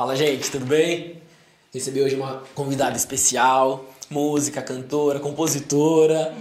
Fala, 0.00 0.16
gente, 0.16 0.50
tudo 0.50 0.64
bem? 0.64 1.16
Recebi 1.74 2.00
hoje 2.00 2.16
uma 2.16 2.42
convidada 2.54 2.96
especial, 2.96 3.84
música, 4.08 4.62
cantora, 4.62 5.20
compositora. 5.20 6.34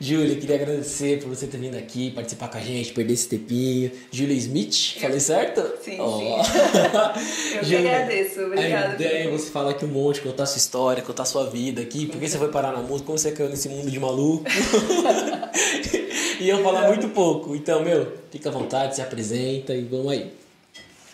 Júlia, 0.00 0.34
queria 0.34 0.56
agradecer 0.56 1.20
por 1.20 1.28
você 1.28 1.46
ter 1.46 1.58
vindo 1.58 1.76
aqui, 1.76 2.10
participar 2.10 2.48
com 2.48 2.58
a 2.58 2.60
gente, 2.60 2.92
perder 2.92 3.12
esse 3.12 3.28
tempinho. 3.28 3.92
Júlia 4.10 4.34
Smith, 4.34 4.98
falei 5.00 5.20
certo? 5.20 5.62
Sim, 5.80 6.00
Oh. 6.00 6.18
sim. 6.18 6.24
Eu 7.54 7.60
que 7.60 7.66
Júlia, 7.66 8.02
agradeço, 8.02 8.40
obrigada. 8.40 8.88
A 8.88 8.94
ideia 8.94 9.28
é 9.28 9.30
você 9.30 9.48
falar 9.48 9.70
aqui 9.70 9.84
um 9.84 9.88
monte, 9.88 10.20
contar 10.20 10.46
sua 10.46 10.58
história, 10.58 11.00
contar 11.00 11.24
sua 11.24 11.48
vida 11.48 11.82
aqui, 11.82 12.06
por 12.06 12.18
que 12.18 12.28
você 12.28 12.36
foi 12.36 12.48
parar 12.48 12.72
na 12.72 12.80
música, 12.80 13.06
como 13.06 13.16
você 13.16 13.30
caiu 13.30 13.48
nesse 13.48 13.68
mundo 13.68 13.92
de 13.92 14.00
maluco. 14.00 14.42
e 16.40 16.48
eu 16.48 16.64
falar 16.64 16.88
muito 16.88 17.08
pouco. 17.10 17.54
Então, 17.54 17.80
meu, 17.84 18.12
fica 18.32 18.48
à 18.48 18.52
vontade, 18.52 18.96
se 18.96 19.02
apresenta 19.02 19.72
e 19.72 19.84
vamos 19.84 20.10
aí. 20.10 20.43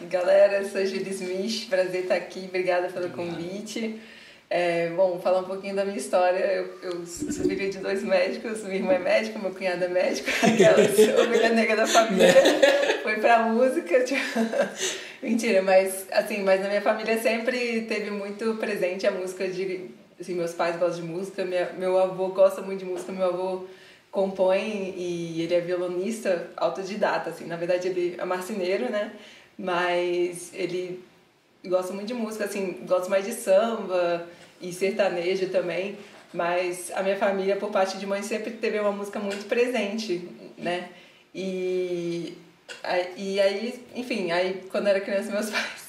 Galera, 0.08 0.62
eu 0.62 0.68
sou 0.68 0.84
Julie 0.86 1.10
Smith, 1.10 1.68
prazer 1.68 2.02
estar 2.02 2.14
aqui, 2.14 2.46
obrigada 2.48 2.88
pelo 2.88 3.10
convite. 3.10 4.00
É, 4.48 4.88
bom, 4.96 5.20
falar 5.20 5.40
um 5.40 5.44
pouquinho 5.44 5.76
da 5.76 5.84
minha 5.84 5.98
história. 5.98 6.38
Eu, 6.38 6.78
eu 6.82 7.06
sou 7.06 7.44
filha 7.44 7.68
de 7.68 7.78
dois 7.78 8.02
médicos, 8.02 8.64
minha 8.64 8.76
irmã 8.76 8.94
é 8.94 8.98
médica, 8.98 9.38
meu 9.38 9.50
cunhado 9.50 9.84
é 9.84 9.88
médico, 9.88 10.30
aquela 10.42 11.22
ovelha 11.22 11.50
negra 11.50 11.76
da 11.76 11.86
família. 11.86 12.34
Foi 13.02 13.16
pra 13.16 13.40
música. 13.40 14.00
Tipo... 14.00 14.20
Mentira, 15.22 15.60
mas 15.60 16.06
assim, 16.10 16.42
mas 16.42 16.62
na 16.62 16.68
minha 16.68 16.80
família 16.80 17.20
sempre 17.20 17.82
teve 17.82 18.10
muito 18.10 18.54
presente 18.54 19.06
a 19.06 19.10
música 19.10 19.46
de. 19.48 19.90
Assim, 20.18 20.34
meus 20.34 20.52
pais 20.52 20.76
gostam 20.76 21.02
de 21.02 21.08
música, 21.08 21.44
minha, 21.44 21.70
meu 21.78 21.98
avô 21.98 22.28
gosta 22.28 22.62
muito 22.62 22.80
de 22.80 22.84
música, 22.86 23.12
meu 23.12 23.26
avô 23.26 23.66
compõe 24.10 24.94
e 24.96 25.42
ele 25.42 25.54
é 25.54 25.60
violonista 25.60 26.50
autodidata, 26.56 27.30
assim. 27.30 27.46
Na 27.46 27.56
verdade, 27.56 27.88
ele 27.88 28.16
é 28.18 28.24
marceneiro, 28.24 28.90
né? 28.90 29.12
Mas 29.60 30.50
ele 30.54 31.04
gosta 31.66 31.92
muito 31.92 32.08
de 32.08 32.14
música, 32.14 32.46
assim, 32.46 32.82
gosta 32.86 33.10
mais 33.10 33.26
de 33.26 33.32
samba 33.32 34.26
e 34.58 34.72
sertanejo 34.72 35.50
também. 35.50 35.98
Mas 36.32 36.90
a 36.94 37.02
minha 37.02 37.16
família, 37.16 37.56
por 37.56 37.70
parte 37.70 37.98
de 37.98 38.06
mãe, 38.06 38.22
sempre 38.22 38.52
teve 38.52 38.78
uma 38.78 38.92
música 38.92 39.18
muito 39.18 39.46
presente, 39.46 40.26
né? 40.56 40.88
E, 41.34 42.38
e 43.16 43.38
aí, 43.38 43.84
enfim, 43.94 44.30
aí 44.30 44.62
quando 44.70 44.86
eu 44.86 44.90
era 44.90 45.00
criança, 45.00 45.30
meus 45.30 45.50
pais 45.50 45.79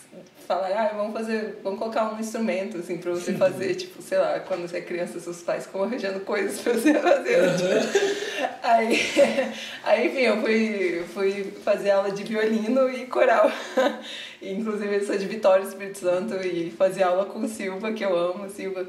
falaram, 0.55 0.77
ah, 0.77 0.91
vamos 0.95 1.13
fazer, 1.13 1.59
vamos 1.63 1.79
colocar 1.79 2.13
um 2.13 2.19
instrumento, 2.19 2.77
assim, 2.77 2.97
pra 2.97 3.11
você 3.11 3.33
fazer, 3.33 3.75
tipo, 3.75 4.01
sei 4.01 4.17
lá, 4.17 4.39
quando 4.41 4.67
você 4.67 4.77
é 4.77 4.81
criança, 4.81 5.19
seus 5.19 5.41
pais 5.41 5.65
ficam 5.65 5.83
arranjando 5.83 6.19
coisas 6.21 6.59
pra 6.59 6.73
você 6.73 6.93
fazer. 6.99 7.55
Tipo. 7.55 8.51
Aí, 8.61 8.99
aí, 9.83 10.07
enfim, 10.07 10.19
eu 10.19 10.41
fui, 10.41 11.03
fui 11.13 11.53
fazer 11.63 11.91
aula 11.91 12.11
de 12.11 12.23
violino 12.23 12.89
e 12.89 13.05
coral. 13.05 13.51
E, 14.41 14.53
inclusive, 14.53 14.95
eu 14.95 15.05
sou 15.05 15.15
de 15.15 15.27
Vitória, 15.27 15.63
Espírito 15.63 15.99
Santo, 15.99 16.35
e 16.43 16.71
fazia 16.71 17.05
aula 17.05 17.25
com 17.25 17.47
Silva, 17.47 17.91
que 17.93 18.03
eu 18.03 18.17
amo, 18.17 18.49
Silva. 18.49 18.87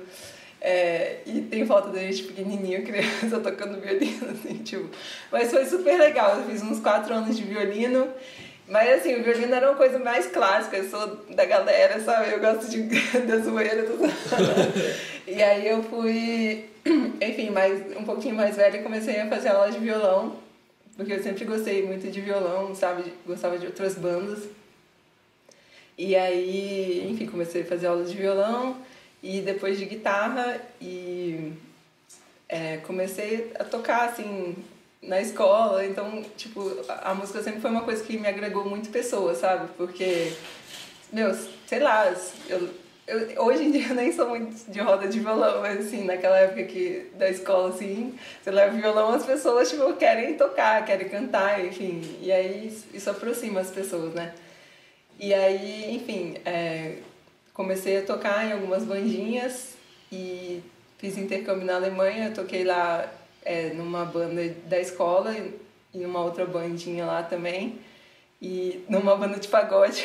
É, 0.62 1.18
e 1.26 1.42
tem 1.42 1.66
foto 1.66 1.90
da 1.90 1.98
gente 1.98 2.22
pequenininho, 2.22 2.82
criança, 2.82 3.38
tocando 3.38 3.78
violino, 3.78 4.30
assim, 4.30 4.54
tipo. 4.62 4.88
Mas 5.30 5.50
foi 5.50 5.66
super 5.66 5.98
legal, 5.98 6.38
eu 6.38 6.44
fiz 6.44 6.62
uns 6.62 6.80
quatro 6.80 7.12
anos 7.12 7.36
de 7.36 7.42
violino. 7.42 8.08
Mas 8.72 8.88
assim, 8.88 9.16
o 9.16 9.22
violino 9.22 9.54
era 9.54 9.68
uma 9.68 9.76
coisa 9.76 9.98
mais 9.98 10.28
clássica, 10.28 10.78
eu 10.78 10.88
sou 10.88 11.16
da 11.34 11.44
galera, 11.44 12.00
sabe? 12.00 12.32
Eu 12.32 12.40
gosto 12.40 12.70
de, 12.70 12.80
da 13.28 13.36
zoeira. 13.36 13.82
Do... 13.82 13.98
e 15.28 15.42
aí 15.42 15.68
eu 15.68 15.82
fui, 15.82 16.70
enfim, 17.20 17.50
mais, 17.50 17.94
um 17.94 18.02
pouquinho 18.02 18.34
mais 18.34 18.56
velha 18.56 18.78
e 18.78 18.82
comecei 18.82 19.20
a 19.20 19.28
fazer 19.28 19.50
aula 19.50 19.70
de 19.70 19.78
violão, 19.78 20.38
porque 20.96 21.12
eu 21.12 21.22
sempre 21.22 21.44
gostei 21.44 21.84
muito 21.84 22.10
de 22.10 22.22
violão, 22.22 22.74
sabe? 22.74 23.12
Gostava 23.26 23.58
de 23.58 23.66
outras 23.66 23.94
bandas. 23.96 24.44
E 25.98 26.16
aí, 26.16 27.06
enfim, 27.10 27.26
comecei 27.26 27.60
a 27.60 27.66
fazer 27.66 27.88
aula 27.88 28.04
de 28.04 28.16
violão 28.16 28.78
e 29.22 29.42
depois 29.42 29.78
de 29.78 29.84
guitarra 29.84 30.58
e 30.80 31.52
é, 32.48 32.78
comecei 32.78 33.52
a 33.58 33.64
tocar, 33.64 34.08
assim, 34.08 34.56
na 35.02 35.20
escola, 35.20 35.84
então, 35.84 36.22
tipo, 36.36 36.60
a 36.88 37.12
música 37.14 37.42
sempre 37.42 37.60
foi 37.60 37.70
uma 37.70 37.82
coisa 37.82 38.04
que 38.04 38.16
me 38.16 38.28
agregou 38.28 38.64
muito 38.64 38.88
pessoas, 38.90 39.38
sabe? 39.38 39.68
Porque, 39.76 40.32
meu, 41.12 41.34
sei 41.66 41.80
lá, 41.80 42.14
eu, 42.48 42.68
eu, 43.08 43.44
hoje 43.44 43.64
em 43.64 43.72
dia 43.72 43.88
eu 43.88 43.94
nem 43.96 44.12
sou 44.12 44.28
muito 44.28 44.70
de 44.70 44.80
roda 44.80 45.08
de 45.08 45.18
violão, 45.18 45.60
mas 45.60 45.86
assim, 45.86 46.04
naquela 46.04 46.38
época 46.38 46.62
que, 46.64 47.10
da 47.14 47.28
escola, 47.28 47.70
assim, 47.70 48.16
você 48.40 48.50
leva 48.52 48.76
violão, 48.76 49.12
as 49.12 49.26
pessoas, 49.26 49.68
tipo, 49.68 49.92
querem 49.94 50.34
tocar, 50.34 50.84
querem 50.84 51.08
cantar, 51.08 51.64
enfim, 51.64 52.00
e 52.20 52.30
aí 52.30 52.72
isso 52.94 53.10
aproxima 53.10 53.60
as 53.60 53.70
pessoas, 53.70 54.14
né? 54.14 54.32
E 55.18 55.34
aí, 55.34 55.96
enfim, 55.96 56.36
é, 56.44 56.98
comecei 57.52 57.98
a 57.98 58.02
tocar 58.02 58.46
em 58.46 58.52
algumas 58.52 58.84
bandinhas 58.84 59.74
e 60.12 60.62
fiz 60.98 61.18
intercâmbio 61.18 61.66
na 61.66 61.74
Alemanha, 61.74 62.30
toquei 62.30 62.62
lá 62.62 63.12
é, 63.44 63.70
numa 63.70 64.04
banda 64.04 64.54
da 64.66 64.80
escola 64.80 65.34
e 65.94 65.98
numa 65.98 66.22
outra 66.22 66.46
bandinha 66.46 67.04
lá 67.04 67.22
também. 67.22 67.78
E 68.44 68.84
numa 68.88 69.14
banda 69.14 69.38
de 69.38 69.46
pagode, 69.46 70.04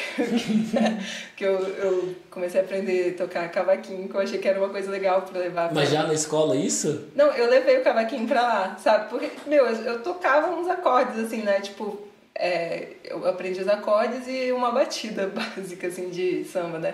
que 1.35 1.43
eu, 1.43 1.57
eu 1.59 2.15
comecei 2.29 2.61
a 2.61 2.63
aprender 2.63 3.15
a 3.15 3.17
tocar 3.17 3.49
cavaquinho, 3.49 4.07
que 4.07 4.13
eu 4.13 4.21
achei 4.21 4.37
que 4.37 4.47
era 4.47 4.59
uma 4.59 4.69
coisa 4.69 4.91
legal 4.91 5.23
para 5.23 5.39
levar. 5.39 5.73
Mas 5.73 5.89
já 5.89 6.03
na 6.03 6.13
escola 6.13 6.55
isso? 6.55 7.07
Não, 7.15 7.31
eu 7.31 7.49
levei 7.49 7.79
o 7.79 7.83
cavaquinho 7.83 8.27
pra 8.27 8.43
lá, 8.43 8.77
sabe? 8.77 9.09
Porque, 9.09 9.31
meu, 9.47 9.65
eu, 9.65 9.93
eu 9.93 10.03
tocava 10.03 10.51
uns 10.51 10.67
acordes, 10.67 11.17
assim, 11.17 11.41
né? 11.41 11.61
Tipo, 11.61 11.99
é, 12.35 12.89
eu 13.05 13.27
aprendi 13.27 13.59
os 13.59 13.67
acordes 13.67 14.27
e 14.27 14.51
uma 14.51 14.71
batida 14.71 15.25
básica, 15.33 15.87
assim, 15.87 16.11
de 16.11 16.45
samba, 16.45 16.77
né? 16.77 16.93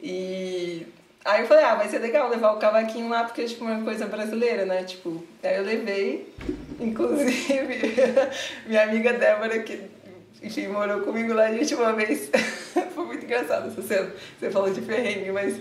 E 0.00 0.86
Aí 1.24 1.42
eu 1.42 1.46
falei, 1.46 1.64
ah, 1.64 1.74
vai 1.74 1.88
ser 1.88 1.98
legal 1.98 2.30
levar 2.30 2.52
o 2.52 2.58
cavaquinho 2.58 3.08
lá, 3.08 3.24
porque 3.24 3.44
tipo, 3.44 3.64
é 3.64 3.72
uma 3.72 3.84
coisa 3.84 4.06
brasileira, 4.06 4.64
né? 4.64 4.84
Tipo, 4.84 5.24
aí 5.42 5.56
eu 5.56 5.64
levei, 5.64 6.32
inclusive, 6.80 7.94
minha 8.66 8.82
amiga 8.82 9.12
Débora, 9.12 9.58
que 9.60 9.90
enfim, 10.42 10.68
morou 10.68 11.00
comigo 11.00 11.34
lá, 11.34 11.46
a 11.46 11.52
gente 11.52 11.74
uma 11.74 11.92
vez. 11.92 12.30
Foi 12.94 13.04
muito 13.04 13.24
engraçado 13.24 13.68
essa 13.68 13.82
cena. 13.82 14.12
Você 14.38 14.50
falou 14.50 14.70
de 14.70 14.80
ferrengue, 14.80 15.32
mas 15.32 15.60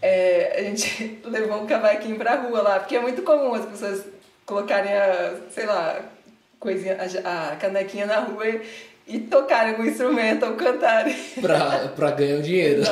é, 0.00 0.54
a 0.58 0.62
gente 0.62 1.20
levou 1.24 1.62
um 1.62 1.66
cavaquinho 1.66 2.16
pra 2.16 2.36
rua 2.36 2.62
lá, 2.62 2.80
porque 2.80 2.96
é 2.96 3.00
muito 3.00 3.22
comum 3.22 3.54
as 3.54 3.66
pessoas 3.66 4.04
colocarem 4.46 4.92
a, 4.92 5.34
sei 5.50 5.66
lá, 5.66 6.02
coisinha, 6.60 6.98
a, 7.24 7.48
a 7.48 7.56
canequinha 7.56 8.06
na 8.06 8.20
rua 8.20 8.46
e, 8.46 8.60
e 9.08 9.18
tocarem 9.20 9.80
um 9.80 9.86
instrumento 9.86 10.44
ou 10.44 10.52
cantarem. 10.52 11.16
Pra, 11.40 11.88
pra 11.96 12.10
ganhar 12.12 12.36
um 12.36 12.42
dinheiro. 12.42 12.82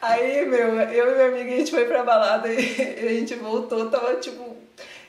Aí, 0.00 0.46
meu, 0.46 0.80
eu 0.80 1.10
e 1.10 1.14
minha 1.14 1.26
amiga, 1.28 1.54
a 1.54 1.58
gente 1.58 1.70
foi 1.72 1.84
pra 1.84 2.04
balada 2.04 2.48
e 2.48 2.98
a 3.04 3.08
gente 3.08 3.34
voltou, 3.34 3.90
tava 3.90 4.14
tipo 4.14 4.56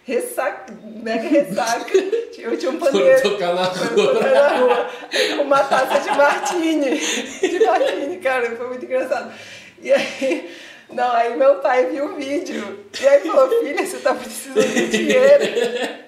ressaca, 0.04 0.74
mega 0.84 1.30
ressaca. 1.30 1.98
Eu 2.38 2.58
tinha 2.58 2.72
um 2.72 2.78
paneiro. 2.78 3.20
Foram 3.20 3.32
tocar 3.32 3.56
na 3.56 3.64
rua. 3.64 4.14
Tocar 4.14 4.32
na 4.32 4.58
rua. 4.58 4.90
Uma 5.42 5.64
taça 5.64 6.00
de 6.00 6.18
martini. 6.18 7.00
De 7.40 7.66
martini, 7.66 8.18
cara, 8.18 8.56
foi 8.56 8.68
muito 8.68 8.86
engraçado. 8.86 9.32
E 9.82 9.92
aí, 9.92 10.52
não, 10.92 11.12
aí 11.12 11.36
meu 11.36 11.56
pai 11.56 11.88
viu 11.88 12.06
o 12.06 12.16
vídeo. 12.16 12.86
E 13.02 13.08
aí 13.08 13.22
falou, 13.22 13.50
filha, 13.50 13.86
você 13.86 13.98
tá 13.98 14.14
precisando 14.14 14.62
de 14.62 14.88
dinheiro. 14.90 16.05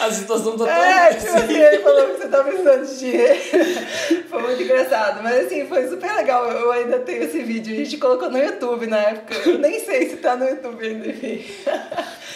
A 0.00 0.10
situação 0.10 0.56
tá 0.56 0.68
É, 0.70 1.14
tipo 1.14 1.36
assim, 1.36 1.56
ele 1.56 1.78
falou 1.78 2.06
que 2.08 2.20
você 2.20 2.28
tá 2.28 2.44
precisando 2.44 2.86
de 2.86 2.98
dinheiro. 2.98 3.40
Foi 4.28 4.42
muito 4.42 4.62
engraçado. 4.62 5.22
Mas 5.22 5.46
assim, 5.46 5.66
foi 5.66 5.88
super 5.88 6.12
legal. 6.14 6.50
Eu 6.50 6.72
ainda 6.72 6.98
tenho 7.00 7.24
esse 7.24 7.42
vídeo. 7.42 7.74
A 7.74 7.76
gente 7.76 7.98
colocou 7.98 8.30
no 8.30 8.38
YouTube 8.38 8.86
na 8.86 8.96
época. 8.96 9.34
Eu 9.48 9.58
nem 9.58 9.78
sei 9.80 10.08
se 10.08 10.16
tá 10.16 10.36
no 10.36 10.46
YouTube 10.46 10.84
ainda, 10.84 11.08
enfim. 11.08 11.44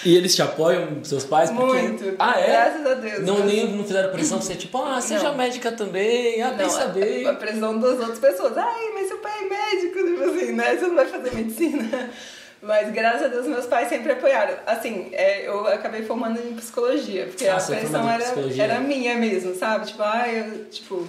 E 0.04 0.14
eles 0.16 0.34
te 0.34 0.42
apoiam, 0.42 1.02
seus 1.02 1.24
pais? 1.24 1.50
Porque... 1.50 1.64
Muito. 1.82 2.14
Ah, 2.18 2.38
é? 2.38 2.46
Graças 2.48 2.86
a 2.86 2.94
Deus. 2.94 3.20
Não, 3.20 3.38
nem 3.40 3.68
não 3.72 3.84
fizeram 3.84 4.10
pressão 4.12 4.38
pra 4.38 4.46
você, 4.46 4.54
tipo, 4.54 4.82
ah, 4.82 5.00
seja 5.00 5.30
Não. 5.30 5.36
médica 5.36 5.72
também, 5.72 6.42
ah, 6.42 6.50
Não, 6.50 6.58
pensa 6.58 6.86
bem. 6.88 7.26
a, 7.26 7.30
a 7.30 7.34
pressão 7.34 7.78
das 7.78 7.98
outras 7.98 8.18
pessoas. 8.18 8.56
Ai, 8.58 8.90
mas 8.94 9.08
seu 9.08 9.18
pai 9.18 9.32
é 9.40 9.48
médico, 9.48 9.98
tipo 10.04 10.22
assim, 10.24 10.52
né? 10.52 10.76
Você 10.76 10.86
não 10.86 10.94
vai 10.94 11.06
fazer 11.06 11.34
medicina. 11.34 12.10
Mas 12.62 12.90
graças 12.92 13.22
a 13.22 13.28
Deus 13.28 13.46
meus 13.46 13.66
pais 13.66 13.88
sempre 13.88 14.12
apoiaram. 14.12 14.56
Assim, 14.66 15.10
é, 15.12 15.46
eu 15.46 15.66
acabei 15.66 16.02
formando 16.02 16.40
em 16.40 16.54
psicologia, 16.54 17.26
porque 17.26 17.46
Ah, 17.46 17.56
a 17.56 17.62
pressão 17.62 18.08
era, 18.08 18.24
era 18.58 18.80
minha 18.80 19.14
mesmo, 19.16 19.54
sabe? 19.54 19.86
Tipo, 19.86 20.02
ah, 20.02 20.28
eu, 20.28 20.64
tipo, 20.66 21.06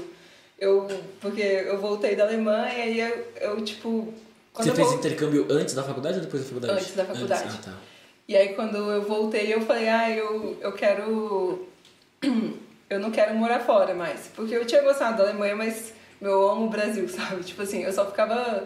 eu. 0.60 0.88
Porque 1.22 1.42
eu 1.42 1.80
voltei 1.80 2.16
da 2.16 2.26
Alemanha 2.26 2.86
e 2.86 3.00
eu, 3.00 3.28
eu 3.40 3.62
tipo. 3.64 4.14
Você 4.54 4.72
fez 4.72 4.92
intercâmbio 4.94 5.48
antes 5.50 5.74
da 5.74 5.84
faculdade 5.84 6.18
ou 6.18 6.24
depois 6.26 6.44
da 6.44 6.48
faculdade? 6.50 6.80
Antes 6.80 6.96
da 6.96 7.06
faculdade. 7.06 7.44
Ah, 7.48 7.62
tá. 7.64 7.74
E 8.28 8.36
aí 8.36 8.50
quando 8.50 8.76
eu 8.78 9.04
voltei, 9.04 9.54
eu 9.54 9.62
falei, 9.62 9.88
ah, 9.88 10.10
eu, 10.12 10.58
eu 10.62 10.72
quero. 10.74 11.68
Eu 12.90 13.02
não 13.02 13.12
quero 13.12 13.36
morar 13.36 13.60
fora 13.60 13.94
mais. 13.94 14.32
Porque 14.34 14.56
eu 14.56 14.66
tinha 14.66 14.82
gostado 14.82 15.18
da 15.18 15.24
Alemanha, 15.24 15.54
mas 15.58 15.92
eu 16.22 16.50
amo 16.50 16.68
o 16.68 16.70
Brasil, 16.70 17.06
sabe? 17.12 17.44
Tipo 17.44 17.62
assim, 17.62 17.84
eu 17.84 17.92
só 17.92 18.06
ficava. 18.06 18.66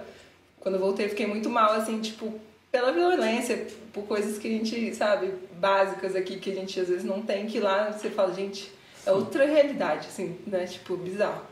Quando 0.59 0.75
eu 0.75 0.79
voltei, 0.79 1.07
eu 1.07 1.09
fiquei 1.09 1.25
muito 1.25 1.49
mal, 1.49 1.73
assim, 1.73 1.99
tipo, 1.99 2.39
pela 2.71 2.91
violência, 2.91 3.67
por 3.91 4.03
coisas 4.05 4.37
que 4.37 4.47
a 4.47 4.51
gente, 4.51 4.95
sabe, 4.95 5.33
básicas 5.59 6.15
aqui 6.15 6.39
que 6.39 6.51
a 6.51 6.55
gente 6.55 6.79
às 6.79 6.87
vezes 6.87 7.03
não 7.03 7.21
tem, 7.21 7.45
que 7.45 7.59
lá 7.59 7.91
você 7.91 8.09
fala, 8.09 8.33
gente, 8.33 8.71
é 9.05 9.11
outra 9.11 9.45
realidade, 9.45 10.07
assim, 10.07 10.37
né? 10.47 10.65
Tipo, 10.65 10.95
bizarro. 10.95 11.43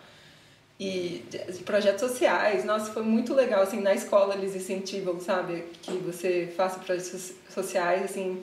e 0.80 1.26
de, 1.30 1.64
projetos 1.64 2.00
sociais. 2.00 2.64
Nossa, 2.64 2.94
foi 2.94 3.04
muito 3.04 3.34
legal, 3.34 3.62
assim, 3.62 3.82
na 3.82 3.94
escola 3.94 4.36
eles 4.36 4.56
incentivam, 4.56 5.20
sabe, 5.20 5.66
que 5.82 5.92
você 5.98 6.52
faça 6.56 6.80
projetos 6.80 7.34
sociais, 7.54 8.06
assim, 8.06 8.42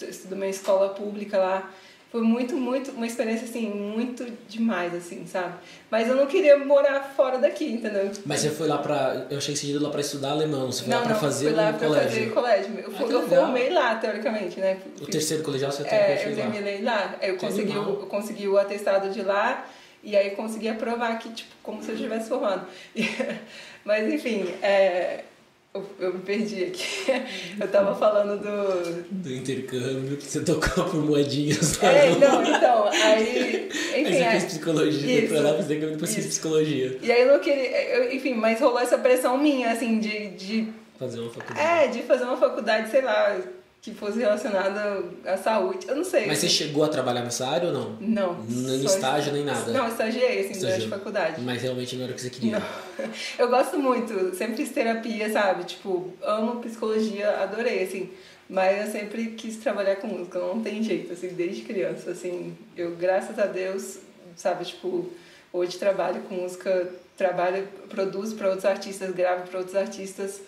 estudo 0.00 0.34
uma 0.34 0.46
escola 0.46 0.90
pública 0.90 1.36
lá. 1.36 1.70
Foi 2.14 2.22
muito, 2.22 2.56
muito, 2.56 2.92
uma 2.92 3.08
experiência, 3.08 3.44
assim, 3.44 3.68
muito 3.68 4.24
demais, 4.48 4.94
assim, 4.94 5.26
sabe? 5.26 5.54
Mas 5.90 6.06
eu 6.06 6.14
não 6.14 6.26
queria 6.26 6.56
morar 6.56 7.12
fora 7.16 7.38
daqui, 7.38 7.64
entendeu? 7.64 8.08
Mas 8.24 8.38
você 8.38 8.50
foi 8.50 8.68
lá 8.68 8.78
pra, 8.78 9.26
eu 9.28 9.38
achei 9.38 9.52
que 9.52 9.58
você 9.58 9.66
ia 9.66 9.80
lá 9.80 9.90
pra 9.90 10.00
estudar 10.00 10.30
alemão, 10.30 10.70
você 10.70 10.84
foi 10.84 10.90
não, 10.92 10.98
lá 11.00 11.04
pra 11.06 11.14
não, 11.14 11.20
fazer 11.20 11.46
fui 11.48 11.56
lá 11.56 11.72
pra 11.72 11.88
colégio? 11.88 12.08
fazer 12.10 12.30
colégio. 12.30 12.78
Eu, 12.78 12.92
Ah, 12.96 13.02
que 13.04 13.12
eu 13.12 13.28
formei 13.28 13.70
lá, 13.70 13.96
teoricamente, 13.96 14.60
né? 14.60 14.78
O 15.00 15.06
terceiro 15.06 15.42
colegial 15.42 15.72
você 15.72 15.82
É, 15.88 16.16
fez 16.18 16.38
eu 16.38 16.44
lá. 16.44 16.50
terminei 16.52 16.82
lá. 16.82 17.16
Eu 17.20 17.34
Que 17.36 17.46
consegui, 17.46 17.72
animal. 17.72 17.88
eu 17.90 18.06
consegui 18.06 18.46
o 18.46 18.58
atestado 18.58 19.10
de 19.10 19.22
lá 19.22 19.66
e 20.00 20.16
aí 20.16 20.30
consegui 20.36 20.68
aprovar 20.68 21.18
que, 21.18 21.30
tipo, 21.30 21.50
como 21.64 21.82
se 21.82 21.90
eu 21.90 21.96
tivesse 21.96 22.28
formado. 22.28 22.64
Mas, 23.84 24.14
enfim, 24.14 24.54
é, 24.62 25.24
eu, 25.74 25.84
eu 25.98 26.14
me 26.14 26.20
perdi 26.20 26.64
aqui. 26.64 27.12
Eu 27.60 27.68
tava 27.68 27.94
falando 27.96 28.40
do... 28.40 29.02
Do 29.10 29.32
intercâmbio, 29.34 30.16
que 30.16 30.24
você 30.24 30.40
tocou 30.40 30.84
por 30.84 31.04
moedinhas 31.04 31.78
lá. 31.80 31.88
É, 31.90 32.10
não, 32.16 32.42
então, 32.42 32.88
aí... 32.88 33.68
Aí 33.94 34.02
Enfim, 34.02 34.12
você 34.12 34.22
é, 34.22 34.30
fez 34.30 34.44
psicologia, 34.44 35.18
foi 35.20 35.28
pra 35.28 35.40
lá, 35.40 35.42
Isso. 35.48 35.54
fez 35.54 35.64
intercâmbio, 35.66 35.94
depois 35.94 36.14
fez 36.14 36.26
Isso. 36.26 36.34
psicologia. 36.40 36.98
e 37.02 37.12
aí 37.12 37.22
eu 37.22 37.32
não 37.32 37.38
queria... 37.40 37.96
eu- 37.96 38.12
enfim, 38.14 38.34
mas 38.34 38.60
rolou 38.60 38.78
essa 38.80 38.98
pressão 38.98 39.36
minha, 39.38 39.70
assim, 39.72 39.98
de... 39.98 40.28
de 40.30 40.68
Fazer 40.98 41.20
uma 41.20 41.30
faculdade. 41.30 41.60
é, 41.60 41.86
de 41.88 42.02
fazer 42.02 42.24
uma 42.24 42.36
faculdade, 42.36 42.90
sei 42.90 43.02
lá, 43.02 43.36
que 43.84 43.92
fosse 43.92 44.18
relacionada 44.18 45.04
à 45.26 45.36
saúde. 45.36 45.86
Eu 45.86 45.94
não 45.94 46.04
sei. 46.04 46.26
Mas 46.26 46.38
você 46.38 46.48
chegou 46.48 46.84
a 46.84 46.88
trabalhar 46.88 47.22
nessa 47.22 47.46
área 47.46 47.68
ou 47.68 47.74
não? 47.74 47.96
Não. 48.00 48.42
Nem 48.48 48.82
estágio, 48.82 49.30
nem 49.30 49.44
nada? 49.44 49.70
Não, 49.70 49.86
estagiei, 49.86 50.40
assim, 50.40 50.52
Estagiou. 50.52 50.70
durante 50.70 50.86
a 50.86 50.98
faculdade. 50.98 51.42
Mas 51.42 51.60
realmente 51.60 51.94
não 51.94 52.04
era 52.04 52.12
o 52.12 52.14
que 52.16 52.22
você 52.22 52.30
queria. 52.30 52.58
Não. 52.58 52.66
Eu 53.38 53.50
gosto 53.50 53.78
muito, 53.78 54.34
sempre 54.34 54.56
fiz 54.56 54.70
terapia, 54.70 55.30
sabe? 55.30 55.64
Tipo, 55.64 56.10
amo 56.22 56.62
psicologia, 56.62 57.28
adorei, 57.42 57.82
assim. 57.82 58.08
Mas 58.48 58.86
eu 58.86 58.92
sempre 58.92 59.28
quis 59.32 59.56
trabalhar 59.56 59.96
com 59.96 60.06
música, 60.06 60.38
não 60.38 60.62
tem 60.62 60.82
jeito, 60.82 61.12
assim, 61.12 61.28
desde 61.28 61.62
criança, 61.62 62.10
assim. 62.10 62.56
Eu, 62.76 62.94
graças 62.94 63.38
a 63.38 63.46
Deus, 63.46 63.98
sabe, 64.36 64.64
tipo, 64.66 65.10
hoje 65.52 65.78
trabalho 65.78 66.22
com 66.22 66.34
música, 66.36 66.90
trabalho, 67.16 67.66
produzo 67.88 68.34
para 68.36 68.48
outros 68.48 68.66
artistas, 68.66 69.14
gravo 69.14 69.48
para 69.48 69.58
outros 69.58 69.76
artistas. 69.76 70.40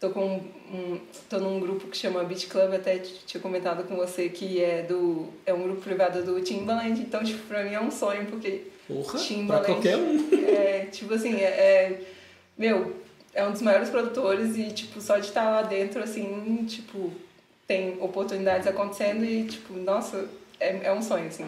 Tô 0.00 0.08
com 0.08 0.36
um, 0.72 0.98
tô 1.28 1.38
num 1.38 1.60
grupo 1.60 1.86
que 1.88 1.96
chama 1.96 2.24
Beat 2.24 2.48
Club, 2.48 2.72
até 2.72 2.98
tinha 2.98 3.38
comentado 3.38 3.86
com 3.86 3.96
você 3.96 4.30
que 4.30 4.58
é 4.64 4.82
do 4.82 5.28
é 5.44 5.52
um 5.52 5.62
grupo 5.62 5.82
privado 5.82 6.22
do 6.24 6.40
Timbaland, 6.40 6.98
então 7.02 7.22
tipo, 7.22 7.46
pra 7.46 7.62
mim 7.62 7.74
é 7.74 7.80
um 7.80 7.90
sonho 7.90 8.24
porque 8.24 8.62
Porra, 8.88 9.10
pra 9.12 9.20
Timbaland. 9.20 9.66
qualquer 9.66 9.96
um. 9.98 10.30
É, 10.50 10.86
tipo 10.86 11.12
assim, 11.12 11.34
é, 11.36 11.44
é- 11.44 12.00
Meu, 12.56 12.96
é 13.34 13.44
um 13.46 13.52
dos 13.52 13.60
maiores 13.60 13.90
produtores 13.90 14.56
e, 14.56 14.70
tipo, 14.72 15.00
só 15.02 15.18
de 15.18 15.26
estar 15.28 15.48
lá 15.50 15.62
dentro, 15.62 16.02
assim, 16.02 16.64
tipo, 16.66 17.12
tem 17.66 17.96
oportunidades 18.00 18.66
acontecendo 18.66 19.24
e, 19.24 19.44
tipo, 19.44 19.74
nossa, 19.74 20.28
é, 20.58 20.80
é 20.84 20.92
um 20.92 21.00
sonho, 21.02 21.26
assim. 21.28 21.46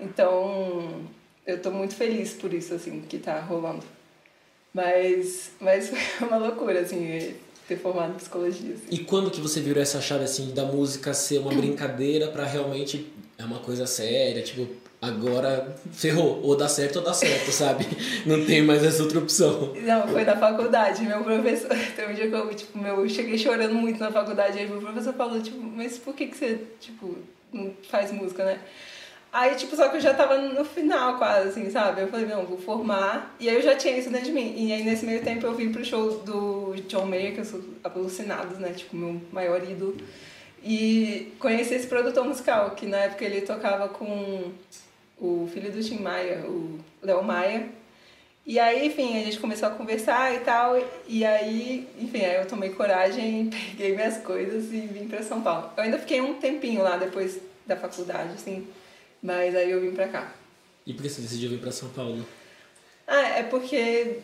Então, 0.00 1.04
eu 1.46 1.60
tô 1.60 1.70
muito 1.70 1.94
feliz 1.94 2.32
por 2.34 2.52
isso, 2.54 2.74
assim, 2.74 3.02
que 3.02 3.18
tá 3.18 3.38
rolando. 3.40 3.84
Mas, 4.74 5.52
mas 5.60 5.90
foi 5.90 5.98
uma 6.26 6.38
loucura, 6.38 6.80
assim, 6.80 7.34
ter 7.66 7.76
formado 7.76 8.12
em 8.12 8.16
psicologia, 8.16 8.74
assim. 8.74 8.86
E 8.90 8.98
quando 8.98 9.30
que 9.30 9.40
você 9.40 9.60
virou 9.60 9.82
essa 9.82 10.00
chave 10.00 10.24
assim 10.24 10.52
da 10.52 10.64
música 10.64 11.14
ser 11.14 11.38
uma 11.38 11.52
brincadeira 11.52 12.28
pra 12.28 12.44
realmente 12.44 13.12
é 13.38 13.44
uma 13.44 13.58
coisa 13.58 13.86
séria, 13.86 14.42
tipo, 14.42 14.68
agora 15.00 15.74
ferrou, 15.92 16.40
ou 16.42 16.56
dá 16.56 16.68
certo 16.68 16.96
ou 16.96 17.02
dá 17.02 17.12
certo, 17.12 17.50
sabe? 17.50 17.86
Não 18.24 18.44
tem 18.44 18.62
mais 18.62 18.84
essa 18.84 19.02
outra 19.02 19.18
opção. 19.18 19.74
Não, 19.74 20.06
foi 20.06 20.24
na 20.24 20.36
faculdade. 20.36 21.02
Meu 21.02 21.24
professor, 21.24 21.70
tem 21.96 22.08
um 22.08 22.14
dia 22.14 22.28
que 22.28 22.34
eu, 22.34 22.54
tipo, 22.54 22.78
meu, 22.78 23.00
eu 23.00 23.08
cheguei 23.08 23.36
chorando 23.36 23.74
muito 23.74 23.98
na 23.98 24.12
faculdade. 24.12 24.58
Aí 24.58 24.68
meu 24.68 24.80
professor 24.80 25.12
falou, 25.14 25.42
tipo, 25.42 25.60
mas 25.60 25.98
por 25.98 26.14
que, 26.14 26.26
que 26.26 26.36
você, 26.36 26.60
tipo, 26.78 27.16
não 27.52 27.72
faz 27.90 28.12
música, 28.12 28.44
né? 28.44 28.60
Aí, 29.32 29.54
tipo, 29.54 29.74
só 29.74 29.88
que 29.88 29.96
eu 29.96 30.00
já 30.00 30.12
tava 30.12 30.36
no 30.36 30.62
final 30.62 31.16
quase, 31.16 31.48
assim, 31.48 31.70
sabe? 31.70 32.02
Eu 32.02 32.08
falei, 32.08 32.26
não, 32.26 32.44
vou 32.44 32.58
formar. 32.58 33.34
E 33.40 33.48
aí 33.48 33.54
eu 33.54 33.62
já 33.62 33.74
tinha 33.74 33.96
isso 33.96 34.10
dentro 34.10 34.26
de 34.26 34.32
mim. 34.32 34.54
E 34.56 34.72
aí, 34.72 34.84
nesse 34.84 35.06
meio 35.06 35.22
tempo, 35.22 35.46
eu 35.46 35.54
vim 35.54 35.72
pro 35.72 35.82
show 35.82 36.18
do 36.18 36.74
John 36.86 37.06
Mayer, 37.06 37.32
que 37.32 37.40
eu 37.40 37.44
sou 37.46 37.60
alucinados, 37.82 38.58
né? 38.58 38.74
Tipo, 38.74 38.94
meu 38.94 39.20
maior 39.32 39.62
ídolo. 39.62 39.96
E 40.62 41.32
conheci 41.38 41.72
esse 41.74 41.86
produtor 41.86 42.26
musical, 42.26 42.72
que 42.72 42.84
na 42.84 42.98
época 42.98 43.24
ele 43.24 43.40
tocava 43.40 43.88
com 43.88 44.52
o 45.18 45.48
filho 45.50 45.72
do 45.72 45.82
Tim 45.82 46.00
Maia, 46.00 46.44
o 46.46 46.78
Léo 47.02 47.24
Maia. 47.24 47.68
E 48.44 48.58
aí, 48.58 48.86
enfim, 48.86 49.18
a 49.18 49.24
gente 49.24 49.38
começou 49.38 49.68
a 49.68 49.70
conversar 49.70 50.34
e 50.34 50.40
tal. 50.40 50.76
E 51.08 51.24
aí, 51.24 51.88
enfim, 51.98 52.22
aí 52.22 52.36
eu 52.36 52.46
tomei 52.46 52.70
coragem, 52.70 53.48
peguei 53.76 53.94
minhas 53.94 54.18
coisas 54.18 54.72
e 54.72 54.80
vim 54.80 55.08
pra 55.08 55.22
São 55.22 55.40
Paulo. 55.40 55.70
Eu 55.74 55.84
ainda 55.84 55.98
fiquei 55.98 56.20
um 56.20 56.34
tempinho 56.34 56.82
lá 56.82 56.98
depois 56.98 57.40
da 57.66 57.76
faculdade, 57.76 58.34
assim. 58.34 58.66
Mas 59.22 59.54
aí 59.54 59.70
eu 59.70 59.80
vim 59.80 59.92
pra 59.92 60.08
cá. 60.08 60.32
E 60.86 60.92
por 60.92 61.02
que 61.02 61.08
você 61.08 61.22
decidiu 61.22 61.50
vir 61.50 61.58
pra 61.60 61.70
São 61.70 61.88
Paulo? 61.90 62.26
Ah, 63.06 63.38
é 63.38 63.42
porque 63.44 64.18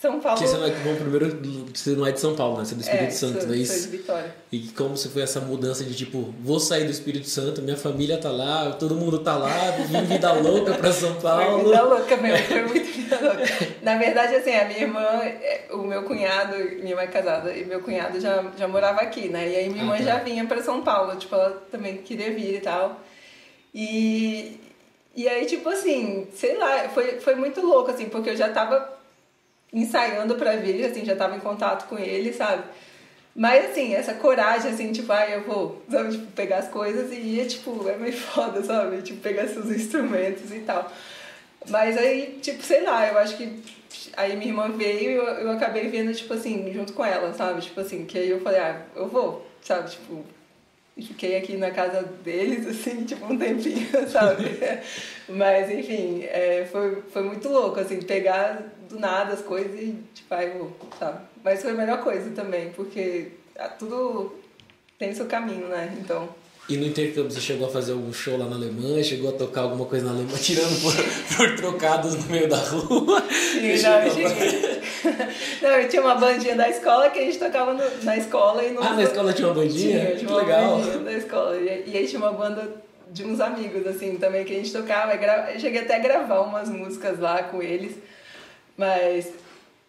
São 0.00 0.20
Paulo. 0.20 0.38
Porque 0.38 0.48
você 0.48 0.56
não 0.58 0.66
é, 0.66 0.70
bom, 0.70 0.94
primeiro, 0.94 1.40
você 1.74 1.90
não 1.90 2.06
é 2.06 2.12
de 2.12 2.20
São 2.20 2.36
Paulo, 2.36 2.58
né? 2.58 2.64
Você 2.64 2.74
é 2.74 2.76
do 2.76 2.80
Espírito 2.82 3.04
é, 3.08 3.10
Santo, 3.10 3.38
sou, 3.40 3.48
não 3.48 3.54
é 3.54 3.56
sou 3.64 3.76
isso? 3.76 3.90
de 3.90 3.96
Vitória. 3.96 4.34
E 4.52 4.58
como 4.68 4.96
você 4.96 5.08
foi 5.08 5.22
essa 5.22 5.40
mudança 5.40 5.82
de 5.82 5.94
tipo, 5.94 6.32
vou 6.40 6.60
sair 6.60 6.84
do 6.84 6.90
Espírito 6.92 7.28
Santo, 7.28 7.62
minha 7.62 7.76
família 7.76 8.16
tá 8.18 8.30
lá, 8.30 8.70
todo 8.72 8.94
mundo 8.94 9.18
tá 9.18 9.36
lá, 9.36 9.72
vim 9.88 10.04
vida 10.04 10.32
louca 10.34 10.74
pra 10.74 10.92
São 10.92 11.14
Foi 11.18 11.22
Paulo. 11.22 11.64
vida 11.64 11.82
louca 11.82 12.16
mesmo, 12.16 12.46
foi 12.46 12.62
muito 12.62 12.92
vida 12.92 13.20
louca. 13.20 13.44
Na 13.82 13.98
verdade, 13.98 14.36
assim, 14.36 14.52
a 14.54 14.64
minha 14.66 14.80
irmã, 14.82 15.00
é, 15.24 15.66
o 15.72 15.78
meu 15.78 16.04
cunhado, 16.04 16.56
minha 16.56 16.90
irmã 16.90 17.02
é 17.02 17.06
casada, 17.08 17.52
e 17.56 17.64
meu 17.64 17.80
cunhado 17.80 18.20
já, 18.20 18.44
já 18.56 18.68
morava 18.68 19.00
aqui, 19.00 19.28
né? 19.28 19.50
E 19.50 19.56
aí 19.56 19.68
minha 19.68 19.82
Ah, 19.82 19.84
irmã 19.86 19.96
tá. 19.98 20.02
já 20.04 20.18
vinha 20.18 20.44
pra 20.46 20.62
São 20.62 20.82
Paulo, 20.82 21.16
tipo, 21.16 21.34
ela 21.34 21.50
também 21.72 21.96
queria 21.98 22.32
vir 22.32 22.56
e 22.56 22.60
tal. 22.60 23.00
E, 23.74 24.60
e 25.16 25.28
aí, 25.28 25.46
tipo 25.46 25.68
assim, 25.68 26.28
sei 26.34 26.56
lá, 26.56 26.88
foi, 26.90 27.20
foi 27.20 27.34
muito 27.34 27.60
louco, 27.60 27.90
assim, 27.90 28.08
porque 28.08 28.30
eu 28.30 28.36
já 28.36 28.48
tava 28.50 28.96
ensaiando 29.72 30.36
pra 30.36 30.56
vir, 30.56 30.84
assim, 30.84 31.04
já 31.04 31.16
tava 31.16 31.36
em 31.36 31.40
contato 31.40 31.88
com 31.88 31.98
ele, 31.98 32.32
sabe? 32.32 32.62
Mas, 33.34 33.70
assim, 33.70 33.94
essa 33.94 34.14
coragem, 34.14 34.70
assim, 34.70 34.92
tipo, 34.92 35.12
ai, 35.12 35.34
eu 35.34 35.42
vou, 35.42 35.82
sabe, 35.90 36.12
tipo, 36.12 36.26
pegar 36.32 36.58
as 36.58 36.68
coisas 36.68 37.10
e 37.12 37.16
ir, 37.16 37.46
tipo, 37.48 37.88
é 37.88 37.96
meio 37.96 38.12
foda, 38.16 38.62
sabe? 38.62 39.02
Tipo, 39.02 39.20
pegar 39.20 39.48
seus 39.48 39.66
instrumentos 39.70 40.52
e 40.52 40.60
tal. 40.60 40.90
Mas 41.68 41.96
aí, 41.98 42.38
tipo, 42.40 42.62
sei 42.62 42.82
lá, 42.82 43.08
eu 43.08 43.18
acho 43.18 43.36
que 43.36 43.60
aí 44.16 44.36
minha 44.36 44.50
irmã 44.50 44.68
veio 44.70 45.10
e 45.10 45.14
eu, 45.14 45.24
eu 45.24 45.50
acabei 45.50 45.88
vendo, 45.88 46.14
tipo 46.14 46.32
assim, 46.34 46.72
junto 46.72 46.92
com 46.92 47.04
ela, 47.04 47.32
sabe? 47.34 47.60
Tipo 47.62 47.80
assim, 47.80 48.04
que 48.04 48.18
aí 48.18 48.30
eu 48.30 48.40
falei, 48.40 48.60
ah, 48.60 48.82
eu 48.94 49.08
vou, 49.08 49.44
sabe? 49.62 49.90
Tipo, 49.90 50.24
e 50.96 51.02
fiquei 51.02 51.36
aqui 51.36 51.56
na 51.56 51.70
casa 51.70 52.02
deles, 52.02 52.66
assim, 52.68 53.04
tipo, 53.04 53.24
um 53.26 53.38
tempinho, 53.38 53.86
sabe? 54.08 54.44
Mas, 55.28 55.70
enfim, 55.70 56.24
é, 56.24 56.66
foi, 56.70 57.02
foi 57.02 57.22
muito 57.22 57.48
louco, 57.48 57.80
assim, 57.80 58.00
pegar 58.00 58.72
do 58.88 58.98
nada 58.98 59.32
as 59.32 59.42
coisas 59.42 59.78
e, 59.78 59.98
tipo, 60.14 60.32
aí 60.34 60.50
vou, 60.56 60.72
sabe? 60.98 61.20
Mas 61.42 61.62
foi 61.62 61.72
a 61.72 61.74
melhor 61.74 62.02
coisa 62.02 62.30
também, 62.30 62.70
porque 62.72 63.32
ah, 63.58 63.68
tudo 63.68 64.34
tem 64.98 65.14
seu 65.14 65.26
caminho, 65.26 65.68
né? 65.68 65.96
Então... 66.00 66.28
E 66.66 66.76
no 66.78 66.86
intercâmbio 66.86 67.30
você 67.30 67.40
chegou 67.42 67.66
a 67.68 67.70
fazer 67.70 67.92
algum 67.92 68.10
show 68.12 68.38
lá 68.38 68.46
na 68.46 68.56
Alemanha, 68.56 69.04
chegou 69.04 69.28
a 69.28 69.32
tocar 69.34 69.62
alguma 69.62 69.84
coisa 69.84 70.06
na 70.06 70.12
Alemanha, 70.12 70.38
tirando 70.38 70.80
por, 70.80 70.94
por 71.36 71.56
trocados 71.56 72.14
no 72.14 72.30
meio 72.30 72.48
da 72.48 72.56
rua. 72.56 73.22
Sim, 73.30 73.60
não, 73.82 73.98
eu 74.02 74.10
cheguei. 74.10 74.80
Não, 75.60 75.70
eu 75.70 75.88
tinha 75.90 76.00
uma 76.00 76.14
bandinha 76.14 76.56
da 76.56 76.68
escola 76.70 77.10
que 77.10 77.18
a 77.18 77.22
gente 77.22 77.38
tocava 77.38 77.74
no- 77.74 78.04
na 78.04 78.16
escola 78.16 78.64
e 78.64 78.72
no. 78.72 78.82
Ah, 78.82 78.94
na 78.94 79.02
escola 79.02 79.32
tinha 79.34 79.48
uma 79.48 79.54
bandinha? 79.54 79.98
Tinha, 80.00 80.10
Que 80.12 80.16
tinha 80.20 80.30
uma 80.30 80.38
legal. 80.38 80.78
bandinha 80.78 80.98
da 81.00 81.12
escola. 81.12 81.56
E, 81.58 81.84
e 81.90 81.96
aí 81.98 82.06
tinha 82.08 82.18
uma 82.20 82.32
banda 82.32 82.66
de 83.12 83.24
uns 83.24 83.40
amigos, 83.40 83.86
assim, 83.86 84.16
também, 84.16 84.42
que 84.46 84.54
a 84.54 84.56
gente 84.56 84.72
tocava. 84.72 85.12
Eu 85.52 85.60
cheguei 85.60 85.82
até 85.82 85.96
a 85.96 85.98
gravar 85.98 86.40
umas 86.40 86.70
músicas 86.70 87.18
lá 87.20 87.42
com 87.42 87.62
eles. 87.62 87.92
Mas. 88.76 89.28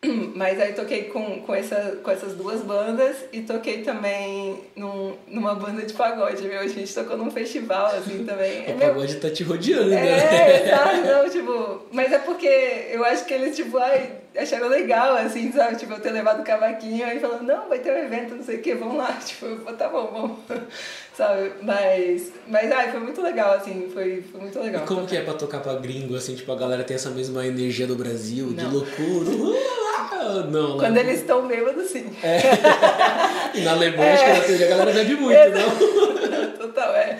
Mas 0.35 0.59
aí 0.61 0.73
toquei 0.73 1.05
com, 1.05 1.41
com, 1.41 1.55
essa, 1.55 1.97
com 2.03 2.11
essas 2.11 2.33
duas 2.33 2.61
bandas 2.61 3.15
e 3.33 3.41
toquei 3.41 3.81
também 3.81 4.59
num, 4.75 5.15
numa 5.27 5.55
banda 5.55 5.81
de 5.83 5.93
pagode, 5.93 6.43
meu. 6.47 6.59
A 6.59 6.67
gente 6.67 6.93
tocou 6.93 7.17
num 7.17 7.31
festival, 7.31 7.87
assim, 7.87 8.23
também. 8.27 8.65
É 8.67 8.73
O 8.73 8.77
meu- 8.77 8.87
pagode 8.89 9.15
tá 9.15 9.29
te 9.29 9.43
rodeando, 9.43 9.89
né? 9.89 10.07
é, 10.07 10.75
sabe? 10.75 11.07
Não, 11.07 11.29
tipo, 11.29 11.85
mas 11.91 12.11
é 12.11 12.19
porque 12.19 12.47
eu 12.91 13.03
acho 13.05 13.25
que 13.25 13.33
eles, 13.33 13.55
tipo, 13.55 13.77
ai, 13.79 14.11
acharam 14.37 14.67
legal, 14.67 15.15
assim, 15.15 15.51
sabe? 15.51 15.77
Tipo, 15.77 15.93
eu 15.93 15.99
ter 15.99 16.11
levado 16.11 16.41
o 16.41 16.45
cavaquinho 16.45 17.05
aí 17.05 17.19
falando, 17.19 17.43
não, 17.43 17.67
vai 17.69 17.79
ter 17.79 17.91
um 17.91 17.97
evento, 17.97 18.35
não 18.35 18.43
sei 18.43 18.57
o 18.57 18.61
que, 18.61 18.75
vamos 18.75 18.97
lá. 18.97 19.11
Tipo, 19.25 19.45
eu 19.47 19.59
falei, 19.59 19.77
tá 19.77 19.89
bom, 19.89 20.07
vamos. 20.11 20.37
Sabe? 21.15 21.53
Mas, 21.61 22.33
mas 22.45 22.69
ai, 22.73 22.91
foi 22.91 22.99
muito 22.99 23.21
legal, 23.21 23.53
assim, 23.53 23.89
foi, 23.93 24.21
foi 24.29 24.41
muito 24.41 24.59
legal. 24.59 24.83
E 24.83 24.85
como 24.87 25.07
que 25.07 25.15
é 25.15 25.21
pra 25.21 25.33
tocar 25.33 25.61
pra 25.61 25.75
gringo, 25.75 26.13
assim, 26.15 26.35
tipo, 26.35 26.51
a 26.51 26.57
galera 26.57 26.83
tem 26.83 26.95
essa 26.95 27.09
mesma 27.09 27.47
energia 27.47 27.87
do 27.87 27.95
Brasil, 27.95 28.47
de 28.49 28.61
Não. 28.65 28.71
loucura. 28.73 29.55
Ah, 30.11 30.45
Não, 30.49 30.77
Quando 30.77 30.95
lá- 30.95 31.01
eles 31.01 31.19
estão 31.19 31.47
bêbados, 31.47 31.89
sim. 31.89 32.05
E 33.53 33.61
na 33.61 33.71
Alemanha, 33.71 34.13
acho 34.13 34.51
É. 34.51 34.65
a 34.65 34.67
galera 34.69 34.91
bebe 34.91 35.15
muito, 35.15 35.37
Exato. 35.39 35.79
não? 35.85 36.51
total, 36.67 36.95
é. 36.95 37.17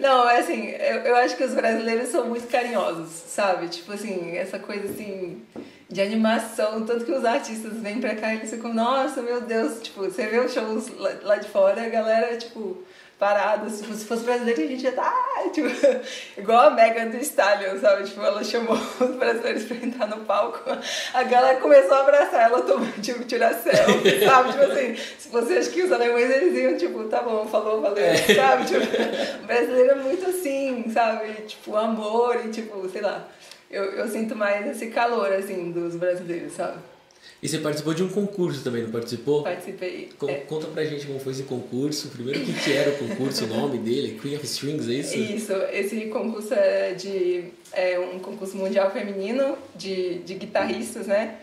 Não, 0.00 0.28
é 0.28 0.38
assim, 0.38 0.68
eu, 0.70 0.96
eu 1.00 1.16
acho 1.16 1.36
que 1.36 1.44
os 1.44 1.54
brasileiros 1.54 2.08
são 2.08 2.26
muito 2.26 2.46
carinhosos, 2.48 3.08
sabe? 3.10 3.68
Tipo 3.68 3.92
assim, 3.92 4.36
essa 4.36 4.58
coisa 4.58 4.84
assim 4.88 5.42
de 5.88 6.00
animação, 6.00 6.84
tanto 6.86 7.04
que 7.04 7.12
os 7.12 7.24
artistas 7.24 7.74
vêm 7.74 8.00
pra 8.00 8.14
cá 8.14 8.32
e 8.32 8.38
eles 8.38 8.50
ficam, 8.50 8.72
nossa, 8.72 9.20
meu 9.20 9.42
Deus, 9.42 9.82
tipo, 9.82 10.02
você 10.04 10.26
vê 10.26 10.38
os 10.38 10.52
shows 10.52 10.88
lá, 10.98 11.10
lá 11.22 11.36
de 11.36 11.48
fora, 11.48 11.82
a 11.84 11.88
galera, 11.88 12.34
tipo, 12.36 12.82
parada, 13.22 13.70
se 13.70 13.84
fosse 13.84 14.24
brasileiro 14.24 14.62
a 14.62 14.66
gente 14.66 14.82
ia 14.82 14.90
tá, 14.90 15.14
tipo, 15.52 15.68
igual 16.36 16.66
a 16.66 16.70
Megan 16.72 17.06
do 17.06 17.18
Stallion, 17.18 17.78
sabe, 17.78 18.02
tipo, 18.02 18.20
ela 18.20 18.42
chamou 18.42 18.74
os 18.98 19.14
brasileiros 19.14 19.62
pra 19.62 19.76
entrar 19.76 20.08
no 20.08 20.24
palco, 20.24 20.58
a 21.14 21.22
galera 21.22 21.60
começou 21.60 21.98
a 21.98 22.00
abraçar 22.00 22.50
ela, 22.50 22.62
tomou, 22.62 22.88
tipo, 23.00 23.22
tirar 23.22 23.54
selfie, 23.54 24.26
sabe, 24.26 24.50
tipo 24.50 24.64
assim, 24.64 24.96
se 24.96 25.28
você 25.28 25.58
acha 25.58 25.70
que 25.70 25.82
os 25.82 25.92
alemães 25.92 26.30
eles 26.30 26.58
iam, 26.58 26.76
tipo, 26.76 27.04
tá 27.04 27.22
bom, 27.22 27.46
falou, 27.46 27.80
valeu, 27.80 28.04
é. 28.04 28.16
sabe, 28.16 28.64
tipo, 28.64 28.80
o 28.80 29.46
brasileiro 29.46 29.90
é 29.92 29.94
muito 29.94 30.28
assim, 30.28 30.90
sabe, 30.92 31.32
tipo, 31.46 31.76
amor 31.76 32.44
e, 32.44 32.48
tipo, 32.48 32.88
sei 32.88 33.02
lá, 33.02 33.28
eu, 33.70 33.84
eu 33.84 34.08
sinto 34.08 34.34
mais 34.34 34.66
esse 34.66 34.88
calor, 34.88 35.32
assim, 35.32 35.70
dos 35.70 35.94
brasileiros, 35.94 36.54
sabe? 36.54 36.78
E 37.42 37.48
você 37.48 37.58
participou 37.58 37.92
de 37.92 38.04
um 38.04 38.08
concurso 38.08 38.62
também, 38.62 38.84
não 38.84 38.92
participou? 38.92 39.42
Participei. 39.42 40.10
Co 40.16 40.28
é. 40.28 40.34
Conta 40.34 40.68
pra 40.68 40.84
gente 40.84 41.04
como 41.08 41.18
foi 41.18 41.32
esse 41.32 41.42
concurso. 41.42 42.08
Primeiro, 42.10 42.40
o 42.40 42.44
que, 42.44 42.52
que 42.52 42.72
era 42.72 42.90
o 42.90 42.98
concurso, 42.98 43.44
o 43.44 43.48
nome 43.48 43.78
dele? 43.78 44.16
Queen 44.22 44.36
of 44.36 44.46
Strings, 44.46 44.88
é 44.88 44.92
isso? 44.92 45.18
Isso, 45.18 45.52
esse 45.72 46.06
concurso 46.06 46.54
é, 46.54 46.92
de, 46.92 47.46
é 47.72 47.98
um 47.98 48.20
concurso 48.20 48.56
mundial 48.56 48.92
feminino 48.92 49.58
de, 49.74 50.20
de 50.20 50.34
guitarristas, 50.34 51.08
né? 51.08 51.38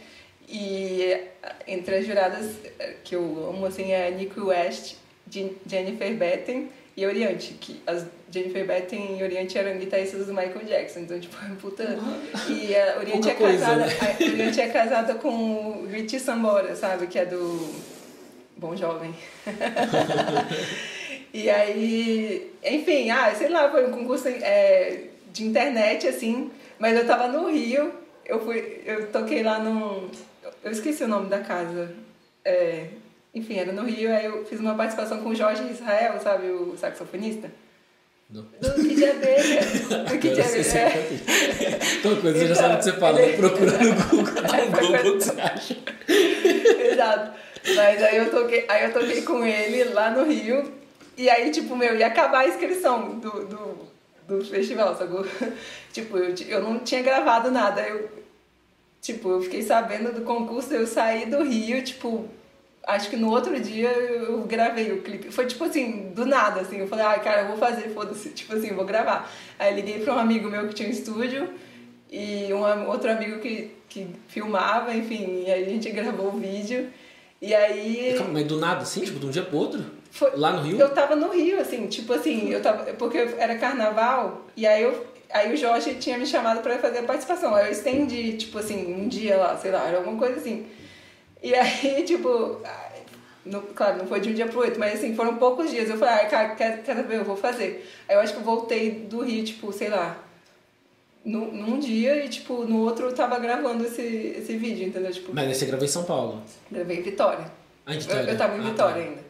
E 0.47 1.19
entre 1.67 1.95
as 1.95 2.07
juradas 2.07 2.55
que 3.03 3.13
eu 3.13 3.49
amo, 3.49 3.65
assim, 3.65 3.91
é 3.91 4.07
a 4.07 4.11
Nico 4.11 4.45
West, 4.45 4.95
Jennifer 5.29 6.15
Batten 6.15 6.69
e 6.99 7.05
Oriente, 7.05 7.53
que 7.53 7.81
as 7.87 8.05
Jennifer 8.29 8.65
Batten 8.65 9.17
e 9.17 9.23
Oriente 9.23 9.57
eram 9.57 9.79
guitarristas 9.79 10.27
do 10.27 10.33
Michael 10.33 10.65
Jackson, 10.65 10.99
então 10.99 11.17
tipo, 11.17 11.35
puta. 11.61 11.97
E 12.49 12.75
a 12.75 12.97
Oriente, 12.97 13.29
é 13.29 13.33
casada, 13.33 13.85
né? 13.85 13.97
a 14.01 14.23
Oriente 14.23 14.61
é 14.61 14.67
casada 14.67 15.15
com 15.15 15.29
o 15.29 15.87
Richie 15.87 16.19
Sambora, 16.19 16.75
sabe? 16.75 17.07
Que 17.07 17.19
é 17.19 17.25
do 17.25 17.73
Bom 18.57 18.75
Jovem. 18.75 19.15
e 21.33 21.49
aí, 21.49 22.51
enfim, 22.63 23.09
ah, 23.09 23.33
sei 23.33 23.47
lá, 23.47 23.71
foi 23.71 23.87
um 23.87 23.91
concurso 23.91 24.27
é, 24.27 25.03
de 25.31 25.45
internet, 25.45 26.05
assim, 26.05 26.51
mas 26.77 26.97
eu 26.97 27.07
tava 27.07 27.29
no 27.29 27.49
Rio, 27.49 27.93
eu 28.25 28.41
fui, 28.41 28.81
eu 28.85 29.07
toquei 29.07 29.41
lá 29.41 29.59
num. 29.59 30.09
Eu 30.61 30.71
esqueci 30.71 31.03
o 31.05 31.07
nome 31.07 31.29
da 31.29 31.39
casa. 31.39 31.95
É, 32.43 32.87
enfim, 33.33 33.57
era 33.57 33.71
no 33.71 33.83
Rio, 33.83 34.13
aí 34.13 34.25
eu 34.25 34.45
fiz 34.45 34.59
uma 34.59 34.75
participação 34.75 35.21
com 35.21 35.29
o 35.29 35.35
Jorge 35.35 35.63
Israel, 35.71 36.19
sabe, 36.19 36.47
o 36.47 36.75
saxofonista. 36.77 37.51
Do 38.29 38.43
Kid 38.43 39.05
Abelha. 39.05 39.61
Do 40.07 40.19
Kid 40.19 40.39
Abelha. 40.39 41.79
Qualquer 42.01 42.21
coisa, 42.21 42.39
você 42.39 42.47
já 42.47 42.55
sabe 42.55 42.75
o 42.75 42.77
que 42.77 42.83
você 42.83 42.93
fala, 42.93 43.21
ele... 43.21 43.37
procura 43.37 43.71
no 43.71 43.95
Google, 43.95 44.33
no 44.33 44.87
Google 44.87 45.17
que 45.17 45.23
você 45.23 45.41
acha. 45.41 45.77
Exato. 46.91 47.39
Mas 47.75 48.03
aí 48.03 48.17
eu, 48.17 48.29
toquei, 48.29 48.65
aí 48.67 48.85
eu 48.85 48.93
toquei 48.93 49.21
com 49.23 49.43
ele 49.43 49.83
lá 49.85 50.11
no 50.11 50.23
Rio, 50.23 50.71
e 51.17 51.29
aí, 51.29 51.51
tipo, 51.51 51.75
meu, 51.75 51.97
ia 51.97 52.07
acabar 52.07 52.41
a 52.41 52.47
inscrição 52.47 53.19
do, 53.19 53.45
do, 53.45 53.87
do 54.27 54.45
festival, 54.45 54.95
sacou? 54.95 55.25
Tipo, 55.91 56.19
eu, 56.19 56.35
eu 56.47 56.61
não 56.61 56.79
tinha 56.79 57.01
gravado 57.01 57.49
nada, 57.49 57.81
eu, 57.81 58.07
tipo, 59.01 59.27
eu 59.27 59.41
fiquei 59.41 59.63
sabendo 59.63 60.13
do 60.13 60.21
concurso, 60.21 60.71
eu 60.71 60.85
saí 60.85 61.25
do 61.25 61.43
Rio, 61.43 61.83
tipo, 61.83 62.29
acho 62.87 63.09
que 63.09 63.15
no 63.15 63.29
outro 63.29 63.59
dia 63.59 63.89
eu 63.89 64.41
gravei 64.43 64.91
o 64.91 65.01
clipe. 65.01 65.31
Foi 65.31 65.45
tipo 65.45 65.63
assim, 65.63 66.11
do 66.13 66.25
nada, 66.25 66.61
assim. 66.61 66.77
Eu 66.77 66.87
falei, 66.87 67.05
ah, 67.05 67.19
cara, 67.19 67.41
eu 67.41 67.47
vou 67.47 67.57
fazer, 67.57 67.89
foda-se. 67.93 68.29
Tipo 68.29 68.55
assim, 68.55 68.73
vou 68.73 68.85
gravar. 68.85 69.31
Aí 69.57 69.73
liguei 69.75 69.99
pra 69.99 70.13
um 70.15 70.19
amigo 70.19 70.49
meu 70.49 70.67
que 70.67 70.73
tinha 70.73 70.89
um 70.89 70.91
estúdio 70.91 71.49
e 72.11 72.51
um 72.53 72.87
outro 72.87 73.11
amigo 73.11 73.39
que, 73.39 73.71
que 73.87 74.07
filmava, 74.27 74.93
enfim. 74.93 75.43
E 75.45 75.51
aí 75.51 75.63
a 75.65 75.69
gente 75.69 75.89
gravou 75.91 76.27
o 76.27 76.39
vídeo. 76.39 76.89
E 77.41 77.53
aí. 77.53 78.15
Calma, 78.17 78.33
mas 78.33 78.47
do 78.47 78.59
nada, 78.59 78.81
assim? 78.81 79.01
Tipo, 79.01 79.19
de 79.19 79.25
um 79.25 79.29
dia 79.29 79.43
pro 79.43 79.57
outro? 79.57 79.85
Foi, 80.11 80.31
Lá 80.35 80.51
no 80.51 80.61
Rio? 80.61 80.79
Eu 80.79 80.89
tava 80.89 81.15
no 81.15 81.29
Rio, 81.29 81.59
assim, 81.61 81.87
tipo 81.87 82.11
assim, 82.13 82.49
eu 82.49 82.61
tava. 82.61 82.83
Porque 82.93 83.17
era 83.17 83.57
carnaval, 83.57 84.45
e 84.57 84.65
aí 84.65 84.83
eu. 84.83 85.07
Aí 85.31 85.53
o 85.53 85.55
Jorge 85.55 85.93
tinha 85.95 86.17
me 86.17 86.25
chamado 86.25 86.61
pra 86.61 86.79
fazer 86.79 86.99
a 86.99 87.03
participação. 87.03 87.53
Aí 87.53 87.67
eu 87.67 87.71
estendi, 87.71 88.33
tipo 88.33 88.57
assim, 88.57 88.95
um 88.95 89.07
dia 89.07 89.37
lá, 89.37 89.55
sei 89.55 89.69
lá, 89.69 89.87
era 89.87 89.97
alguma 89.97 90.17
coisa 90.17 90.39
assim. 90.39 90.65
E 91.41 91.53
aí, 91.55 92.03
tipo, 92.05 92.61
no, 93.45 93.61
claro, 93.61 93.97
não 93.97 94.07
foi 94.07 94.19
de 94.19 94.29
um 94.29 94.33
dia 94.33 94.47
pro 94.47 94.59
outro, 94.59 94.79
mas 94.79 94.95
assim, 94.95 95.15
foram 95.15 95.37
poucos 95.37 95.69
dias. 95.69 95.89
Eu 95.89 95.97
falei, 95.97 96.25
ah, 96.25 96.29
cara, 96.29 96.55
quer, 96.55 96.83
quer 96.83 96.95
saber, 96.95 97.17
eu 97.17 97.23
vou 97.23 97.37
fazer. 97.37 97.89
Aí 98.07 98.15
eu 98.15 98.19
acho 98.19 98.33
que 98.33 98.39
eu 98.39 98.43
voltei 98.43 98.91
do 98.91 99.21
Rio, 99.21 99.43
tipo, 99.43 99.71
sei 99.71 99.89
lá, 99.89 100.17
no, 101.23 101.51
num 101.51 101.79
dia 101.79 102.23
e, 102.25 102.29
tipo, 102.29 102.65
no 102.65 102.81
outro 102.81 103.07
eu 103.07 103.15
tava 103.15 103.39
gravando 103.39 103.85
esse, 103.85 104.01
esse 104.01 104.57
vídeo, 104.57 104.87
entendeu? 104.87 105.11
Tipo, 105.11 105.33
mas 105.33 105.57
você 105.57 105.65
gravou 105.65 105.85
em 105.85 105.89
São 105.89 106.03
Paulo? 106.03 106.41
Gravei 106.71 106.99
em 106.99 107.01
Vitória. 107.01 107.51
Ah, 107.85 107.95
em 107.95 107.99
Vitória? 107.99 108.21
Eu, 108.21 108.27
eu 108.29 108.37
tava 108.37 108.57
em 108.57 108.61
ah, 108.61 108.69
Vitória 108.69 109.03
tá. 109.03 109.09
ainda. 109.09 109.29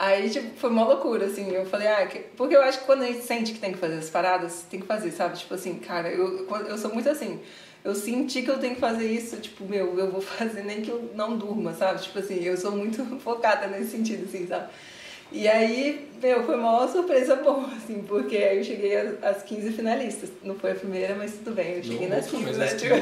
Aí, 0.00 0.30
tipo, 0.30 0.56
foi 0.56 0.70
uma 0.70 0.84
loucura, 0.84 1.26
assim. 1.26 1.50
Eu 1.50 1.66
falei, 1.66 1.88
ah, 1.88 2.06
que... 2.06 2.20
porque 2.36 2.54
eu 2.54 2.62
acho 2.62 2.80
que 2.80 2.84
quando 2.84 3.02
a 3.02 3.06
gente 3.06 3.24
sente 3.24 3.52
que 3.52 3.58
tem 3.58 3.72
que 3.72 3.78
fazer 3.78 3.96
as 3.96 4.08
paradas, 4.08 4.64
tem 4.70 4.80
que 4.80 4.86
fazer, 4.86 5.10
sabe? 5.10 5.36
Tipo 5.36 5.54
assim, 5.54 5.74
cara, 5.74 6.08
eu, 6.08 6.46
eu 6.68 6.78
sou 6.78 6.92
muito 6.92 7.08
assim 7.08 7.40
eu 7.84 7.94
senti 7.94 8.42
que 8.42 8.50
eu 8.50 8.58
tenho 8.58 8.74
que 8.74 8.80
fazer 8.80 9.10
isso, 9.10 9.36
tipo, 9.36 9.64
meu, 9.64 9.98
eu 9.98 10.10
vou 10.10 10.20
fazer 10.22 10.62
nem 10.62 10.82
que 10.82 10.90
eu 10.90 11.10
não 11.14 11.36
durma, 11.36 11.72
sabe? 11.72 12.02
Tipo 12.02 12.18
assim, 12.18 12.42
eu 12.42 12.56
sou 12.56 12.72
muito 12.72 13.04
focada 13.20 13.66
nesse 13.66 13.92
sentido, 13.92 14.24
assim, 14.24 14.46
sabe? 14.46 14.68
E 15.30 15.46
aí, 15.46 16.08
meu, 16.22 16.42
foi 16.44 16.56
uma 16.56 16.88
surpresa 16.88 17.36
boa, 17.42 17.66
assim, 17.76 18.02
porque 18.08 18.36
aí 18.36 18.58
eu 18.58 18.64
cheguei 18.64 18.96
às 19.20 19.42
15 19.42 19.72
finalistas. 19.72 20.30
Não 20.42 20.54
foi 20.54 20.72
a 20.72 20.74
primeira, 20.74 21.14
mas 21.14 21.34
tudo 21.34 21.52
bem, 21.52 21.76
eu 21.76 21.82
cheguei 21.82 22.08
não, 22.08 22.16
nas 22.16 22.30
15, 22.30 22.52
né? 22.52 22.66
Tipo, 22.68 22.94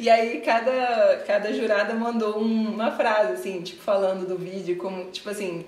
e 0.00 0.10
aí 0.10 0.40
cada, 0.40 1.22
cada 1.26 1.52
jurada 1.52 1.94
mandou 1.94 2.38
uma 2.38 2.90
frase, 2.90 3.34
assim, 3.34 3.62
tipo, 3.62 3.82
falando 3.82 4.26
do 4.26 4.36
vídeo, 4.36 4.76
como, 4.76 5.04
tipo 5.10 5.30
assim, 5.30 5.64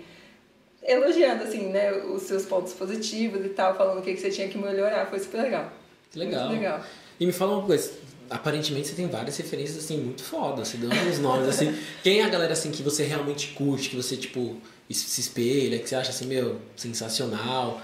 elogiando, 0.82 1.44
assim, 1.44 1.68
né, 1.68 1.92
os 1.92 2.22
seus 2.22 2.44
pontos 2.46 2.72
positivos 2.72 3.44
e 3.44 3.50
tal, 3.50 3.76
falando 3.76 3.98
o 3.98 4.02
que, 4.02 4.12
que 4.12 4.20
você 4.20 4.30
tinha 4.30 4.48
que 4.48 4.58
melhorar. 4.58 5.06
Foi 5.06 5.20
super 5.20 5.42
legal. 5.42 5.72
Que 6.10 6.18
legal. 6.18 6.46
Muito 6.46 6.60
legal. 6.60 6.80
E 7.18 7.26
me 7.26 7.32
fala 7.32 7.58
uma 7.58 7.66
coisa, 7.66 7.92
aparentemente 8.30 8.88
você 8.88 8.94
tem 8.94 9.06
várias 9.06 9.36
referências 9.36 9.84
assim 9.84 9.98
muito 9.98 10.22
fodas, 10.22 10.68
você 10.68 10.76
dando 10.76 10.94
uns 11.08 11.18
nomes 11.18 11.48
assim. 11.48 11.74
Quem 12.02 12.20
é 12.20 12.24
a 12.24 12.28
galera 12.28 12.52
assim 12.52 12.70
que 12.70 12.82
você 12.82 13.04
realmente 13.04 13.48
curte, 13.48 13.90
que 13.90 13.96
você 13.96 14.16
tipo 14.16 14.56
se 14.90 15.20
espelha, 15.20 15.78
que 15.78 15.88
você 15.88 15.96
acha 15.96 16.10
assim, 16.10 16.26
meu, 16.26 16.56
sensacional? 16.76 17.80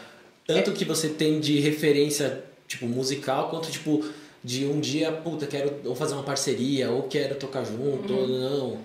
Tanto 0.46 0.72
que 0.72 0.84
você 0.84 1.08
tem 1.08 1.40
de 1.40 1.60
referência 1.60 2.44
tipo 2.66 2.86
musical, 2.86 3.50
quanto 3.50 3.70
tipo 3.70 4.04
de 4.42 4.66
um 4.66 4.80
dia, 4.80 5.12
puta, 5.12 5.46
quero 5.46 5.80
ou 5.84 5.94
fazer 5.94 6.14
uma 6.14 6.22
parceria, 6.22 6.90
ou 6.90 7.04
quero 7.04 7.36
tocar 7.36 7.64
junto, 7.64 8.12
uhum. 8.12 8.20
ou 8.20 8.28
não. 8.28 8.78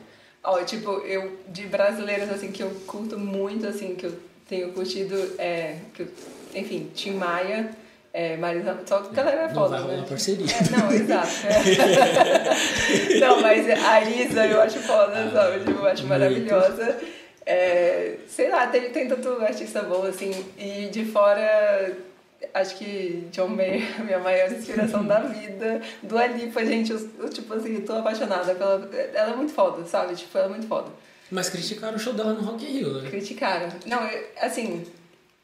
Ó, 0.43 0.63
tipo, 0.63 0.89
eu 1.01 1.37
de 1.49 1.63
brasileiros 1.63 2.29
assim 2.29 2.51
que 2.51 2.61
eu 2.61 2.69
curto 2.85 3.17
muito 3.17 3.67
assim, 3.67 3.95
que 3.95 4.05
eu 4.05 4.13
tenho 4.47 4.71
curtido 4.71 5.15
é, 5.37 5.79
que 5.93 6.03
eu, 6.03 6.07
enfim, 6.55 6.89
Tim 6.93 7.11
Maia, 7.11 7.71
é, 8.13 8.37
Marisa, 8.37 8.77
só 8.85 9.01
que 9.01 9.19
ela 9.19 9.31
era 9.31 9.49
foda, 9.49 9.79
não 9.79 9.87
né? 9.87 9.97
Uma 9.97 10.07
parceria. 10.07 10.45
É, 10.45 10.77
não, 10.77 10.91
exato. 10.91 11.29
É. 11.45 13.19
não, 13.19 13.41
mas 13.41 13.69
a 13.69 14.01
Isa 14.01 14.45
eu 14.47 14.61
acho 14.61 14.79
foda, 14.79 15.13
ah, 15.13 15.31
sabe? 15.31 15.59
Tipo, 15.59 15.79
eu 15.79 15.85
acho 15.85 16.05
muito. 16.05 16.09
maravilhosa. 16.09 16.97
É, 17.45 18.15
sei 18.27 18.49
lá, 18.49 18.67
tem, 18.67 18.89
tem 18.89 19.07
tanto 19.07 19.29
artista 19.41 19.81
bom, 19.83 20.03
assim, 20.03 20.31
e 20.57 20.87
de 20.87 21.05
fora, 21.05 21.95
acho 22.53 22.77
que 22.77 23.27
John 23.31 23.49
Mayer 23.49 23.83
é 23.97 24.01
a 24.01 24.03
minha 24.03 24.19
maior 24.19 24.51
inspiração 24.51 25.05
da 25.05 25.19
vida. 25.29 25.81
Do 26.03 26.17
Alipa, 26.17 26.65
gente, 26.65 26.91
eu, 26.91 27.09
eu, 27.19 27.29
tipo 27.29 27.53
assim, 27.53 27.81
tô 27.81 27.93
apaixonada 27.93 28.53
pela. 28.55 28.89
Ela 29.13 29.33
é 29.33 29.35
muito 29.35 29.53
foda, 29.53 29.85
sabe? 29.85 30.15
Tipo, 30.15 30.37
ela 30.37 30.47
é 30.47 30.49
muito 30.49 30.67
foda. 30.67 30.89
Mas 31.29 31.49
criticaram 31.49 31.95
o 31.95 31.99
show 31.99 32.13
dela 32.13 32.33
no 32.33 32.41
Rock 32.41 32.65
in 32.65 32.79
Rio, 32.79 33.01
né? 33.01 33.09
Criticaram. 33.09 33.69
Não, 33.85 34.05
eu, 34.07 34.27
assim, 34.41 34.85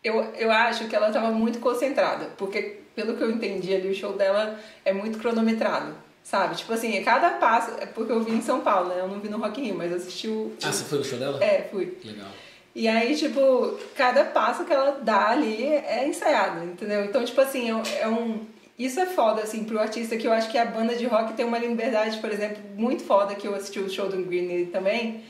eu, 0.03 0.21
eu 0.35 0.51
acho 0.51 0.87
que 0.87 0.95
ela 0.95 1.07
estava 1.07 1.31
muito 1.31 1.59
concentrada, 1.59 2.29
porque 2.37 2.79
pelo 2.95 3.15
que 3.15 3.23
eu 3.23 3.31
entendi 3.31 3.73
ali, 3.73 3.89
o 3.89 3.95
show 3.95 4.13
dela 4.13 4.59
é 4.83 4.93
muito 4.93 5.17
cronometrado, 5.17 5.95
sabe? 6.23 6.55
Tipo 6.55 6.73
assim, 6.73 7.01
cada 7.03 7.31
passo. 7.31 7.71
É 7.79 7.85
porque 7.85 8.11
eu 8.11 8.21
vi 8.21 8.33
em 8.33 8.41
São 8.41 8.61
Paulo, 8.61 8.89
né? 8.89 8.99
Eu 8.99 9.07
não 9.07 9.19
vi 9.19 9.29
no 9.29 9.37
Rock 9.37 9.61
in 9.61 9.65
Rio, 9.65 9.75
mas 9.75 9.91
eu 9.91 9.97
assisti 9.97 10.27
o. 10.27 10.51
Ah, 10.61 10.71
você 10.71 10.83
foi 10.83 10.99
no 10.99 11.03
show 11.03 11.17
dela? 11.17 11.43
É, 11.43 11.67
fui. 11.71 11.97
Legal. 12.03 12.27
E 12.75 12.87
aí, 12.87 13.15
tipo, 13.15 13.77
cada 13.95 14.25
passo 14.25 14.65
que 14.65 14.73
ela 14.73 14.99
dá 15.01 15.29
ali 15.29 15.63
é 15.63 16.07
ensaiado, 16.07 16.63
entendeu? 16.65 17.05
Então, 17.05 17.23
tipo 17.23 17.39
assim, 17.39 17.69
é, 17.71 18.01
é 18.01 18.07
um. 18.07 18.41
Isso 18.77 18.99
é 18.99 19.05
foda, 19.05 19.41
assim, 19.43 19.63
pro 19.63 19.79
artista, 19.79 20.17
que 20.17 20.25
eu 20.25 20.31
acho 20.31 20.49
que 20.49 20.57
a 20.57 20.65
banda 20.65 20.95
de 20.95 21.05
rock 21.05 21.33
tem 21.33 21.45
uma 21.45 21.59
liberdade, 21.59 22.17
por 22.17 22.31
exemplo, 22.31 22.57
muito 22.75 23.03
foda, 23.03 23.35
que 23.35 23.47
eu 23.47 23.53
assisti 23.53 23.79
o 23.79 23.89
show 23.89 24.09
do 24.09 24.17
Green 24.23 24.65
também. 24.65 25.23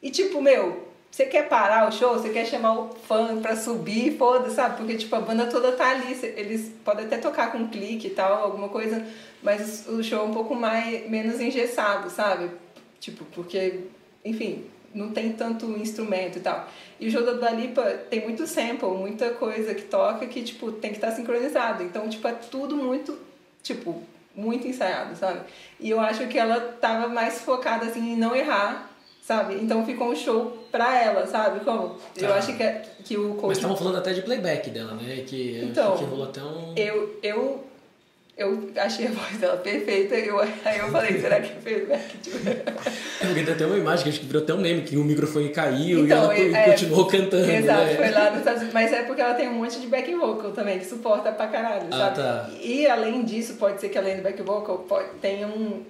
E, 0.00 0.10
tipo, 0.10 0.40
meu, 0.40 0.93
você 1.14 1.26
quer 1.26 1.48
parar 1.48 1.88
o 1.88 1.92
show, 1.92 2.14
você 2.14 2.30
quer 2.30 2.44
chamar 2.44 2.76
o 2.76 2.88
fã 3.06 3.40
pra 3.40 3.54
subir, 3.54 4.18
foda, 4.18 4.50
sabe? 4.50 4.78
Porque, 4.78 4.96
tipo, 4.96 5.14
a 5.14 5.20
banda 5.20 5.46
toda 5.46 5.70
tá 5.70 5.90
ali. 5.90 6.12
Eles 6.36 6.72
podem 6.84 7.06
até 7.06 7.18
tocar 7.18 7.52
com 7.52 7.68
clique 7.68 8.08
e 8.08 8.10
tal, 8.10 8.42
alguma 8.42 8.68
coisa, 8.68 9.06
mas 9.40 9.86
o 9.86 10.02
show 10.02 10.18
é 10.18 10.28
um 10.28 10.32
pouco 10.32 10.56
mais, 10.56 11.08
menos 11.08 11.40
engessado, 11.40 12.10
sabe? 12.10 12.50
Tipo, 12.98 13.24
porque, 13.26 13.82
enfim, 14.24 14.64
não 14.92 15.12
tem 15.12 15.32
tanto 15.34 15.66
instrumento 15.78 16.38
e 16.38 16.40
tal. 16.40 16.68
E 16.98 17.06
o 17.06 17.10
show 17.12 17.24
da 17.24 17.34
Dua 17.34 17.50
Lipa 17.50 17.84
tem 18.10 18.24
muito 18.24 18.44
sample, 18.44 18.88
muita 18.88 19.30
coisa 19.34 19.72
que 19.72 19.82
toca 19.82 20.26
que, 20.26 20.42
tipo, 20.42 20.72
tem 20.72 20.90
que 20.90 20.96
estar 20.96 21.12
sincronizado. 21.12 21.84
Então, 21.84 22.08
tipo, 22.08 22.26
é 22.26 22.32
tudo 22.32 22.74
muito, 22.74 23.16
tipo, 23.62 24.02
muito 24.34 24.66
ensaiado, 24.66 25.14
sabe? 25.14 25.42
E 25.78 25.90
eu 25.90 26.00
acho 26.00 26.26
que 26.26 26.36
ela 26.36 26.60
tava 26.80 27.06
mais 27.06 27.40
focada, 27.40 27.86
assim, 27.86 28.14
em 28.14 28.16
não 28.16 28.34
errar, 28.34 28.90
sabe? 29.26 29.54
Então 29.54 29.84
ficou 29.86 30.08
um 30.10 30.16
show 30.16 30.56
pra 30.70 31.02
ela, 31.02 31.26
sabe? 31.26 31.60
Como? 31.64 31.96
Eu 32.16 32.28
Tá. 32.28 32.34
acho 32.36 32.54
que, 32.56 32.62
é- 32.62 32.82
que 33.04 33.16
o 33.16 33.30
coach... 33.34 33.46
Mas 33.48 33.56
estavam 33.58 33.76
falando 33.76 33.96
até 33.96 34.12
de 34.12 34.22
playback 34.22 34.70
dela, 34.70 34.94
né? 34.94 35.24
Que 35.26 35.56
eu 35.56 35.64
Então, 35.68 35.96
que 35.96 36.04
rolou 36.04 36.24
até 36.26 36.42
um. 36.42 36.74
Eu, 36.76 37.18
eu, 37.22 37.64
eu 38.36 38.70
achei 38.76 39.06
a 39.06 39.10
voz 39.10 39.36
dela 39.38 39.56
perfeita, 39.58 40.14
eu, 40.16 40.38
aí 40.40 40.78
eu 40.78 40.88
falei, 40.90 41.20
será 41.20 41.40
que 41.40 41.52
é 41.68 41.82
É 43.20 43.26
porque 43.26 43.42
tem 43.44 43.54
até 43.54 43.64
uma 43.64 43.76
imagem 43.78 44.02
que 44.04 44.08
acho 44.10 44.20
que 44.20 44.26
virou 44.26 44.42
até 44.42 44.52
um 44.52 44.58
meme, 44.60 44.82
que 44.82 44.96
o 44.96 45.04
microfone 45.04 45.50
caiu 45.50 46.04
Então, 46.04 46.32
e 46.32 46.48
ela 46.50 46.58
é- 46.58 46.70
continuou 46.70 47.06
cantando. 47.06 47.48
Exato, 47.50 47.84
né? 47.84 47.94
foi 47.96 48.10
lá 48.10 48.30
nos 48.30 48.38
Estados 48.40 48.58
Unidos. 48.62 48.74
Mas 48.74 48.92
é 48.92 49.02
porque 49.04 49.20
ela 49.20 49.34
tem 49.34 49.48
um 49.48 49.54
monte 49.54 49.78
de 49.80 49.86
back 49.86 50.12
vocal 50.14 50.50
também, 50.50 50.78
que 50.78 50.84
suporta 50.86 51.30
pra 51.32 51.46
caralho, 51.46 51.86
Ah, 51.92 51.96
sabe? 51.96 52.16
tá. 52.16 52.50
E 52.60 52.86
além 52.86 53.24
disso, 53.24 53.54
pode 53.54 53.80
ser 53.80 53.88
que 53.88 53.96
além 53.98 54.16
do 54.16 54.22
back 54.22 54.42
vocal, 54.42 54.78
pode, 54.80 55.08
tenham, 55.20 55.82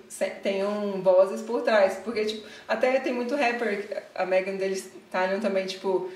tenham 0.42 1.00
vozes 1.02 1.40
por 1.40 1.62
trás. 1.62 1.98
Porque, 2.04 2.24
tipo, 2.26 2.46
até 2.68 3.00
tem 3.00 3.12
muito 3.14 3.34
rapper, 3.34 4.02
a 4.14 4.26
Megan 4.26 4.56
Thee 4.58 4.72
Stallion 4.72 5.40
também, 5.40 5.64
tipo, 5.66 6.10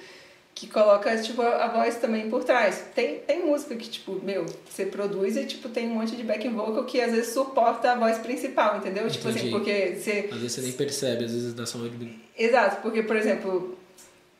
que 0.59 0.67
coloca, 0.67 1.17
tipo, 1.19 1.41
a, 1.41 1.69
voz 1.69 1.99
também 1.99 2.29
por 2.29 2.43
trás. 2.43 2.83
Tem, 2.93 3.21
tem 3.21 3.47
música 3.47 3.77
que, 3.77 3.89
tipo, 3.89 4.21
meu, 4.25 4.45
você 4.69 4.87
produz 4.87 5.37
e, 5.37 5.45
tipo, 5.45 5.69
tem 5.69 5.87
um 5.87 5.95
monte 5.95 6.17
de 6.17 6.25
back 6.25 6.49
vocal 6.49 6.85
que 6.85 7.01
às 7.01 7.13
vezes 7.13 7.33
suporta 7.33 7.93
a 7.93 7.95
voz 7.95 8.19
principal, 8.19 8.77
entendeu? 8.77 9.09
Tipo 9.09 9.29
assim, 9.29 9.39
Entendi. 9.39 9.53
porque 9.53 9.95
você... 9.95 10.29
Às 10.33 10.39
vezes 10.39 10.53
você 10.53 10.61
nem 10.63 10.73
percebe, 10.73 11.25
às 11.27 11.33
vezes 11.33 11.55
dá 11.55 11.65
só 11.65 11.79
uma. 11.79 11.89
Exato, 12.37 12.83
porque, 12.83 13.05
por 13.05 13.15
exemplo, 13.15 13.79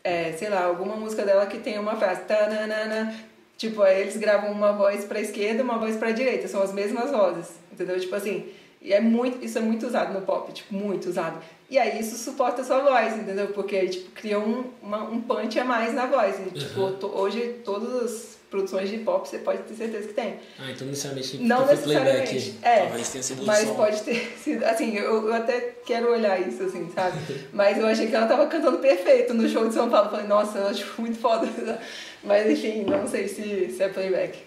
é, 0.03 0.33
sei 0.33 0.49
lá, 0.49 0.65
alguma 0.65 0.97
música 0.97 1.25
dela 1.25 1.47
que 1.47 1.59
tem 1.59 1.79
uma 1.79 1.95
frase, 1.95 2.23
tananana, 2.23 3.15
tipo, 3.57 3.81
aí 3.83 4.01
eles 4.01 4.17
gravam 4.17 4.51
uma 4.51 4.73
voz 4.73 5.05
pra 5.05 5.21
esquerda 5.21 5.61
e 5.61 5.63
uma 5.63 5.79
voz 5.79 5.97
pra 5.97 6.11
direita, 6.11 6.49
são 6.49 6.61
as 6.61 6.73
mesmas 6.73 7.13
vozes, 7.13 7.51
entendeu? 7.73 7.99
Tipo 8.01 8.17
assim, 8.17 8.45
e 8.81 8.93
é 8.93 9.01
muito, 9.01 9.45
isso 9.45 9.59
é 9.59 9.61
muito 9.61 9.87
usado 9.87 10.13
no 10.13 10.23
pop, 10.25 10.53
tipo, 10.53 10.75
muito 10.75 11.09
usado. 11.09 11.39
E 11.71 11.79
aí 11.79 12.01
isso 12.01 12.17
suporta 12.17 12.63
a 12.63 12.65
sua 12.65 12.81
voz, 12.81 13.17
entendeu? 13.17 13.49
Porque 13.49 13.87
tipo, 13.89 14.11
cria 14.13 14.39
um, 14.39 14.65
uma, 14.83 15.03
um 15.05 15.21
punch 15.21 15.59
a 15.59 15.65
mais 15.65 15.93
na 15.93 16.07
voz. 16.07 16.37
E, 16.47 16.51
tipo, 16.59 16.81
Uhum. 16.81 16.93
to- 16.95 17.13
hoje 17.19 17.57
todas 17.65 18.03
as 18.05 18.39
produções 18.49 18.89
de 18.89 18.97
pop 18.99 19.29
você 19.29 19.37
pode 19.39 19.59
ter 19.65 19.75
certeza 19.75 20.09
que 20.09 20.15
tem. 20.15 20.37
Ah, 20.59 20.71
então 20.71 20.87
necessariamente 20.87 21.37
Não 21.39 21.67
necessariamente. 21.67 22.31
playback. 22.53 22.55
É, 22.63 22.79
Talvez 22.87 23.09
tenha 23.11 23.23
sido 23.23 23.45
Mas 23.45 23.69
som. 23.69 23.75
pode 23.75 24.01
ter 24.03 24.33
sido. 24.43 24.65
Assim, 24.65 24.97
eu, 24.97 25.27
eu 25.29 25.35
até 25.35 25.61
quero 25.85 26.11
olhar 26.11 26.41
isso, 26.41 26.63
assim, 26.63 26.91
sabe? 26.95 27.19
Mas 27.53 27.77
eu 27.77 27.87
achei 27.87 28.07
que 28.07 28.15
ela 28.17 28.27
tava 28.27 28.47
cantando 28.47 28.79
perfeito 28.79 29.35
no 29.35 29.47
show 29.47 29.69
de 29.69 29.75
São 29.75 29.91
Paulo. 29.91 30.09
Falei, 30.11 30.27
nossa, 30.27 30.57
eu 30.61 30.69
acho 30.69 30.95
muito 30.99 31.19
foda. 31.19 31.47
Mas 32.25 32.51
enfim, 32.51 32.85
não 32.85 33.07
sei 33.07 33.29
se, 33.29 33.71
se 33.77 33.83
é 33.83 33.89
playback. 33.91 34.39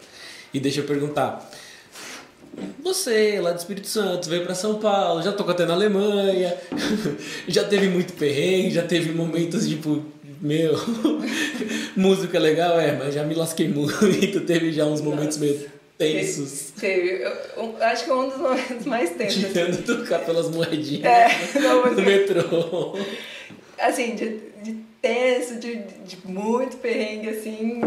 E 0.51 0.59
deixa 0.59 0.79
eu 0.79 0.85
perguntar. 0.85 1.47
Você, 2.83 3.39
lá 3.39 3.51
do 3.51 3.59
Espírito 3.59 3.87
Santo, 3.87 4.29
veio 4.29 4.43
pra 4.43 4.53
São 4.55 4.75
Paulo, 4.75 5.21
já 5.21 5.31
tocou 5.31 5.53
até 5.53 5.65
na 5.65 5.73
Alemanha, 5.73 6.55
já 7.47 7.63
teve 7.63 7.87
muito 7.87 8.13
perrengue, 8.13 8.71
já 8.71 8.83
teve 8.83 9.13
momentos 9.13 9.67
tipo, 9.67 10.03
meu, 10.41 10.73
música 11.95 12.37
é 12.37 12.39
legal, 12.39 12.79
é, 12.79 12.97
mas 12.97 13.13
já 13.13 13.23
me 13.23 13.35
lasquei 13.35 13.67
muito, 13.67 14.41
teve 14.45 14.71
já 14.71 14.85
uns 14.85 15.01
momentos 15.01 15.37
meio 15.37 15.69
tensos, 15.97 16.71
Teve. 16.79 17.21
Eu, 17.55 17.75
acho 17.79 18.05
que 18.05 18.09
é 18.09 18.13
um 18.15 18.27
dos 18.27 18.37
momentos 18.39 18.85
mais 18.87 19.11
tensos. 19.11 19.43
tentando 19.43 19.83
tocar 19.83 20.19
pelas 20.25 20.49
moedinhas 20.49 21.05
É, 21.05 21.59
não, 21.59 21.93
no 21.93 22.01
metrô. 22.01 22.97
assim, 23.79 24.15
de, 24.15 24.39
de 24.63 24.77
tenso, 24.99 25.59
de, 25.59 25.75
de 25.75 26.17
muito 26.25 26.77
perrengue, 26.77 27.29
assim. 27.29 27.81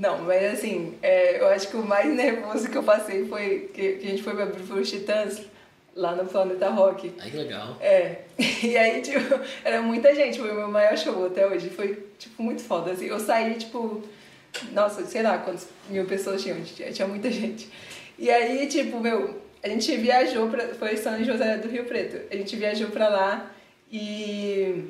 Não, 0.00 0.16
mas 0.22 0.54
assim, 0.54 0.94
é, 1.02 1.38
eu 1.38 1.46
acho 1.48 1.68
que 1.68 1.76
o 1.76 1.82
mais 1.84 2.10
nervoso 2.10 2.70
que 2.70 2.78
eu 2.78 2.82
passei 2.82 3.26
foi 3.28 3.70
que, 3.74 3.92
que 3.96 4.06
a 4.06 4.10
gente 4.10 4.22
foi 4.22 4.32
pra 4.34 4.46
os 4.46 4.90
Titãs 4.90 5.42
lá 5.94 6.16
no 6.16 6.24
Planeta 6.24 6.70
Rock. 6.70 7.12
Ai, 7.20 7.30
que 7.30 7.36
legal. 7.36 7.76
É, 7.82 8.20
e 8.64 8.78
aí, 8.78 9.02
tipo, 9.02 9.20
era 9.62 9.82
muita 9.82 10.14
gente, 10.14 10.38
foi 10.40 10.50
o 10.52 10.54
meu 10.54 10.68
maior 10.68 10.96
show 10.96 11.26
até 11.26 11.46
hoje. 11.46 11.68
Foi, 11.68 12.02
tipo, 12.18 12.42
muito 12.42 12.62
foda. 12.62 12.92
Assim, 12.92 13.08
eu 13.08 13.20
saí, 13.20 13.56
tipo, 13.56 14.02
nossa, 14.72 15.04
sei 15.04 15.20
lá 15.20 15.36
quantas 15.36 15.68
mil 15.90 16.06
pessoas 16.06 16.42
tinham, 16.42 16.62
tinha, 16.62 17.06
muita 17.06 17.28
gente. 17.30 17.68
E 18.18 18.30
aí, 18.30 18.66
tipo, 18.68 18.98
meu, 19.00 19.38
a 19.62 19.68
gente 19.68 19.94
viajou 19.98 20.48
pra. 20.48 20.68
Foi 20.76 20.96
São 20.96 21.22
José 21.22 21.58
do 21.58 21.68
Rio 21.68 21.84
Preto. 21.84 22.22
A 22.32 22.36
gente 22.38 22.56
viajou 22.56 22.88
pra 22.88 23.06
lá 23.10 23.50
e 23.92 24.84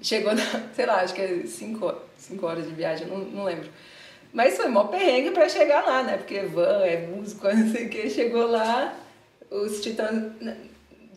chegou 0.00 0.32
na, 0.36 0.42
sei 0.72 0.86
lá, 0.86 1.00
acho 1.00 1.14
que 1.14 1.20
é 1.20 1.42
cinco, 1.46 1.86
horas- 1.86 2.02
cinco 2.16 2.46
horas 2.46 2.64
de 2.64 2.72
viagem, 2.72 3.08
não, 3.08 3.18
não 3.18 3.42
lembro. 3.44 3.68
Mas 4.32 4.56
foi 4.56 4.68
mó 4.68 4.84
perrengue 4.84 5.30
pra 5.32 5.48
chegar 5.48 5.84
lá, 5.84 6.02
né? 6.02 6.16
Porque 6.16 6.40
van, 6.42 6.82
é 6.84 7.06
músico, 7.06 7.46
não 7.52 7.70
sei 7.72 7.86
o 7.86 7.88
que. 7.88 8.08
Chegou 8.10 8.46
lá, 8.50 8.94
os 9.50 9.80
titãs. 9.80 10.32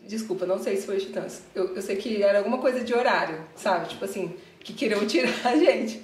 Desculpa, 0.06 0.44
não 0.44 0.58
sei 0.58 0.76
se 0.76 0.86
foi 0.86 0.96
os 0.98 1.04
titãs. 1.04 1.42
Eu, 1.54 1.74
eu 1.74 1.80
sei 1.82 1.96
que 1.96 2.22
era 2.22 2.38
alguma 2.38 2.58
coisa 2.58 2.80
de 2.80 2.92
horário, 2.94 3.38
sabe? 3.56 3.88
Tipo 3.88 4.04
assim, 4.04 4.34
que 4.60 4.72
queriam 4.72 5.04
tirar 5.06 5.32
a 5.44 5.56
gente. 5.56 6.02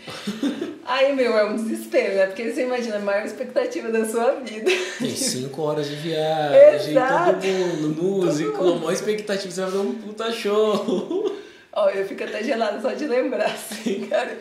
Aí, 0.87 1.14
meu, 1.14 1.37
é 1.37 1.44
um 1.44 1.57
desespero, 1.57 2.14
né? 2.14 2.27
Porque 2.27 2.51
você 2.51 2.62
imagina 2.62 2.96
a 2.96 3.01
maior 3.01 3.27
expectativa 3.27 3.90
da 3.90 4.05
sua 4.07 4.33
vida. 4.37 4.70
Tem 4.99 5.14
cinco 5.14 5.62
horas 5.62 5.88
de 5.88 5.96
viagem, 5.96 6.90
Exato. 6.92 7.40
todo 7.40 7.46
mundo, 7.46 8.03
músico, 8.03 8.53
Todo 8.53 8.64
mundo. 8.64 8.77
a 8.77 8.79
maior 8.79 8.92
expectativa, 8.92 9.51
você 9.53 9.61
vai 9.61 9.70
fazer 9.70 9.83
um 9.83 9.94
puta 9.96 10.33
show. 10.33 11.37
Ó, 11.73 11.88
eu 11.90 12.07
fico 12.07 12.25
até 12.25 12.42
gelada 12.42 12.81
só 12.81 12.92
de 12.92 13.07
lembrar, 13.07 13.46
assim, 13.53 14.07
cara. 14.11 14.37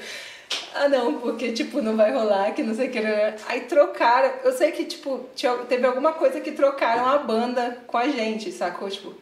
Ah, 0.74 0.88
não, 0.88 1.20
porque, 1.20 1.52
tipo, 1.52 1.82
não 1.82 1.96
vai 1.98 2.14
rolar, 2.14 2.54
que 2.54 2.62
não 2.64 2.76
sei 2.76 2.88
o 2.88 2.92
que. 2.92 3.00
né? 3.02 3.36
Aí 3.48 3.62
trocaram. 3.62 4.32
Eu 4.44 4.52
sei 4.52 4.72
que, 4.72 4.86
tipo, 4.86 5.26
teve 5.68 5.86
alguma 5.86 6.14
coisa 6.14 6.40
que 6.40 6.52
trocaram 6.52 7.06
a 7.08 7.18
banda 7.18 7.80
com 7.88 7.98
a 7.98 8.08
gente, 8.08 8.52
sacou? 8.52 8.90
Tipo. 8.90 9.14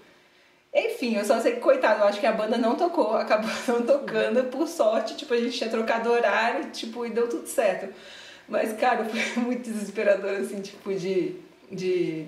Enfim, 0.74 1.16
eu 1.16 1.26
só 1.26 1.40
sei 1.40 1.54
que, 1.54 1.60
coitado, 1.62 2.02
eu 2.02 2.08
acho 2.08 2.20
que 2.20 2.26
a 2.26 2.32
banda 2.32 2.58
não 2.58 2.76
tocou, 2.76 3.16
acabou 3.18 3.50
não 3.68 3.82
tocando, 3.84 4.44
por 4.46 4.68
sorte, 4.68 5.16
tipo, 5.16 5.34
a 5.34 5.38
gente 5.38 5.58
tinha 5.58 5.70
trocado 5.70 6.12
horário, 6.12 6.70
tipo, 6.72 7.06
e 7.06 7.10
deu 7.10 7.28
tudo 7.30 7.48
certo. 7.48 7.94
Mas, 8.48 8.74
cara, 8.74 9.06
foi 9.06 9.20
muito 9.44 9.64
desesperador, 9.64 10.32
assim, 10.40 10.62
tipo, 10.62 10.94
de. 10.94 11.36
de 11.72 12.28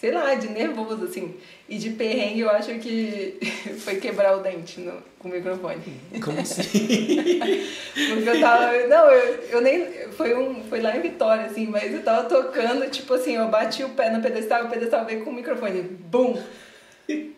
sei 0.00 0.12
lá, 0.12 0.34
de 0.34 0.48
nervoso, 0.48 1.04
assim. 1.04 1.34
E 1.68 1.76
de 1.76 1.90
perrengue, 1.90 2.40
eu 2.40 2.50
acho 2.50 2.74
que 2.78 3.38
foi 3.84 3.96
quebrar 3.96 4.36
o 4.36 4.40
dente 4.40 4.80
no, 4.80 4.94
com 5.18 5.28
o 5.28 5.30
microfone. 5.30 5.82
Como 6.24 6.40
assim? 6.40 6.62
Porque 6.64 8.28
eu 8.28 8.40
tava. 8.40 8.72
Não, 8.86 9.10
eu, 9.10 9.34
eu 9.50 9.60
nem. 9.60 9.86
Foi, 10.12 10.34
um, 10.34 10.64
foi 10.64 10.80
lá 10.80 10.96
em 10.96 11.02
Vitória, 11.02 11.44
assim, 11.44 11.66
mas 11.66 11.92
eu 11.92 12.02
tava 12.02 12.28
tocando, 12.28 12.88
tipo 12.90 13.12
assim, 13.12 13.36
eu 13.36 13.48
bati 13.48 13.84
o 13.84 13.90
pé 13.90 14.10
no 14.10 14.22
pedestal, 14.22 14.64
o 14.64 14.70
pedestal 14.70 15.04
veio 15.04 15.22
com 15.22 15.30
o 15.30 15.34
microfone. 15.34 15.82
Bum! 15.82 16.42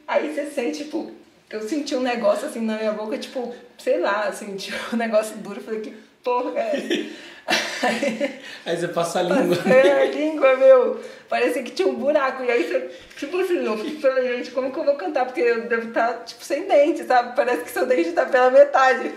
Aí 0.06 0.32
você 0.32 0.46
sente, 0.46 0.84
tipo. 0.84 1.10
Eu 1.50 1.60
senti 1.68 1.94
um 1.94 2.00
negócio 2.00 2.48
assim 2.48 2.62
na 2.62 2.78
minha 2.78 2.92
boca, 2.92 3.18
tipo, 3.18 3.54
sei 3.76 4.00
lá, 4.00 4.22
assim, 4.22 4.54
tipo, 4.56 4.94
um 4.94 4.96
negócio 4.96 5.36
duro. 5.38 5.58
Eu 5.58 5.64
falei, 5.64 5.80
que 5.80 5.92
porra 6.22 6.58
é 6.58 6.76
essa? 6.76 7.31
Aí, 7.46 8.40
Aí 8.64 8.76
você 8.76 8.88
passa 8.88 9.20
a 9.20 9.22
língua. 9.22 9.56
Passei 9.56 9.90
a 9.90 10.04
língua, 10.04 10.56
meu. 10.56 11.00
Parecia 11.28 11.62
que 11.62 11.72
tinha 11.72 11.88
um 11.88 11.94
buraco. 11.94 12.42
E 12.44 12.50
aí, 12.50 12.64
você, 12.64 12.90
tipo 13.16 13.38
assim, 13.38 13.64
eu 13.64 13.76
fico 13.78 14.00
pela 14.00 14.22
gente, 14.22 14.50
como 14.50 14.72
que 14.72 14.78
eu 14.78 14.84
vou 14.84 14.94
cantar? 14.94 15.24
Porque 15.26 15.40
eu 15.40 15.62
devo 15.62 15.88
estar, 15.88 16.24
tipo, 16.24 16.44
sem 16.44 16.66
dente, 16.66 17.04
sabe? 17.04 17.34
Parece 17.34 17.64
que 17.64 17.70
seu 17.70 17.86
dente 17.86 18.12
tá 18.12 18.26
pela 18.26 18.50
metade. 18.50 19.12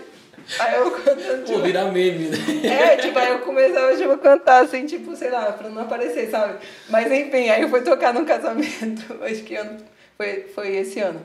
Aí 0.60 0.76
eu 0.76 0.90
cantando, 0.92 1.38
Pô, 1.38 1.52
tipo... 1.52 1.62
virar 1.62 1.84
meme, 1.86 2.28
né? 2.28 2.36
É, 2.64 2.96
tipo, 2.96 3.18
aí 3.18 3.30
eu 3.30 3.40
começava 3.40 3.96
tipo, 3.96 4.12
a 4.12 4.18
cantar 4.18 4.62
assim, 4.62 4.86
tipo, 4.86 5.16
sei 5.16 5.30
lá, 5.30 5.52
pra 5.52 5.68
não 5.68 5.82
aparecer, 5.82 6.30
sabe? 6.30 6.58
Mas 6.88 7.10
enfim, 7.10 7.48
aí 7.48 7.62
eu 7.62 7.68
fui 7.68 7.80
tocar 7.80 8.14
num 8.14 8.24
casamento, 8.24 9.02
acho 9.24 9.42
que 9.42 9.56
ano, 9.56 9.78
foi, 10.16 10.46
foi 10.54 10.76
esse 10.76 11.00
ano. 11.00 11.20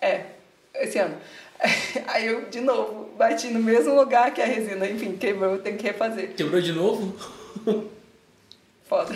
É, 0.00 0.22
esse 0.74 0.98
ano. 0.98 1.16
Aí 2.08 2.26
eu, 2.26 2.48
de 2.48 2.60
novo, 2.60 3.10
bati 3.16 3.48
no 3.48 3.60
mesmo 3.60 3.94
lugar 3.94 4.32
que 4.34 4.40
a 4.40 4.46
resina, 4.46 4.88
enfim, 4.88 5.16
quebrou, 5.16 5.58
tem 5.58 5.76
que 5.76 5.84
refazer. 5.84 6.34
Quebrou 6.34 6.60
de 6.60 6.72
novo? 6.72 7.14
Foda. 8.88 9.14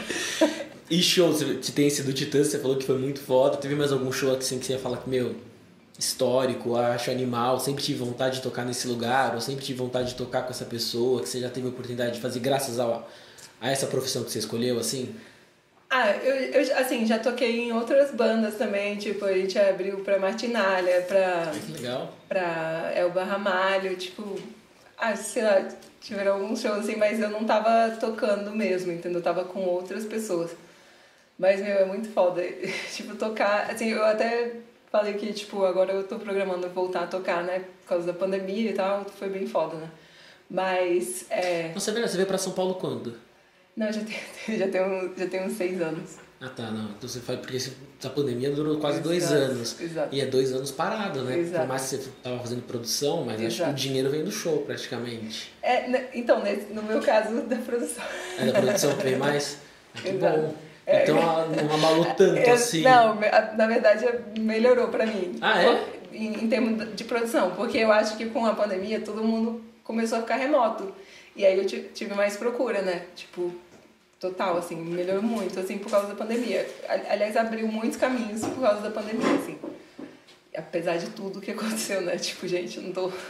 E 0.88 1.02
show, 1.02 1.32
você 1.32 1.72
tem 1.72 1.88
esse 1.88 2.02
do 2.02 2.12
Titãs, 2.12 2.46
você 2.46 2.58
falou 2.58 2.76
que 2.76 2.86
foi 2.86 2.96
muito 2.96 3.20
foda. 3.20 3.56
Teve 3.56 3.74
mais 3.74 3.92
algum 3.92 4.12
show 4.12 4.34
assim 4.34 4.58
que 4.58 4.64
você 4.64 4.74
ia 4.74 4.78
falar 4.78 4.98
que, 4.98 5.10
meu, 5.10 5.34
histórico, 5.98 6.76
acho 6.76 7.10
animal, 7.10 7.58
sempre 7.58 7.82
tive 7.82 7.98
vontade 7.98 8.36
de 8.36 8.42
tocar 8.42 8.64
nesse 8.64 8.86
lugar, 8.86 9.34
ou 9.34 9.40
sempre 9.40 9.64
tive 9.64 9.78
vontade 9.78 10.10
de 10.10 10.14
tocar 10.14 10.42
com 10.42 10.50
essa 10.50 10.64
pessoa, 10.64 11.20
que 11.20 11.28
você 11.28 11.40
já 11.40 11.50
teve 11.50 11.66
a 11.66 11.70
oportunidade 11.70 12.14
de 12.14 12.20
fazer 12.20 12.38
graças 12.38 12.78
ao, 12.78 13.10
a 13.60 13.70
essa 13.70 13.86
profissão 13.86 14.22
que 14.22 14.30
você 14.30 14.38
escolheu, 14.38 14.78
assim? 14.78 15.14
Ah, 15.88 16.10
eu, 16.10 16.34
eu, 16.34 16.76
assim, 16.78 17.06
já 17.06 17.18
toquei 17.18 17.60
em 17.60 17.72
outras 17.72 18.10
bandas 18.10 18.56
também, 18.56 18.96
tipo, 18.96 19.24
a 19.24 19.32
gente 19.32 19.56
abriu 19.58 20.00
pra 20.00 20.18
Martinalha, 20.18 21.02
pra, 21.02 21.52
que 21.52 21.72
legal. 21.72 22.12
pra 22.28 22.92
Elba 22.94 23.22
Ramalho, 23.22 23.96
tipo, 23.96 24.36
ah, 24.98 25.14
sei 25.14 25.44
lá, 25.44 25.68
tiveram 26.00 26.34
alguns 26.34 26.60
shows 26.60 26.80
assim, 26.80 26.96
mas 26.96 27.20
eu 27.20 27.30
não 27.30 27.44
tava 27.44 27.96
tocando 28.00 28.50
mesmo, 28.50 28.92
entendeu? 28.92 29.18
Eu 29.18 29.24
tava 29.24 29.44
com 29.44 29.60
outras 29.60 30.04
pessoas. 30.04 30.50
Mas, 31.38 31.60
meu, 31.60 31.76
é 31.78 31.84
muito 31.84 32.08
foda. 32.08 32.42
tipo, 32.92 33.14
tocar, 33.14 33.70
assim, 33.70 33.90
eu 33.90 34.04
até 34.04 34.56
falei 34.90 35.14
que, 35.14 35.32
tipo, 35.32 35.64
agora 35.64 35.92
eu 35.92 36.04
tô 36.04 36.18
programando 36.18 36.68
voltar 36.70 37.04
a 37.04 37.06
tocar, 37.06 37.44
né? 37.44 37.64
Por 37.82 37.88
causa 37.88 38.06
da 38.06 38.12
pandemia 38.12 38.70
e 38.70 38.74
tal, 38.74 39.04
foi 39.04 39.28
bem 39.28 39.46
foda, 39.46 39.76
né? 39.76 39.90
Mas, 40.50 41.26
é... 41.30 41.70
Você 41.74 41.92
veio, 41.92 42.08
você 42.08 42.16
veio 42.16 42.26
pra 42.26 42.38
São 42.38 42.52
Paulo 42.52 42.74
quando? 42.74 43.25
Não, 43.76 43.92
já 43.92 44.00
tem, 44.02 44.56
já 44.58 44.66
um, 44.86 45.12
já 45.16 45.26
tem 45.26 45.44
uns 45.44 45.52
seis 45.52 45.80
anos. 45.80 46.16
Ah 46.40 46.48
tá, 46.50 46.70
não. 46.70 46.90
Então 46.90 47.08
você 47.08 47.20
faz 47.20 47.38
porque 47.40 47.58
a 48.04 48.10
pandemia 48.10 48.50
durou 48.50 48.78
quase 48.78 48.98
Exato, 48.98 49.08
dois 49.08 49.32
anos. 49.32 49.80
exato. 49.80 50.14
E 50.14 50.20
é 50.20 50.26
dois 50.26 50.52
anos 50.52 50.70
parado, 50.70 51.22
né? 51.22 51.38
Exato. 51.38 51.60
Por 51.60 51.68
mais 51.68 51.82
que 51.82 51.88
você 51.96 52.10
tava 52.22 52.38
fazendo 52.40 52.62
produção, 52.62 53.24
mas 53.24 53.34
acho 53.36 53.40
que 53.48 53.54
Exato. 53.54 53.70
o 53.70 53.74
dinheiro 53.74 54.10
vem 54.10 54.22
do 54.24 54.30
show 54.30 54.58
praticamente. 54.58 55.52
É, 55.62 55.88
né, 55.88 56.08
então, 56.14 56.42
no 56.74 56.82
meu 56.82 57.00
caso, 57.00 57.40
da 57.48 57.56
produção. 57.56 58.04
É 58.38 58.44
da 58.46 58.52
produção 58.60 58.96
que 58.96 59.02
vem 59.02 59.16
mais? 59.16 59.58
Ah, 59.94 60.00
que 60.02 60.08
Exato. 60.10 60.38
bom. 60.40 60.54
Então 60.88 61.16
não 61.16 61.74
abalou 61.74 62.04
tanto 62.14 62.36
Eu- 62.38 62.54
assim. 62.54 62.82
Não, 62.82 63.16
na 63.56 63.66
verdade 63.66 64.04
melhorou 64.38 64.88
pra 64.88 65.04
mim. 65.04 65.36
Ah, 65.40 65.60
é? 65.62 65.84
Em, 66.12 66.44
em 66.44 66.48
termos 66.48 66.94
de 66.94 67.02
produção, 67.04 67.50
porque 67.56 67.78
eu 67.78 67.90
acho 67.90 68.16
que 68.16 68.26
com 68.26 68.46
a 68.46 68.54
pandemia 68.54 69.00
todo 69.00 69.24
mundo 69.24 69.62
começou 69.82 70.18
a 70.18 70.20
ficar 70.20 70.36
remoto. 70.36 70.94
E 71.34 71.44
aí 71.44 71.58
eu 71.58 71.66
ti- 71.66 71.90
tive 71.92 72.14
mais 72.14 72.36
procura, 72.36 72.82
né? 72.82 73.02
Tipo, 73.16 73.52
total, 74.28 74.58
assim, 74.58 74.76
melhorou 74.76 75.22
muito, 75.22 75.58
assim, 75.60 75.78
por 75.78 75.90
causa 75.90 76.08
da 76.08 76.14
pandemia. 76.14 76.68
Aliás, 77.08 77.36
abriu 77.36 77.66
muitos 77.68 77.96
caminhos 77.98 78.40
por 78.42 78.60
causa 78.62 78.80
da 78.82 78.90
pandemia, 78.90 79.34
assim. 79.34 79.56
Apesar 80.56 80.96
de 80.96 81.06
tudo 81.10 81.40
que 81.40 81.50
aconteceu, 81.52 82.00
né? 82.00 82.16
Tipo, 82.16 82.46
gente, 82.48 82.80
não 82.80 82.92
tô. 82.92 83.10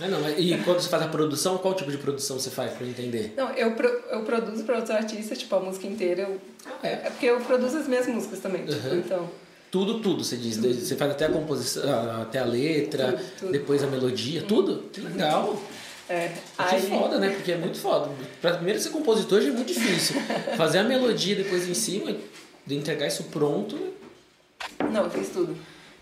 É, 0.00 0.08
não, 0.08 0.28
e 0.30 0.58
quando 0.64 0.80
você 0.80 0.88
faz 0.88 1.04
a 1.04 1.06
produção, 1.06 1.56
qual 1.58 1.72
tipo 1.72 1.88
de 1.88 1.98
produção 1.98 2.36
você 2.36 2.50
faz 2.50 2.72
pra 2.72 2.84
eu 2.84 2.90
entender? 2.90 3.32
Não, 3.36 3.48
eu, 3.52 3.74
pro- 3.76 4.02
eu 4.10 4.22
produzo 4.24 4.64
para 4.64 4.74
outros 4.74 4.90
artistas, 4.90 5.38
tipo, 5.38 5.54
a 5.54 5.60
música 5.60 5.86
inteira. 5.86 6.22
Eu... 6.22 6.40
Ah, 6.66 6.72
é. 6.88 6.92
É 7.04 7.10
porque 7.10 7.26
eu 7.26 7.38
produzo 7.38 7.76
as 7.78 7.86
minhas 7.86 8.04
músicas 8.08 8.40
também, 8.40 8.64
tipo, 8.66 8.88
Uhum. 8.88 8.98
então. 8.98 9.30
Tudo, 9.70 10.00
tudo, 10.00 10.24
você 10.24 10.36
diz. 10.36 10.56
Você 10.56 10.96
faz 10.96 11.12
até 11.12 11.26
a 11.26 11.28
composição, 11.28 12.20
até 12.22 12.40
a 12.40 12.44
letra, 12.44 13.12
Tudo, 13.12 13.24
tudo. 13.38 13.52
depois 13.52 13.84
a 13.84 13.86
melodia, 13.86 14.42
tudo? 14.42 14.82
Que 14.92 15.00
legal. 15.00 15.62
É, 16.08 16.28
Que 16.28 16.76
aí, 16.76 16.82
foda, 16.82 17.18
né? 17.18 17.30
Porque 17.30 17.52
é 17.52 17.56
muito 17.56 17.78
foda. 17.78 18.10
Pra 18.40 18.54
primeiro 18.54 18.78
ser 18.78 18.90
compositor 18.90 19.40
já 19.40 19.48
é 19.48 19.52
muito 19.52 19.72
difícil. 19.72 20.20
Fazer 20.56 20.78
a 20.78 20.84
melodia 20.84 21.34
depois 21.36 21.68
em 21.68 21.74
cima, 21.74 22.14
de 22.66 22.74
entregar 22.76 23.06
isso 23.06 23.24
pronto. 23.24 23.94
Não, 24.90 25.04
eu 25.04 25.10
fiz 25.10 25.30
tudo. 25.30 25.56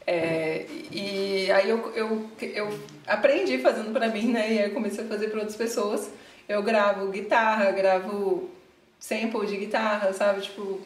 É, 0.07 0.67
e 0.91 1.51
aí 1.53 1.71
eu, 1.71 1.93
eu, 1.95 2.31
eu 2.41 2.79
aprendi 3.07 3.59
fazendo 3.59 3.93
pra 3.93 4.09
mim, 4.09 4.33
né? 4.33 4.53
E 4.53 4.59
aí 4.59 4.65
eu 4.65 4.75
comecei 4.75 5.05
a 5.05 5.07
fazer 5.07 5.29
pra 5.29 5.39
outras 5.41 5.57
pessoas. 5.57 6.11
Eu 6.49 6.63
gravo 6.63 7.09
guitarra, 7.09 7.71
gravo 7.71 8.51
sample 8.99 9.47
de 9.47 9.57
guitarra, 9.57 10.13
sabe? 10.13 10.41
Tipo, 10.43 10.81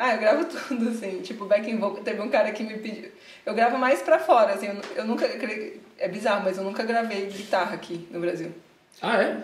ah, 0.00 0.14
eu 0.14 0.18
gravo 0.18 0.44
tudo, 0.46 0.88
assim. 0.88 1.20
Tipo, 1.20 1.44
backing 1.44 1.78
vocal. 1.78 2.02
Teve 2.02 2.20
um 2.22 2.30
cara 2.30 2.50
que 2.52 2.62
me 2.62 2.78
pediu. 2.78 3.10
Eu 3.44 3.54
gravo 3.54 3.76
mais 3.76 4.00
pra 4.00 4.18
fora, 4.18 4.54
assim. 4.54 4.66
Eu, 4.68 4.80
eu 4.96 5.04
nunca. 5.04 5.26
É 5.98 6.08
bizarro, 6.08 6.44
mas 6.44 6.56
eu 6.56 6.64
nunca 6.64 6.82
gravei 6.82 7.26
guitarra 7.26 7.74
aqui 7.74 8.08
no 8.10 8.18
Brasil. 8.18 8.50
Ah, 9.02 9.22
é? 9.22 9.42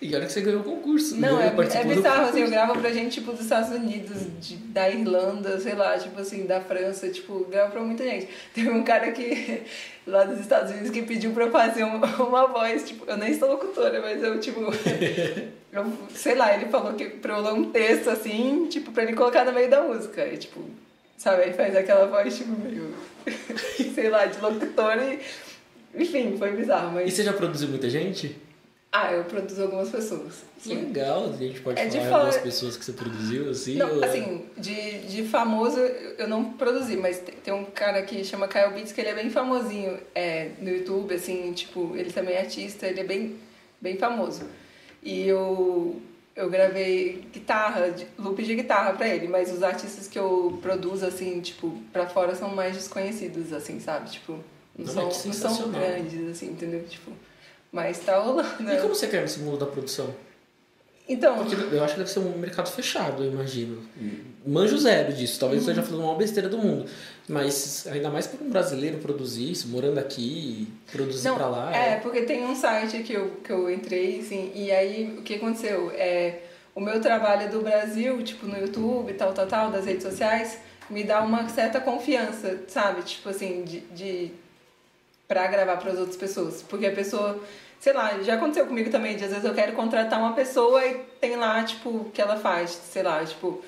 E 0.00 0.14
olha 0.14 0.26
que 0.26 0.32
você 0.32 0.42
ganhou 0.42 0.60
o 0.60 0.64
concurso. 0.64 1.16
Não, 1.16 1.38
ganhou, 1.38 1.62
é, 1.62 1.80
é 1.80 1.84
bizarro, 1.84 2.28
assim, 2.28 2.40
eu 2.40 2.50
gravo 2.50 2.78
pra 2.78 2.90
gente, 2.92 3.14
tipo, 3.14 3.32
dos 3.32 3.40
Estados 3.40 3.70
Unidos, 3.70 4.18
de, 4.40 4.56
da 4.56 4.90
Irlanda, 4.90 5.58
sei 5.58 5.74
lá, 5.74 5.96
tipo 5.98 6.20
assim, 6.20 6.44
da 6.44 6.60
França, 6.60 7.08
tipo, 7.08 7.46
gravo 7.50 7.72
pra 7.72 7.80
muita 7.80 8.04
gente. 8.04 8.28
Teve 8.54 8.68
um 8.68 8.84
cara 8.84 9.10
que, 9.12 9.62
lá 10.06 10.24
dos 10.24 10.38
Estados 10.38 10.70
Unidos, 10.72 10.90
que 10.90 11.02
pediu 11.02 11.32
pra 11.32 11.44
eu 11.44 11.50
fazer 11.50 11.84
uma, 11.84 12.06
uma 12.22 12.46
voz, 12.46 12.86
tipo, 12.86 13.10
eu 13.10 13.16
nem 13.16 13.32
sou 13.38 13.48
locutora, 13.48 14.00
mas 14.02 14.22
eu, 14.22 14.38
tipo, 14.38 14.60
eu, 15.72 15.92
sei 16.14 16.34
lá, 16.34 16.54
ele 16.54 16.66
falou 16.66 16.92
que 16.92 17.06
pra 17.06 17.38
eu 17.38 17.42
ler 17.42 17.52
um 17.54 17.70
texto, 17.70 18.10
assim, 18.10 18.66
tipo, 18.68 18.92
pra 18.92 19.02
ele 19.02 19.14
colocar 19.14 19.46
no 19.46 19.52
meio 19.52 19.70
da 19.70 19.80
música, 19.80 20.26
e, 20.26 20.36
tipo, 20.36 20.60
sabe, 21.16 21.44
aí 21.44 21.54
faz 21.54 21.74
aquela 21.74 22.06
voz, 22.06 22.36
tipo, 22.36 22.50
meio, 22.50 22.94
sei 23.94 24.10
lá, 24.10 24.26
de 24.26 24.38
locutora 24.40 25.02
e, 25.04 25.20
enfim, 25.94 26.36
foi 26.38 26.52
bizarro, 26.52 27.00
E 27.00 27.04
mas... 27.04 27.14
você 27.14 27.22
já 27.22 27.32
produziu 27.32 27.68
muita 27.68 27.88
gente? 27.88 28.44
Ah, 28.98 29.12
eu 29.12 29.24
produzo 29.24 29.62
algumas 29.62 29.90
pessoas. 29.90 30.34
Que 30.62 30.74
legal, 30.74 31.28
a 31.30 31.36
gente 31.36 31.60
pode 31.60 31.78
É 31.78 31.84
de 31.86 31.98
falar 31.98 32.08
fora- 32.08 32.22
algumas 32.24 32.36
pessoas 32.38 32.76
que 32.78 32.84
você 32.84 32.92
produziu, 32.92 33.50
assim? 33.50 33.74
Não, 33.76 33.96
ou- 33.96 34.04
assim, 34.04 34.46
de, 34.56 35.00
de 35.00 35.24
famoso 35.28 35.78
eu 35.78 36.26
não 36.26 36.52
produzi, 36.52 36.96
mas 36.96 37.18
tem, 37.18 37.34
tem 37.34 37.52
um 37.52 37.64
cara 37.66 38.02
que 38.02 38.24
chama 38.24 38.48
Kyle 38.48 38.70
Beats 38.72 38.92
que 38.92 39.00
ele 39.02 39.10
é 39.10 39.14
bem 39.14 39.28
famosinho 39.28 39.98
é, 40.14 40.50
no 40.60 40.70
YouTube, 40.70 41.14
assim, 41.14 41.52
tipo, 41.52 41.92
ele 41.94 42.10
também 42.10 42.34
é 42.36 42.40
artista, 42.40 42.86
ele 42.86 43.00
é 43.00 43.04
bem, 43.04 43.36
bem 43.80 43.96
famoso. 43.98 44.44
E 45.02 45.28
eu, 45.28 46.00
eu 46.34 46.48
gravei 46.48 47.22
guitarra, 47.32 47.90
de- 47.90 48.06
loop 48.18 48.42
de 48.42 48.54
guitarra 48.54 48.94
pra 48.94 49.06
ele, 49.08 49.28
mas 49.28 49.52
os 49.52 49.62
artistas 49.62 50.08
que 50.08 50.18
eu 50.18 50.58
produzo, 50.62 51.04
assim, 51.04 51.40
tipo, 51.42 51.70
pra 51.92 52.06
fora 52.06 52.34
são 52.34 52.48
mais 52.54 52.74
desconhecidos, 52.74 53.52
assim, 53.52 53.78
sabe? 53.78 54.10
Tipo, 54.10 54.32
não, 54.78 54.86
Não, 54.94 55.10
são, 55.10 55.32
que 55.32 55.38
não 55.38 55.54
são 55.54 55.70
grandes, 55.70 56.28
assim, 56.30 56.46
entendeu? 56.46 56.82
Tipo, 56.88 57.12
mas 57.76 57.98
tá 57.98 58.18
rolando. 58.18 58.72
E 58.72 58.76
como 58.78 58.94
você 58.94 59.06
quer 59.06 59.20
nesse 59.20 59.38
mundo 59.40 59.58
da 59.58 59.66
produção? 59.66 60.14
Então, 61.06 61.36
Porque 61.36 61.54
eu 61.76 61.84
acho 61.84 61.92
que 61.92 62.00
deve 62.00 62.10
ser 62.10 62.18
um 62.18 62.36
mercado 62.36 62.68
fechado, 62.68 63.22
eu 63.22 63.30
imagino. 63.30 63.80
Manjo 64.44 64.76
zero 64.78 65.12
disso. 65.12 65.38
Talvez 65.38 65.62
eu 65.62 65.68
esteja 65.68 65.86
falando 65.86 66.06
uma 66.06 66.16
besteira 66.16 66.48
do 66.48 66.58
mundo. 66.58 66.88
Mas 67.28 67.86
ainda 67.86 68.08
mais 68.08 68.26
para 68.26 68.44
um 68.44 68.48
brasileiro 68.48 68.98
produzir 68.98 69.52
isso, 69.52 69.68
morando 69.68 69.98
aqui, 69.98 70.66
produzir 70.90 71.30
pra 71.32 71.48
lá. 71.48 71.76
É, 71.76 71.96
porque 71.96 72.22
tem 72.22 72.44
um 72.44 72.56
site 72.56 73.04
que 73.04 73.12
eu, 73.12 73.36
que 73.44 73.52
eu 73.52 73.70
entrei, 73.70 74.20
assim, 74.20 74.50
e 74.54 74.72
aí 74.72 75.14
o 75.18 75.22
que 75.22 75.34
aconteceu? 75.34 75.92
É, 75.92 76.40
o 76.74 76.80
meu 76.80 77.00
trabalho 77.00 77.48
do 77.50 77.60
Brasil, 77.60 78.20
tipo, 78.24 78.46
no 78.46 78.58
YouTube, 78.58 79.12
tal, 79.12 79.32
tal, 79.32 79.46
tal, 79.46 79.70
das 79.70 79.84
redes 79.84 80.02
sociais, 80.02 80.58
me 80.90 81.04
dá 81.04 81.22
uma 81.22 81.48
certa 81.48 81.78
confiança, 81.78 82.62
sabe? 82.66 83.02
Tipo 83.02 83.28
assim, 83.28 83.62
de, 83.62 83.80
de 83.80 84.32
pra 85.28 85.46
gravar 85.46 85.76
para 85.76 85.92
as 85.92 85.98
outras 85.98 86.16
pessoas. 86.16 86.62
Porque 86.62 86.86
a 86.86 86.92
pessoa, 86.92 87.40
sei 87.80 87.92
lá, 87.92 88.20
já 88.22 88.34
aconteceu 88.34 88.66
comigo 88.66 88.90
também, 88.90 89.16
de 89.16 89.24
às 89.24 89.30
vezes 89.30 89.44
eu 89.44 89.54
quero 89.54 89.72
contratar 89.72 90.18
uma 90.18 90.32
pessoa 90.32 90.84
e 90.84 90.94
tem 91.20 91.36
lá, 91.36 91.62
tipo, 91.64 92.10
que 92.12 92.20
ela 92.20 92.36
faz, 92.36 92.70
sei 92.70 93.02
lá, 93.02 93.24
tipo. 93.24 93.62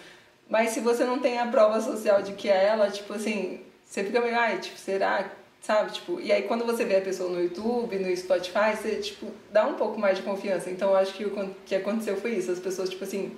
Mas 0.48 0.70
se 0.70 0.80
você 0.80 1.04
não 1.04 1.18
tem 1.18 1.38
a 1.38 1.46
prova 1.46 1.80
social 1.80 2.22
de 2.22 2.32
que 2.32 2.48
é 2.48 2.64
ela, 2.66 2.90
tipo 2.90 3.12
assim, 3.12 3.60
você 3.84 4.04
fica 4.04 4.20
meio, 4.20 4.36
ai, 4.38 4.58
tipo, 4.58 4.78
será? 4.78 5.30
Sabe? 5.60 5.92
Tipo, 5.92 6.20
e 6.20 6.32
aí 6.32 6.42
quando 6.42 6.64
você 6.64 6.84
vê 6.84 6.96
a 6.96 7.00
pessoa 7.00 7.30
no 7.30 7.42
YouTube, 7.42 7.98
no 7.98 8.16
Spotify, 8.16 8.74
você, 8.74 8.96
tipo, 8.96 9.26
dá 9.52 9.66
um 9.66 9.74
pouco 9.74 9.98
mais 10.00 10.16
de 10.16 10.22
confiança. 10.22 10.70
Então 10.70 10.90
eu 10.90 10.96
acho 10.96 11.12
que 11.14 11.24
o 11.24 11.54
que 11.66 11.74
aconteceu 11.74 12.16
foi 12.16 12.32
isso. 12.34 12.50
As 12.50 12.58
pessoas, 12.60 12.88
tipo 12.88 13.04
assim, 13.04 13.36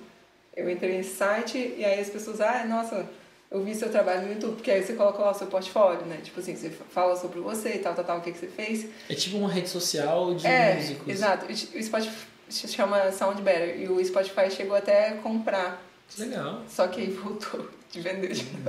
eu 0.55 0.69
entrei 0.69 0.97
nesse 0.97 1.15
site 1.15 1.75
e 1.77 1.83
aí 1.83 1.99
as 1.99 2.09
pessoas, 2.09 2.39
ah, 2.41 2.63
nossa, 2.65 3.09
eu 3.51 3.61
vi 3.63 3.75
seu 3.75 3.89
trabalho 3.89 4.21
no 4.23 4.29
YouTube, 4.33 4.55
porque 4.55 4.71
aí 4.71 4.81
você 4.81 4.93
coloca 4.93 5.21
lá 5.21 5.31
o 5.31 5.33
seu 5.33 5.47
portfólio, 5.47 6.05
né? 6.05 6.19
Tipo 6.23 6.39
assim, 6.39 6.55
você 6.55 6.69
fala 6.69 7.15
sobre 7.17 7.39
você 7.41 7.73
e 7.73 7.79
tal, 7.79 7.93
tal, 7.93 8.05
tal, 8.05 8.17
o 8.19 8.21
que, 8.21 8.31
que 8.31 8.39
você 8.39 8.47
fez. 8.47 8.85
É 9.09 9.13
tipo 9.13 9.37
uma 9.37 9.49
rede 9.51 9.67
social 9.69 10.33
de 10.33 10.47
É, 10.47 10.75
músicos. 10.75 11.07
exato. 11.13 11.45
O 11.51 11.83
Spotify 11.83 12.17
se 12.49 12.67
chama 12.69 13.11
Sound 13.11 13.41
Better 13.41 13.79
e 13.81 13.87
o 13.89 14.03
Spotify 14.05 14.49
chegou 14.49 14.75
até 14.75 15.09
a 15.09 15.13
comprar, 15.15 15.81
legal. 16.17 16.61
só 16.67 16.87
que 16.87 17.01
aí 17.01 17.09
voltou 17.11 17.69
de 17.91 17.99
vender 18.01 18.29
de 18.33 18.45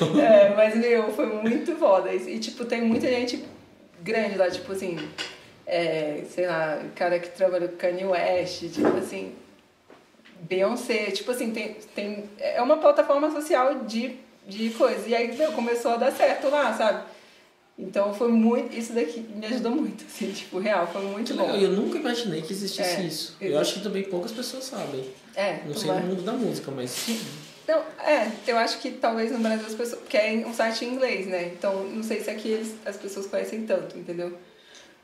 novo. 0.00 0.18
É, 0.20 0.54
mas 0.56 0.74
meu, 0.76 1.12
foi 1.12 1.26
muito 1.26 1.76
foda. 1.76 2.12
E, 2.12 2.38
tipo, 2.38 2.64
tem 2.64 2.80
muita 2.82 3.06
gente 3.06 3.44
grande 4.02 4.36
lá, 4.36 4.50
tipo 4.50 4.72
assim, 4.72 4.96
é, 5.66 6.22
sei 6.30 6.46
lá, 6.46 6.82
cara 6.94 7.18
que 7.18 7.28
trabalhou 7.30 7.68
com 7.70 7.76
Kanye 7.76 8.04
West, 8.04 8.60
tipo 8.70 8.96
assim, 8.98 9.32
Beyoncé, 10.48 11.10
tipo 11.10 11.30
assim, 11.30 11.50
tem, 11.50 11.76
tem, 11.94 12.24
é 12.38 12.60
uma 12.60 12.76
plataforma 12.76 13.30
social 13.30 13.84
de, 13.84 14.16
de 14.46 14.70
coisa. 14.70 15.08
E 15.08 15.14
aí 15.14 15.36
meu, 15.36 15.52
começou 15.52 15.92
a 15.92 15.96
dar 15.96 16.12
certo 16.12 16.48
lá, 16.48 16.72
sabe? 16.74 17.04
Então 17.78 18.14
foi 18.14 18.28
muito, 18.28 18.76
isso 18.76 18.92
daqui 18.92 19.20
me 19.20 19.46
ajudou 19.46 19.72
muito, 19.72 20.04
assim, 20.06 20.30
tipo, 20.30 20.58
real, 20.58 20.86
foi 20.86 21.02
muito 21.02 21.34
bom. 21.34 21.50
Eu 21.50 21.72
nunca 21.72 21.98
imaginei 21.98 22.42
que 22.42 22.52
existisse 22.52 23.00
É, 23.00 23.02
isso. 23.02 23.36
Eu 23.40 23.58
acho 23.58 23.74
que 23.74 23.80
também 23.80 24.04
poucas 24.04 24.30
pessoas 24.30 24.64
sabem. 24.64 25.04
É, 25.34 25.60
Não 25.64 25.72
tu 25.72 25.80
sei 25.80 25.90
no 25.90 26.00
mundo 26.00 26.22
da 26.22 26.32
música, 26.32 26.70
mas. 26.70 27.08
Não, 27.66 27.78
é, 28.06 28.30
eu 28.46 28.58
acho 28.58 28.78
que 28.78 28.90
talvez 28.92 29.32
no 29.32 29.38
Brasil 29.38 29.66
as 29.66 29.74
pessoas. 29.74 30.00
Porque 30.02 30.16
é 30.16 30.44
um 30.46 30.52
site 30.54 30.84
em 30.84 30.94
inglês, 30.94 31.26
né? 31.26 31.46
Então 31.46 31.82
não 31.84 32.02
sei 32.02 32.20
se 32.20 32.30
aqui 32.30 32.48
eles, 32.48 32.74
as 32.84 32.96
pessoas 32.96 33.26
conhecem 33.26 33.66
tanto, 33.66 33.98
entendeu? 33.98 34.36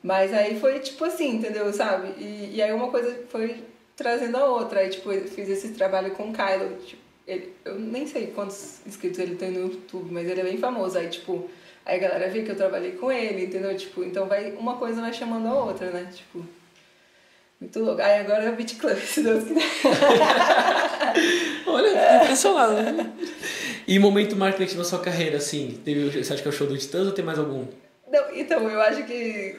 Mas 0.01 0.33
aí 0.33 0.59
foi 0.59 0.79
tipo 0.79 1.03
assim, 1.03 1.35
entendeu? 1.35 1.73
Sabe? 1.73 2.13
E, 2.17 2.51
e 2.55 2.61
aí 2.61 2.71
uma 2.71 2.89
coisa 2.89 3.19
foi 3.29 3.63
trazendo 4.01 4.37
a 4.37 4.45
outra. 4.45 4.81
Aí, 4.81 4.89
tipo, 4.89 5.11
eu 5.11 5.27
fiz 5.27 5.47
esse 5.49 5.69
trabalho 5.69 6.11
com 6.11 6.29
o 6.29 6.33
Kylo. 6.33 6.75
Tipo, 6.85 7.01
ele, 7.27 7.53
eu 7.63 7.79
nem 7.79 8.07
sei 8.07 8.27
quantos 8.27 8.85
inscritos 8.85 9.19
ele 9.19 9.35
tem 9.35 9.51
no 9.51 9.61
YouTube, 9.61 10.11
mas 10.11 10.27
ele 10.27 10.41
é 10.41 10.43
bem 10.43 10.57
famoso. 10.57 10.97
Aí, 10.97 11.07
tipo, 11.07 11.49
aí 11.85 11.97
a 11.97 12.01
galera 12.09 12.29
vê 12.29 12.41
que 12.41 12.51
eu 12.51 12.55
trabalhei 12.55 12.93
com 12.93 13.11
ele, 13.11 13.45
entendeu? 13.45 13.75
Tipo, 13.77 14.03
então 14.03 14.27
vai, 14.27 14.51
uma 14.53 14.77
coisa 14.77 15.01
vai 15.01 15.13
chamando 15.13 15.47
a 15.47 15.63
outra, 15.63 15.91
né? 15.91 16.11
Tipo. 16.13 16.45
Muito 17.59 17.79
louco. 17.79 18.01
Aí 18.01 18.19
agora 18.19 18.43
é 18.45 18.49
o 18.49 18.55
Beat 18.55 18.77
Club, 18.77 18.97
se 19.05 19.21
Deus 19.21 19.43
quiser. 19.43 19.61
Olha, 21.67 22.23
impressionado. 22.23 22.73
né? 22.73 23.13
E 23.87 23.99
momento 23.99 24.35
marcante 24.35 24.75
na 24.75 24.83
sua 24.83 24.99
carreira, 24.99 25.37
assim? 25.37 25.79
Teve, 25.85 26.09
você 26.09 26.33
acha 26.33 26.41
que 26.41 26.47
é 26.47 26.51
o 26.51 26.53
show 26.53 26.65
do 26.65 26.77
Titãs 26.77 27.05
ou 27.05 27.13
tem 27.13 27.23
mais 27.23 27.37
algum? 27.37 27.65
Não, 28.11 28.35
então, 28.35 28.67
eu 28.69 28.81
acho 28.81 29.03
que 29.03 29.55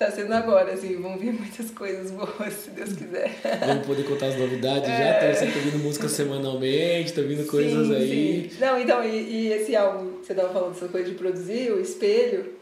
tá 0.00 0.10
sendo 0.10 0.32
agora, 0.32 0.72
assim, 0.72 0.96
vão 0.96 1.18
vir 1.18 1.30
muitas 1.38 1.70
coisas 1.70 2.10
boas, 2.10 2.54
se 2.54 2.70
Deus 2.70 2.94
quiser. 2.94 3.38
Vamos 3.66 3.86
poder 3.86 4.02
contar 4.04 4.28
as 4.28 4.36
novidades 4.38 4.88
é... 4.88 4.96
já? 4.96 5.20
Tá, 5.20 5.34
você 5.34 5.52
tá 5.52 5.58
vindo 5.58 5.78
música 5.78 6.08
semanalmente, 6.08 7.12
tá 7.12 7.20
vindo 7.20 7.46
coisas 7.46 7.86
sim, 7.86 7.94
aí. 7.94 8.50
Sim. 8.50 8.58
Não, 8.58 8.80
então, 8.80 9.04
e, 9.04 9.08
e, 9.08 9.52
esse 9.52 9.76
álbum, 9.76 10.22
você 10.22 10.32
tava 10.32 10.48
falando 10.54 10.72
dessa 10.72 10.88
coisa 10.88 11.06
de 11.06 11.14
produzir, 11.14 11.70
o 11.70 11.78
espelho, 11.78 12.54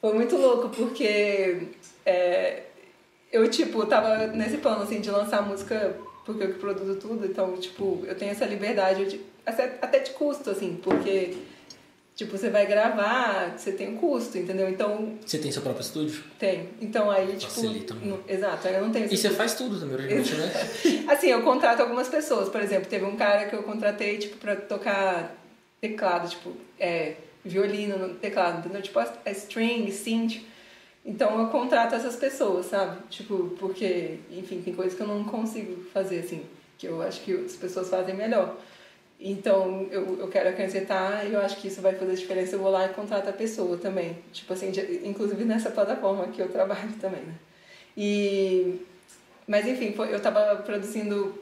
foi 0.00 0.12
muito 0.14 0.36
louco, 0.36 0.68
porque 0.70 1.68
é, 2.04 2.62
eu, 3.32 3.48
tipo, 3.48 3.86
tava 3.86 4.26
nesse 4.26 4.56
plano, 4.56 4.82
assim, 4.82 5.00
de 5.00 5.12
lançar 5.12 5.46
música 5.46 5.94
porque 6.24 6.42
eu 6.42 6.52
que 6.52 6.58
produzo 6.58 6.96
tudo, 6.96 7.24
então, 7.24 7.56
tipo, 7.56 8.02
eu 8.04 8.16
tenho 8.16 8.32
essa 8.32 8.44
liberdade, 8.44 9.06
de, 9.06 9.20
até 9.46 10.00
de 10.00 10.10
custo, 10.10 10.50
assim, 10.50 10.78
porque 10.82 11.36
Tipo, 12.20 12.36
você 12.36 12.50
vai 12.50 12.66
gravar, 12.66 13.54
você 13.56 13.72
tem 13.72 13.88
um 13.88 13.96
custo, 13.96 14.36
entendeu? 14.36 14.68
Então. 14.68 15.16
Você 15.24 15.38
tem 15.38 15.50
seu 15.50 15.62
próprio 15.62 15.80
estúdio? 15.80 16.22
Tem. 16.38 16.68
Então 16.78 17.10
aí, 17.10 17.28
tipo. 17.28 17.50
Facilita 17.50 17.94
muito. 17.94 18.30
exato, 18.30 18.68
eu 18.68 18.82
não 18.82 18.92
tenho. 18.92 19.10
E 19.10 19.16
você 19.16 19.30
faz 19.30 19.54
tudo 19.54 19.80
também, 19.80 19.94
originalmente, 19.94 20.34
né? 20.34 21.04
assim, 21.08 21.28
eu 21.28 21.40
contrato 21.40 21.80
algumas 21.80 22.10
pessoas. 22.10 22.50
Por 22.50 22.60
exemplo, 22.60 22.90
teve 22.90 23.06
um 23.06 23.16
cara 23.16 23.46
que 23.46 23.56
eu 23.56 23.62
contratei, 23.62 24.18
tipo, 24.18 24.36
pra 24.36 24.54
tocar 24.54 25.34
teclado, 25.80 26.28
tipo, 26.28 26.52
é, 26.78 27.14
violino 27.42 27.96
no 27.96 28.14
teclado, 28.16 28.58
entendeu? 28.58 28.82
Tipo, 28.82 28.98
a 28.98 29.30
string, 29.30 29.90
synth. 29.90 30.42
Então 31.02 31.40
eu 31.40 31.46
contrato 31.46 31.94
essas 31.94 32.16
pessoas, 32.16 32.66
sabe? 32.66 32.98
Tipo, 33.08 33.56
porque, 33.58 34.18
enfim, 34.30 34.60
tem 34.60 34.74
coisas 34.74 34.92
que 34.92 35.00
eu 35.00 35.08
não 35.08 35.24
consigo 35.24 35.84
fazer, 35.84 36.18
assim, 36.18 36.42
que 36.76 36.86
eu 36.86 37.00
acho 37.00 37.22
que 37.22 37.32
as 37.32 37.56
pessoas 37.56 37.88
fazem 37.88 38.14
melhor. 38.14 38.58
Então, 39.22 39.86
eu, 39.90 40.18
eu 40.18 40.28
quero 40.28 40.48
acrescentar 40.48 41.28
e 41.28 41.34
eu 41.34 41.40
acho 41.40 41.58
que 41.58 41.68
isso 41.68 41.82
vai 41.82 41.94
fazer 41.94 42.14
diferença. 42.14 42.56
Eu 42.56 42.60
vou 42.60 42.70
lá 42.70 42.86
e 42.86 42.94
contrato 42.94 43.28
a 43.28 43.32
pessoa 43.32 43.76
também. 43.76 44.16
Tipo 44.32 44.54
assim, 44.54 44.70
de, 44.70 45.06
inclusive 45.06 45.44
nessa 45.44 45.70
plataforma 45.70 46.28
que 46.28 46.40
eu 46.40 46.48
trabalho 46.48 46.90
também, 46.98 47.20
né? 47.22 47.34
E... 47.94 48.80
Mas, 49.46 49.66
enfim, 49.66 49.92
foi, 49.92 50.10
eu 50.10 50.16
estava 50.16 50.56
produzindo 50.62 51.38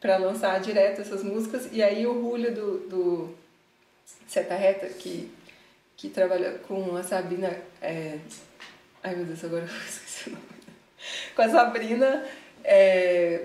para 0.00 0.16
lançar 0.16 0.60
direto 0.60 1.00
essas 1.00 1.22
músicas. 1.22 1.68
E 1.70 1.80
aí 1.80 2.04
o 2.08 2.14
Julio 2.14 2.52
do, 2.52 2.78
do 2.88 3.34
Seta 4.26 4.56
Reta, 4.56 4.88
que, 4.88 5.30
que 5.96 6.08
trabalha 6.08 6.58
com 6.66 6.96
a 6.96 7.04
Sabrina... 7.04 7.56
É... 7.80 8.18
Ai, 9.00 9.14
meu 9.14 9.26
Deus, 9.26 9.44
agora 9.44 9.62
eu 9.70 9.88
esqueci 9.88 10.28
o 10.28 10.32
nome. 10.32 10.44
Com 11.36 11.42
a 11.42 11.48
Sabrina 11.48 12.24
é, 12.64 13.42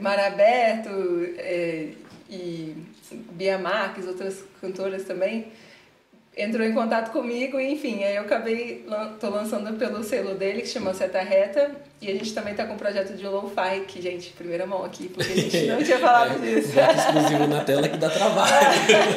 é, 1.38 1.92
e 2.30 2.76
Bia 3.12 3.58
Marques, 3.58 4.08
outras 4.08 4.44
cantoras 4.62 5.04
também, 5.04 5.48
entrou 6.38 6.66
em 6.66 6.74
contato 6.74 7.12
comigo 7.12 7.60
e 7.60 7.74
enfim, 7.74 8.04
aí 8.04 8.16
eu 8.16 8.22
acabei 8.22 8.86
tô 9.20 9.30
lançando 9.30 9.76
pelo 9.78 10.04
selo 10.04 10.36
dele 10.36 10.62
que 10.62 10.68
chama 10.68 10.94
Seta 10.94 11.20
Reta 11.20 11.72
e 12.00 12.12
a 12.12 12.14
gente 12.14 12.32
também 12.34 12.54
tá 12.54 12.66
com 12.66 12.76
um 12.76 12.78
projeto 12.78 13.14
de 13.14 13.26
lo-fi 13.26 13.82
que 13.88 14.00
gente, 14.00 14.32
primeira 14.34 14.68
mão 14.68 14.86
aqui, 14.86 15.10
porque 15.10 15.32
a 15.32 15.36
gente 15.36 15.66
não 15.66 15.84
tinha 15.84 15.98
falado 15.98 16.36
é, 16.36 16.38
disso. 16.38 16.74
exclusivo 16.80 17.48
na 17.48 17.64
tela 17.64 17.90
que 17.90 17.98
dá 17.98 18.10
trabalho. 18.10 18.68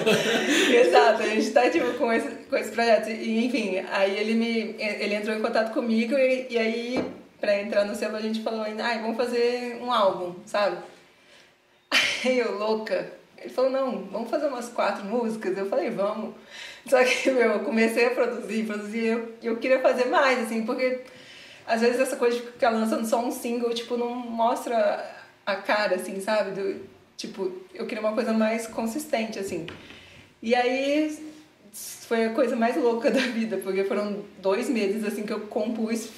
Exato, 0.75 1.23
a 1.23 1.27
gente 1.27 1.51
tá 1.51 1.69
tipo 1.69 1.93
com 1.95 2.11
esse, 2.11 2.29
com 2.29 2.57
esse 2.57 2.71
projeto 2.73 3.11
e 3.11 3.45
enfim, 3.45 3.85
aí 3.91 4.19
ele 4.19 4.35
me 4.35 4.77
ele 4.79 5.15
entrou 5.15 5.37
em 5.37 5.43
contato 5.43 5.75
comigo 5.75 6.15
e, 6.15 6.47
e 6.49 6.59
aí 6.59 7.05
para 7.39 7.61
entrar 7.61 7.85
no 7.85 7.95
selo 7.95 8.17
a 8.17 8.21
gente 8.21 8.43
falou, 8.43 8.63
ai, 8.63 8.75
ah, 8.79 8.99
vamos 9.03 9.19
fazer 9.19 9.79
um 9.83 9.93
álbum, 9.93 10.35
sabe? 10.47 10.77
Aí 12.25 12.39
eu 12.39 12.59
louca, 12.59 13.11
ele 13.41 13.49
falou, 13.49 13.71
não, 13.71 14.05
vamos 14.05 14.31
fazer 14.31 14.47
umas 14.47 14.69
quatro 14.69 15.05
músicas. 15.05 15.57
Eu 15.57 15.67
falei, 15.67 15.91
vamos. 15.91 16.35
Só 16.87 17.03
que, 17.03 17.31
meu, 17.33 17.53
eu 17.53 17.61
comecei 17.61 18.07
a 18.07 18.11
produzir, 18.11 18.67
produzir, 18.67 19.07
eu, 19.07 19.35
eu 19.43 19.57
queria 19.57 19.81
fazer 19.81 20.07
mais, 20.07 20.41
assim, 20.41 20.65
porque 20.65 21.01
às 21.67 21.81
vezes 21.81 22.01
essa 22.01 22.17
coisa 22.17 22.37
de 22.37 22.43
ficar 22.43 22.71
lançando 22.71 23.07
só 23.07 23.25
um 23.25 23.31
single, 23.31 23.73
tipo, 23.73 23.97
não 23.97 24.15
mostra 24.15 25.09
a 25.47 25.57
cara, 25.57 25.97
assim, 25.97 26.21
sabe? 26.21 26.51
Do, 26.51 26.81
tipo, 27.17 27.53
eu 27.75 27.87
queria 27.87 28.03
uma 28.03 28.13
coisa 28.13 28.33
mais 28.33 28.67
consistente, 28.67 29.39
assim. 29.39 29.67
E 30.43 30.55
aí 30.55 31.31
foi 31.73 32.27
a 32.27 32.33
coisa 32.35 32.57
mais 32.57 32.77
louca 32.77 33.09
da 33.13 33.21
vida, 33.21 33.57
porque 33.59 33.85
foram 33.85 34.25
dois 34.39 34.69
meses, 34.69 35.05
assim, 35.05 35.25
que 35.25 35.33
eu 35.33 35.41
compus 35.43 36.11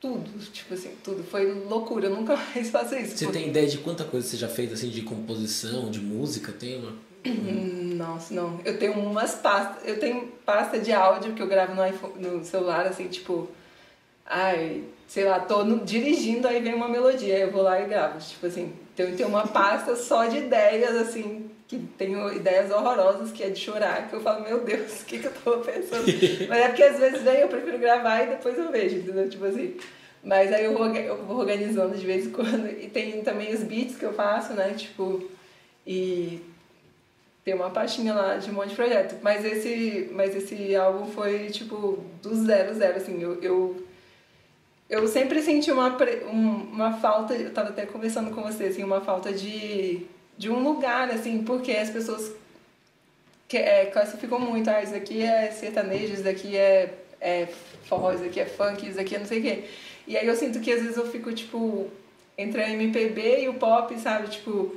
tudo, 0.00 0.24
tipo 0.52 0.74
assim, 0.74 0.92
tudo. 1.02 1.24
Foi 1.24 1.52
loucura, 1.64 2.06
eu 2.06 2.14
nunca 2.14 2.36
mais 2.54 2.70
faço 2.70 2.94
isso. 2.96 3.16
Você 3.16 3.24
porque... 3.24 3.38
tem 3.40 3.48
ideia 3.48 3.66
de 3.66 3.78
quanta 3.78 4.04
coisa 4.04 4.26
você 4.26 4.36
já 4.36 4.48
fez, 4.48 4.72
assim, 4.72 4.88
de 4.88 5.02
composição, 5.02 5.90
de 5.90 6.00
música? 6.00 6.52
Tem 6.52 6.78
uma... 6.78 6.92
Hum, 7.26 7.94
nossa, 7.96 8.32
não. 8.32 8.60
Eu 8.64 8.78
tenho 8.78 8.92
umas 8.94 9.34
pastas, 9.34 9.86
eu 9.86 9.98
tenho 9.98 10.28
pasta 10.46 10.78
de 10.78 10.92
áudio 10.92 11.34
que 11.34 11.42
eu 11.42 11.48
gravo 11.48 11.74
no, 11.74 11.86
iPhone, 11.86 12.14
no 12.18 12.44
celular, 12.44 12.86
assim, 12.86 13.08
tipo... 13.08 13.48
Ai, 14.24 14.84
sei 15.06 15.24
lá, 15.24 15.40
tô 15.40 15.64
no, 15.64 15.84
dirigindo, 15.84 16.46
aí 16.46 16.60
vem 16.62 16.74
uma 16.74 16.88
melodia, 16.88 17.34
aí 17.34 17.42
eu 17.42 17.50
vou 17.50 17.62
lá 17.62 17.80
e 17.80 17.86
gravo. 17.86 18.18
Tipo 18.18 18.46
assim, 18.46 18.72
então, 18.92 19.06
eu 19.06 19.16
tenho 19.16 19.28
uma 19.28 19.46
pasta 19.46 19.96
só 19.96 20.26
de 20.26 20.38
ideias, 20.38 20.94
assim, 20.94 21.50
que 21.68 21.78
tenho 21.98 22.32
ideias 22.32 22.70
horrorosas, 22.70 23.30
que 23.30 23.42
é 23.42 23.50
de 23.50 23.60
chorar, 23.60 24.08
que 24.08 24.14
eu 24.14 24.20
falo, 24.22 24.42
meu 24.42 24.64
Deus, 24.64 25.02
o 25.02 25.04
que, 25.04 25.18
que 25.18 25.26
eu 25.26 25.32
tô 25.44 25.58
pensando? 25.58 26.04
Mas 26.48 26.58
é 26.58 26.68
porque 26.68 26.82
às 26.82 26.98
vezes 26.98 27.22
daí 27.22 27.42
eu 27.42 27.48
prefiro 27.48 27.78
gravar 27.78 28.22
e 28.22 28.28
depois 28.28 28.56
eu 28.56 28.72
vejo, 28.72 28.96
entendeu? 28.96 29.28
Tipo 29.28 29.44
assim. 29.44 29.76
Mas 30.24 30.50
aí 30.50 30.64
eu 30.64 30.76
vou, 30.76 30.86
eu 30.86 31.24
vou 31.24 31.36
organizando 31.36 31.94
de 31.96 32.04
vez 32.04 32.26
em 32.26 32.30
quando. 32.30 32.66
E 32.66 32.88
tem 32.88 33.22
também 33.22 33.54
os 33.54 33.62
beats 33.62 33.96
que 33.96 34.04
eu 34.04 34.14
faço, 34.14 34.54
né? 34.54 34.72
Tipo, 34.74 35.28
e 35.86 36.40
tem 37.44 37.54
uma 37.54 37.70
pastinha 37.70 38.14
lá 38.14 38.36
de 38.36 38.50
um 38.50 38.54
monte 38.54 38.70
de 38.70 38.74
projeto. 38.74 39.16
Mas 39.22 39.44
esse, 39.44 40.08
mas 40.12 40.34
esse 40.34 40.74
álbum 40.74 41.06
foi, 41.12 41.50
tipo, 41.50 42.02
do 42.22 42.34
zero, 42.34 42.74
zero, 42.74 42.96
assim. 42.96 43.22
Eu, 43.22 43.42
eu, 43.42 43.86
eu 44.88 45.06
sempre 45.06 45.42
senti 45.42 45.70
uma, 45.70 45.96
uma 46.32 46.94
falta, 46.94 47.34
eu 47.34 47.52
tava 47.52 47.68
até 47.68 47.84
conversando 47.84 48.34
com 48.34 48.42
você, 48.42 48.64
assim, 48.64 48.82
uma 48.82 49.02
falta 49.02 49.32
de 49.32 50.06
de 50.38 50.48
um 50.48 50.62
lugar, 50.62 51.10
assim, 51.10 51.42
porque 51.42 51.72
as 51.72 51.90
pessoas 51.90 52.32
que, 53.48 53.56
é, 53.56 53.86
classificam 53.86 54.38
muito, 54.38 54.70
ah, 54.70 54.82
isso 54.82 54.94
aqui 54.94 55.20
é 55.20 55.50
sertanejo, 55.50 56.14
isso 56.14 56.22
daqui 56.22 56.56
é, 56.56 56.94
é 57.20 57.48
forró, 57.84 58.12
isso 58.12 58.24
aqui 58.24 58.38
é 58.38 58.46
funk, 58.46 58.88
isso 58.88 59.00
aqui 59.00 59.16
é 59.16 59.18
não 59.18 59.26
sei 59.26 59.40
o 59.40 59.42
quê. 59.42 59.64
E 60.06 60.16
aí 60.16 60.26
eu 60.26 60.36
sinto 60.36 60.60
que 60.60 60.72
às 60.72 60.80
vezes 60.80 60.96
eu 60.96 61.10
fico, 61.10 61.32
tipo, 61.32 61.90
entre 62.36 62.62
a 62.62 62.70
MPB 62.70 63.42
e 63.42 63.48
o 63.48 63.54
pop, 63.54 63.98
sabe? 63.98 64.28
Tipo, 64.28 64.76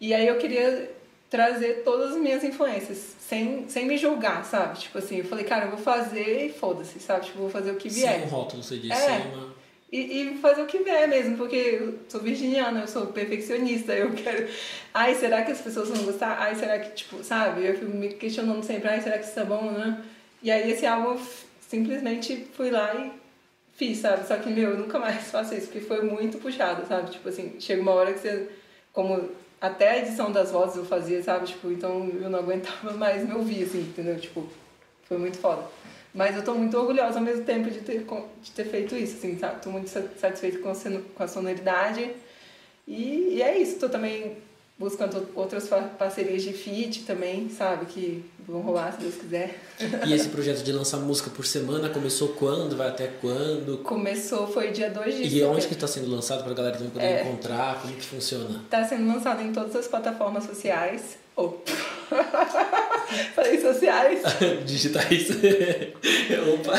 e 0.00 0.14
aí 0.14 0.26
eu 0.26 0.38
queria 0.38 0.90
trazer 1.28 1.82
todas 1.82 2.12
as 2.12 2.18
minhas 2.18 2.44
influências, 2.44 3.16
sem, 3.18 3.68
sem 3.68 3.86
me 3.86 3.96
julgar, 3.96 4.44
sabe? 4.44 4.78
Tipo 4.78 4.98
assim, 4.98 5.18
eu 5.18 5.24
falei, 5.24 5.44
cara, 5.44 5.64
eu 5.64 5.70
vou 5.70 5.80
fazer 5.80 6.46
e 6.46 6.52
foda-se, 6.52 7.00
sabe? 7.00 7.26
Tipo, 7.26 7.38
vou 7.38 7.50
fazer 7.50 7.72
o 7.72 7.76
que 7.76 7.88
vier. 7.88 8.20
Sem 8.20 8.22
um 8.22 8.28
rótulo, 8.28 8.62
você 8.62 8.76
disse, 8.76 8.92
é. 8.92 8.96
sem 8.96 9.32
uma 9.32 9.61
e, 9.92 10.22
e 10.22 10.38
fazer 10.38 10.62
o 10.62 10.66
que 10.66 10.78
vier 10.78 11.06
mesmo, 11.06 11.36
porque 11.36 11.54
eu 11.54 11.98
sou 12.08 12.18
virginiana, 12.20 12.80
eu 12.80 12.88
sou 12.88 13.08
perfeccionista, 13.08 13.92
eu 13.92 14.10
quero. 14.12 14.48
Ai, 14.94 15.14
será 15.14 15.42
que 15.42 15.52
as 15.52 15.60
pessoas 15.60 15.90
vão 15.90 16.04
gostar? 16.04 16.38
Ai, 16.40 16.54
será 16.54 16.78
que, 16.78 16.90
tipo, 16.94 17.22
sabe? 17.22 17.66
Eu 17.66 17.78
fico 17.78 17.94
me 17.94 18.08
questionando 18.08 18.62
sempre, 18.64 18.88
ai, 18.88 19.02
será 19.02 19.18
que 19.18 19.26
isso 19.26 19.34
tá 19.34 19.44
bom, 19.44 19.70
né? 19.70 20.02
E 20.42 20.50
aí 20.50 20.72
esse 20.72 20.86
álbum 20.86 21.20
simplesmente 21.68 22.46
fui 22.54 22.70
lá 22.70 22.94
e 22.94 23.12
fiz, 23.76 23.98
sabe? 23.98 24.26
Só 24.26 24.36
que, 24.36 24.48
meu, 24.48 24.70
eu 24.70 24.78
nunca 24.78 24.98
mais 24.98 25.30
faço 25.30 25.54
isso, 25.54 25.66
porque 25.66 25.80
foi 25.80 26.02
muito 26.02 26.38
puxado, 26.38 26.86
sabe? 26.86 27.10
Tipo 27.10 27.28
assim, 27.28 27.56
chega 27.60 27.82
uma 27.82 27.92
hora 27.92 28.14
que 28.14 28.20
você. 28.20 28.48
Como 28.94 29.30
até 29.60 29.90
a 29.90 29.98
edição 29.98 30.32
das 30.32 30.50
vozes 30.50 30.76
eu 30.76 30.86
fazia, 30.86 31.22
sabe? 31.22 31.46
Tipo, 31.46 31.70
então 31.70 32.10
eu 32.20 32.30
não 32.30 32.38
aguentava 32.38 32.92
mais 32.96 33.26
me 33.28 33.34
ouvir, 33.34 33.64
assim, 33.64 33.80
entendeu? 33.80 34.18
Tipo, 34.18 34.48
foi 35.04 35.18
muito 35.18 35.38
foda. 35.38 35.64
Mas 36.14 36.36
eu 36.36 36.44
tô 36.44 36.54
muito 36.54 36.76
orgulhosa 36.76 37.18
ao 37.18 37.24
mesmo 37.24 37.44
tempo 37.44 37.70
de 37.70 37.80
ter, 37.80 38.04
de 38.42 38.50
ter 38.50 38.64
feito 38.64 38.94
isso, 38.94 39.16
assim, 39.16 39.38
sabe? 39.38 39.62
Tô 39.62 39.70
muito 39.70 39.88
satisfeita 39.88 40.58
com 40.58 40.70
a, 40.70 40.74
com 41.14 41.22
a 41.22 41.28
sonoridade. 41.28 42.10
E, 42.86 43.34
e 43.36 43.42
é 43.42 43.56
isso, 43.56 43.78
tô 43.78 43.88
também 43.88 44.36
buscando 44.78 45.28
outras 45.34 45.68
parcerias 45.96 46.42
de 46.42 46.52
feat 46.52 47.04
também, 47.04 47.48
sabe? 47.48 47.86
Que 47.86 48.24
vão 48.46 48.60
rolar 48.60 48.92
se 48.92 49.00
Deus 49.00 49.14
quiser. 49.14 49.58
E 50.06 50.12
esse 50.12 50.28
projeto 50.28 50.62
de 50.62 50.72
lançar 50.72 50.98
música 50.98 51.30
por 51.30 51.46
semana 51.46 51.88
começou 51.88 52.28
quando? 52.30 52.76
Vai 52.76 52.88
até 52.88 53.06
quando? 53.06 53.78
Começou, 53.78 54.48
foi 54.48 54.70
dia 54.70 54.90
2 54.90 55.14
de 55.30 55.38
E 55.38 55.44
onde 55.44 55.66
que 55.66 55.74
está 55.74 55.86
sendo 55.86 56.10
lançado 56.10 56.42
para 56.42 56.52
a 56.52 56.54
galera 56.54 56.76
também 56.76 56.90
poder 56.90 57.04
é, 57.04 57.22
encontrar? 57.22 57.80
Como 57.80 57.94
que 57.94 58.04
funciona? 58.04 58.60
Está 58.64 58.84
sendo 58.84 59.06
lançado 59.06 59.40
em 59.40 59.52
todas 59.52 59.76
as 59.76 59.86
plataformas 59.86 60.44
sociais. 60.44 61.16
Oh. 61.36 61.54
Falei 63.34 63.60
sociais. 63.60 64.22
digitais. 64.64 65.28
Opa. 66.54 66.72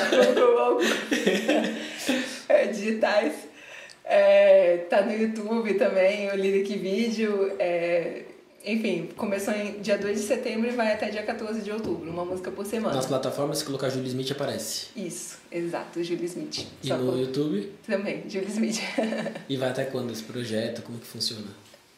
é, 2.49 2.67
digitais. 2.67 3.33
É, 4.05 4.77
tá 4.89 5.01
no 5.01 5.13
YouTube 5.13 5.73
também, 5.75 6.29
o 6.29 6.35
Lyric 6.35 6.77
Video. 6.77 7.51
É, 7.59 8.23
enfim, 8.65 9.09
começou 9.17 9.53
em 9.53 9.81
dia 9.81 9.97
2 9.97 10.21
de 10.21 10.25
setembro 10.25 10.69
e 10.69 10.71
vai 10.71 10.93
até 10.93 11.09
dia 11.09 11.23
14 11.23 11.61
de 11.61 11.71
outubro, 11.71 12.09
uma 12.09 12.23
música 12.23 12.49
por 12.49 12.65
semana. 12.65 12.95
Nas 12.95 13.05
plataformas, 13.05 13.57
se 13.57 13.65
colocar 13.65 13.89
Julie 13.89 14.07
Smith, 14.07 14.31
aparece. 14.31 14.87
Isso, 14.95 15.37
exato, 15.51 16.01
Julie 16.01 16.25
Smith. 16.25 16.65
E 16.81 16.87
Só 16.87 16.97
no 16.97 17.11
por... 17.11 17.19
YouTube? 17.19 17.71
Também, 17.85 18.23
Julie 18.29 18.49
Smith. 18.49 18.79
e 19.49 19.57
vai 19.57 19.69
até 19.69 19.83
quando 19.85 20.11
esse 20.11 20.23
projeto? 20.23 20.81
Como 20.81 20.97
que 20.97 21.05
funciona? 21.05 21.47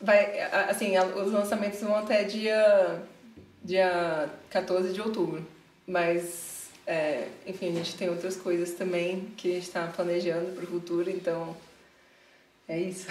Vai, 0.02 0.41
assim, 0.67 0.98
os 0.98 1.32
lançamentos 1.32 1.80
vão 1.82 1.95
até 1.95 2.24
dia, 2.24 3.02
dia 3.65 4.30
14 4.49 4.93
de 4.93 5.01
outubro. 5.01 5.45
Mas 5.88 6.56
é, 6.88 7.30
enfim, 7.47 7.69
a 7.69 7.75
gente 7.75 7.95
tem 7.95 8.10
outras 8.10 8.36
coisas 8.36 8.71
também 8.71 9.28
que 9.36 9.49
a 9.49 9.54
gente 9.56 9.63
está 9.63 9.88
planejando 9.88 10.51
para 10.51 10.63
o 10.63 10.67
futuro, 10.67 11.10
então 11.10 11.56
é 12.67 12.80
isso. 12.80 13.08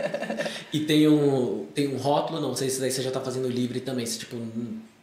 e 0.72 0.80
tem 0.80 1.06
um, 1.06 1.66
tem 1.74 1.88
um 1.88 1.98
rótulo, 1.98 2.40
não 2.40 2.56
sei 2.56 2.70
se 2.70 2.80
daí 2.80 2.90
você 2.90 3.02
já 3.02 3.08
está 3.08 3.20
fazendo 3.20 3.48
livre 3.48 3.80
também, 3.80 4.06
se 4.06 4.18
tipo, 4.18 4.36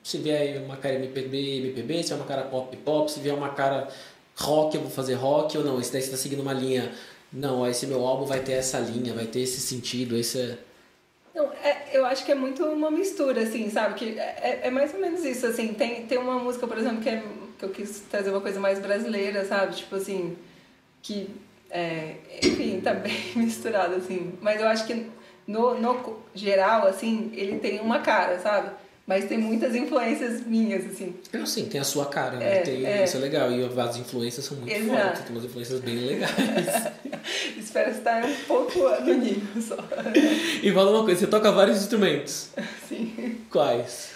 se 0.03 0.17
vier 0.17 0.61
uma 0.63 0.77
cara 0.77 0.95
MPB, 0.95 1.57
MPB, 1.57 2.03
se 2.03 2.09
vier 2.09 2.19
uma 2.19 2.27
cara 2.27 2.43
pop, 2.43 2.75
pop, 2.77 3.11
se 3.11 3.19
vier 3.19 3.35
uma 3.35 3.49
cara 3.49 3.87
rock, 4.35 4.75
eu 4.75 4.81
vou 4.81 4.89
fazer 4.89 5.13
rock 5.13 5.55
ou 5.57 5.63
não, 5.63 5.79
esse 5.79 5.93
daí 5.93 6.01
você 6.01 6.07
está 6.07 6.17
seguindo 6.17 6.41
uma 6.41 6.53
linha, 6.53 6.91
não, 7.31 7.67
esse 7.67 7.85
meu 7.85 8.05
álbum 8.05 8.25
vai 8.25 8.39
ter 8.39 8.53
essa 8.53 8.79
linha, 8.79 9.13
vai 9.13 9.27
ter 9.27 9.41
esse 9.41 9.59
sentido, 9.59 10.17
esse... 10.17 10.57
Não, 11.33 11.51
é, 11.63 11.89
eu 11.91 12.05
acho 12.05 12.23
que 12.25 12.31
é 12.31 12.35
muito 12.35 12.63
uma 12.63 12.91
mistura, 12.91 13.41
assim, 13.41 13.69
sabe? 13.69 13.95
Que 13.95 14.19
é, 14.19 14.61
é 14.63 14.69
mais 14.69 14.93
ou 14.93 14.99
menos 14.99 15.25
isso, 15.25 15.47
assim. 15.47 15.73
Tem, 15.73 16.05
tem 16.05 16.17
uma 16.17 16.37
música, 16.37 16.67
por 16.67 16.77
exemplo, 16.77 17.01
que, 17.01 17.09
é, 17.09 17.23
que 17.57 17.65
eu 17.65 17.69
quis 17.69 18.01
trazer 18.01 18.29
uma 18.29 18.41
coisa 18.41 18.59
mais 18.59 18.79
brasileira, 18.79 19.43
sabe? 19.43 19.75
Tipo 19.75 19.95
assim, 19.95 20.37
que, 21.01 21.29
é, 21.71 22.17
enfim, 22.43 22.79
tá 22.81 22.93
bem 22.95 23.17
misturado, 23.35 23.95
assim. 23.95 24.37
Mas 24.41 24.61
eu 24.61 24.67
acho 24.67 24.85
que, 24.85 25.09
no, 25.47 25.73
no 25.79 26.23
geral, 26.35 26.87
assim, 26.87 27.31
ele 27.33 27.57
tem 27.57 27.79
uma 27.79 27.99
cara, 27.99 28.39
sabe? 28.39 28.69
Mas 29.05 29.25
tem 29.25 29.37
muitas 29.37 29.75
influências 29.75 30.45
minhas, 30.45 30.85
assim. 30.85 31.13
Não, 31.33 31.45
sim, 31.45 31.65
tem 31.65 31.81
a 31.81 31.83
sua 31.83 32.05
cara, 32.05 32.37
né? 32.37 32.59
É, 32.59 32.61
tem, 32.61 32.85
é. 32.85 33.03
Isso 33.03 33.17
é 33.17 33.19
legal. 33.19 33.51
E 33.51 33.63
as 33.65 33.97
influências 33.97 34.45
são 34.45 34.55
muito 34.55 34.73
Exato. 34.73 35.01
fortes, 35.01 35.21
tem 35.23 35.35
umas 35.35 35.45
influências 35.45 35.79
bem 35.81 35.95
legais. 35.95 36.31
Espero 37.57 37.91
estar 37.91 38.23
um 38.23 38.35
pouco 38.47 38.79
no 39.01 39.13
nível 39.13 39.61
só. 39.61 39.77
e 40.61 40.71
fala 40.71 40.91
uma 40.91 41.03
coisa, 41.03 41.19
você 41.19 41.27
toca 41.27 41.51
vários 41.51 41.79
instrumentos. 41.79 42.49
Sim. 42.87 43.37
Quais? 43.49 44.11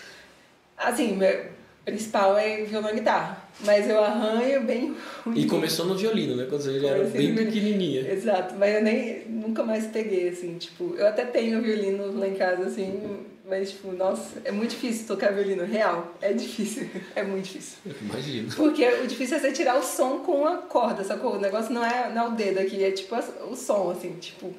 Assim, 0.77 1.17
meu 1.17 1.57
principal 1.83 2.37
é 2.37 2.63
violão 2.63 2.91
e 2.91 2.95
guitarra. 2.95 3.45
Mas 3.61 3.89
eu 3.89 4.01
arranho 4.03 4.63
bem 4.63 4.95
ruim. 5.25 5.39
E 5.39 5.47
começou 5.47 5.85
no 5.85 5.95
violino, 5.95 6.35
né? 6.35 6.45
Quando 6.47 6.61
você 6.61 6.79
já 6.79 6.89
era 6.89 7.03
bem 7.05 7.33
pequenininha. 7.33 8.09
Exato, 8.11 8.55
mas 8.55 8.75
eu 8.75 8.83
nem 8.83 9.25
nunca 9.27 9.63
mais 9.63 9.87
peguei, 9.87 10.29
assim, 10.29 10.57
tipo, 10.57 10.95
eu 10.95 11.07
até 11.07 11.25
tenho 11.25 11.61
violino 11.61 12.17
lá 12.19 12.27
em 12.27 12.35
casa, 12.35 12.65
assim, 12.65 13.25
mas 13.47 13.71
tipo, 13.71 13.93
nossa, 13.93 14.41
é 14.43 14.51
muito 14.51 14.71
difícil 14.71 15.07
tocar 15.07 15.31
violino 15.31 15.63
real. 15.63 16.13
É 16.21 16.33
difícil, 16.33 16.89
é 17.15 17.23
muito 17.23 17.45
difícil. 17.45 17.77
Imagino. 18.01 18.53
Porque 18.53 18.85
o 18.85 19.07
difícil 19.07 19.37
é 19.37 19.39
você 19.39 19.51
tirar 19.53 19.77
o 19.77 19.83
som 19.83 20.19
com 20.19 20.45
a 20.45 20.57
corda, 20.57 21.03
sacou? 21.03 21.35
O 21.35 21.39
negócio 21.39 21.73
não 21.73 21.85
é, 21.85 22.11
não 22.13 22.25
é 22.25 22.27
o 22.27 22.31
dedo 22.31 22.59
aqui, 22.59 22.83
é 22.83 22.91
tipo 22.91 23.15
o 23.49 23.55
som, 23.55 23.91
assim, 23.91 24.13
tipo, 24.19 24.53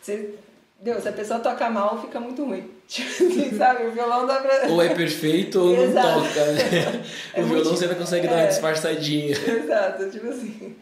você. 0.00 0.34
Deus, 0.80 1.04
se 1.04 1.08
a 1.08 1.12
pessoa 1.12 1.38
toca 1.38 1.70
mal, 1.70 2.00
fica 2.02 2.18
muito 2.18 2.44
ruim. 2.44 2.68
Tipo 2.88 3.56
sabe? 3.56 3.86
O 3.86 3.92
violão 3.92 4.26
dá 4.26 4.40
pra. 4.40 4.66
Ou 4.68 4.82
é 4.82 4.88
perfeito 4.92 5.60
ou 5.60 5.76
não 5.76 5.92
toca, 5.92 6.44
né? 6.46 7.04
É 7.32 7.40
o 7.40 7.46
muito- 7.46 7.62
violão 7.62 7.76
você 7.76 7.84
ainda 7.84 7.94
consegue 7.96 8.26
dar 8.26 8.34
uma 8.34 8.42
é. 8.42 8.46
disfarçadinha. 8.48 9.30
Exato, 9.30 10.10
tipo 10.10 10.26
assim. 10.26 10.74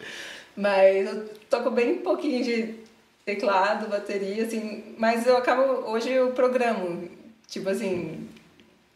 Mas 0.56 1.06
eu 1.06 1.28
toco 1.50 1.70
bem 1.70 1.98
pouquinho 1.98 2.42
de 2.42 2.74
teclado, 3.26 3.88
bateria, 3.88 4.44
assim, 4.44 4.94
mas 4.96 5.26
eu 5.26 5.36
acabo, 5.36 5.88
hoje 5.90 6.10
eu 6.10 6.30
programo, 6.32 7.08
tipo 7.50 7.68
assim, 7.68 8.26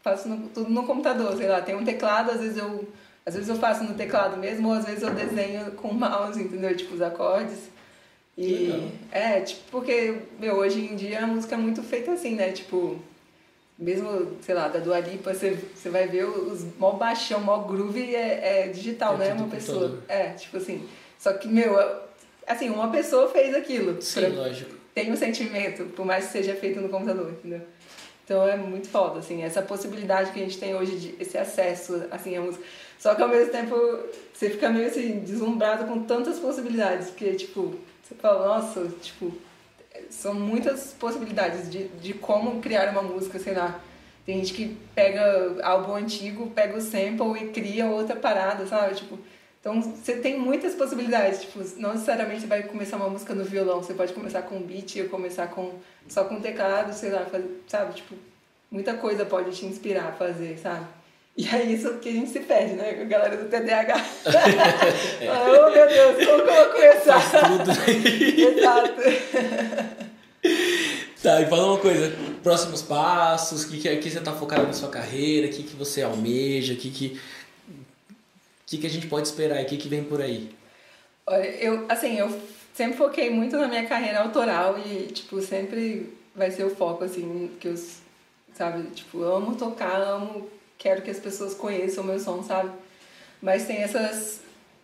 faço 0.01 0.27
no- 0.27 0.47
tudo 0.49 0.69
no 0.71 0.83
computador, 0.83 1.37
sei 1.37 1.47
lá, 1.47 1.61
tem 1.61 1.75
um 1.75 1.85
teclado, 1.85 2.31
às 2.31 2.39
vezes 2.41 2.57
eu, 2.57 2.87
às 3.25 3.33
vezes 3.35 3.49
eu 3.49 3.55
faço 3.57 3.83
no 3.83 3.93
teclado 3.93 4.37
mesmo, 4.37 4.69
ou 4.69 4.73
às 4.73 4.85
vezes 4.85 5.03
eu 5.03 5.13
desenho 5.13 5.71
com 5.73 5.89
o 5.89 5.93
mouse, 5.93 6.41
entendeu? 6.41 6.75
Tipo, 6.75 6.95
os 6.95 7.01
acordes. 7.01 7.59
E 8.37 8.47
Legal. 8.67 8.89
é, 9.11 9.41
tipo, 9.41 9.61
porque, 9.71 10.15
meu, 10.39 10.55
hoje 10.55 10.79
em 10.81 10.95
dia 10.95 11.23
a 11.23 11.27
música 11.27 11.55
é 11.55 11.57
muito 11.57 11.81
feita 11.83 12.11
assim, 12.13 12.35
né? 12.35 12.51
Tipo, 12.51 12.99
mesmo, 13.77 14.37
sei 14.41 14.55
lá, 14.55 14.67
da 14.67 14.79
Dua 14.79 14.99
Lipa, 14.99 15.33
você, 15.33 15.57
você 15.73 15.89
vai 15.89 16.07
ver 16.07 16.25
os 16.25 16.63
mó 16.77 16.91
baixão, 16.93 17.41
mó 17.41 17.57
groove 17.59 18.15
é, 18.15 18.63
é 18.63 18.67
digital, 18.69 19.15
É 19.15 19.17
né? 19.19 19.33
Uma 19.33 19.47
pessoa. 19.47 19.89
computador. 19.89 20.03
É, 20.09 20.29
tipo 20.33 20.57
assim. 20.57 20.87
Só 21.19 21.33
que, 21.33 21.47
meu, 21.47 21.77
assim, 22.47 22.69
uma 22.69 22.89
pessoa 22.91 23.29
fez 23.29 23.53
aquilo. 23.55 24.01
Sim, 24.01 24.19
Pra- 24.21 24.29
lógico. 24.43 24.71
tem 24.93 25.11
um 25.11 25.15
sentimento, 25.15 25.85
por 25.95 26.05
mais 26.05 26.25
que 26.27 26.31
seja 26.33 26.55
feito 26.55 26.79
no 26.81 26.89
computador, 26.89 27.31
entendeu? 27.31 27.61
Então 28.25 28.45
é 28.47 28.57
muito 28.57 28.89
foda, 28.89 29.19
assim, 29.19 29.43
essa 29.43 29.61
possibilidade 29.61 30.31
que 30.31 30.39
a 30.41 30.43
gente 30.43 30.57
tem 30.57 30.75
hoje 30.75 30.97
de 30.97 31.15
esse 31.21 31.37
acesso, 31.37 32.05
assim, 32.09 32.35
à 32.35 32.41
música. 32.41 32.65
Só 32.97 33.13
que 33.13 33.21
ao 33.21 33.29
mesmo 33.29 33.51
tempo 33.51 33.75
você 34.33 34.49
fica 34.49 34.67
meio 34.69 34.87
assim, 34.87 35.19
deslumbrado 35.19 35.85
com 35.85 36.03
tantas 36.03 36.39
possibilidades, 36.39 37.11
porque, 37.11 37.35
tipo, 37.35 37.75
você 38.03 38.15
fala, 38.15 38.47
nossa, 38.47 38.87
tipo, 38.99 39.31
são 40.09 40.33
muitas 40.33 40.95
possibilidades 40.99 41.69
de, 41.69 41.87
de 41.87 42.13
como 42.15 42.59
criar 42.61 42.89
uma 42.89 43.03
música, 43.03 43.37
sei 43.37 43.53
lá. 43.53 43.79
Tem 44.25 44.37
gente 44.37 44.53
que 44.53 44.77
pega 44.95 45.57
álbum 45.61 45.93
antigo, 45.93 46.49
pega 46.49 46.75
o 46.75 46.81
sample 46.81 47.43
e 47.43 47.49
cria 47.49 47.85
outra 47.85 48.15
parada, 48.15 48.65
sabe? 48.65 48.95
Tipo, 48.95 49.19
então 49.65 49.81
você 49.81 50.17
tem 50.17 50.39
muitas 50.39 50.75
possibilidades. 50.75 51.41
Tipo, 51.41 51.59
não 51.77 51.93
necessariamente 51.93 52.41
você 52.41 52.45
vai 52.47 52.61
começar 52.61 52.97
uma 52.97 53.09
música 53.09 53.33
no 53.33 53.43
violão, 53.43 53.81
você 53.81 53.95
pode 53.95 54.13
começar 54.13 54.43
com 54.43 54.61
beat 54.61 54.97
ou 54.97 55.09
começar 55.09 55.47
com 55.47 55.71
só 56.07 56.23
com 56.25 56.39
teclado, 56.39 56.93
sei 56.93 57.09
lá, 57.09 57.25
faz- 57.25 57.43
sabe? 57.67 57.95
Tipo, 57.95 58.13
muita 58.69 58.93
coisa 58.93 59.25
pode 59.25 59.57
te 59.57 59.65
inspirar 59.65 60.09
a 60.09 60.11
fazer, 60.11 60.59
sabe? 60.59 60.85
E 61.35 61.47
é 61.47 61.63
isso 61.63 61.95
que 61.95 62.09
a 62.09 62.11
gente 62.11 62.29
se 62.29 62.41
perde, 62.41 62.75
né? 62.75 62.93
Com 62.93 63.01
a 63.01 63.05
galera 63.05 63.37
do 63.37 63.49
TDAH. 63.49 63.97
Fala, 65.25 65.67
oh 65.67 65.71
meu 65.71 65.87
Deus, 65.87 66.27
como 66.27 66.43
que 66.43 66.49
eu 66.49 66.55
vou 66.55 66.65
começar? 66.67 67.19
Faz 67.19 67.47
tudo. 67.47 67.71
Exato. 68.59 70.05
Tá, 71.23 71.41
e 71.41 71.47
fala 71.47 71.71
uma 71.71 71.79
coisa, 71.79 72.15
próximos 72.43 72.83
passos, 72.83 73.63
o 73.63 73.69
que, 73.69 73.79
que, 73.79 73.95
que 73.97 74.11
você 74.11 74.19
tá 74.19 74.31
focado 74.31 74.67
na 74.67 74.73
sua 74.73 74.89
carreira, 74.89 75.47
o 75.47 75.49
que, 75.49 75.63
que 75.63 75.75
você 75.75 76.03
almeja, 76.03 76.73
o 76.73 76.77
que, 76.77 76.91
que, 76.91 77.19
que, 78.65 78.77
que 78.77 78.87
a 78.87 78.89
gente 78.89 79.07
pode 79.07 79.27
esperar, 79.27 79.61
o 79.61 79.65
que, 79.65 79.77
que 79.77 79.87
vem 79.87 80.03
por 80.03 80.21
aí? 80.21 80.49
Olha, 81.27 81.45
eu, 81.55 81.85
assim, 81.89 82.17
eu 82.17 82.41
sempre 82.73 82.97
foquei 82.97 83.29
muito 83.29 83.55
na 83.57 83.67
minha 83.67 83.85
carreira 83.87 84.21
autoral 84.21 84.77
e, 84.79 85.07
tipo, 85.07 85.41
sempre 85.41 86.13
vai 86.35 86.51
ser 86.51 86.65
o 86.65 86.75
foco, 86.75 87.03
assim, 87.03 87.51
que 87.59 87.67
eu, 87.67 87.75
sabe, 88.53 88.89
tipo, 88.91 89.23
amo 89.23 89.55
tocar, 89.55 89.99
amo, 90.01 90.49
quero 90.77 91.01
que 91.01 91.11
as 91.11 91.19
pessoas 91.19 91.53
conheçam 91.53 92.03
o 92.03 92.07
meu 92.07 92.19
som, 92.19 92.43
sabe? 92.43 92.71
Mas 93.41 93.65
tem 93.65 93.77
essas, 93.77 94.41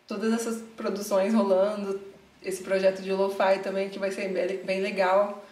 todas 0.08 0.34
essas 0.34 0.62
produções 0.78 1.34
rolando, 1.34 2.00
esse 2.44 2.64
projeto 2.64 3.02
de 3.02 3.12
lo-fi 3.12 3.60
também 3.62 3.90
que 3.90 4.00
vai 4.00 4.12
ser 4.12 4.30
bem, 4.64 4.82
legal, 4.82 5.46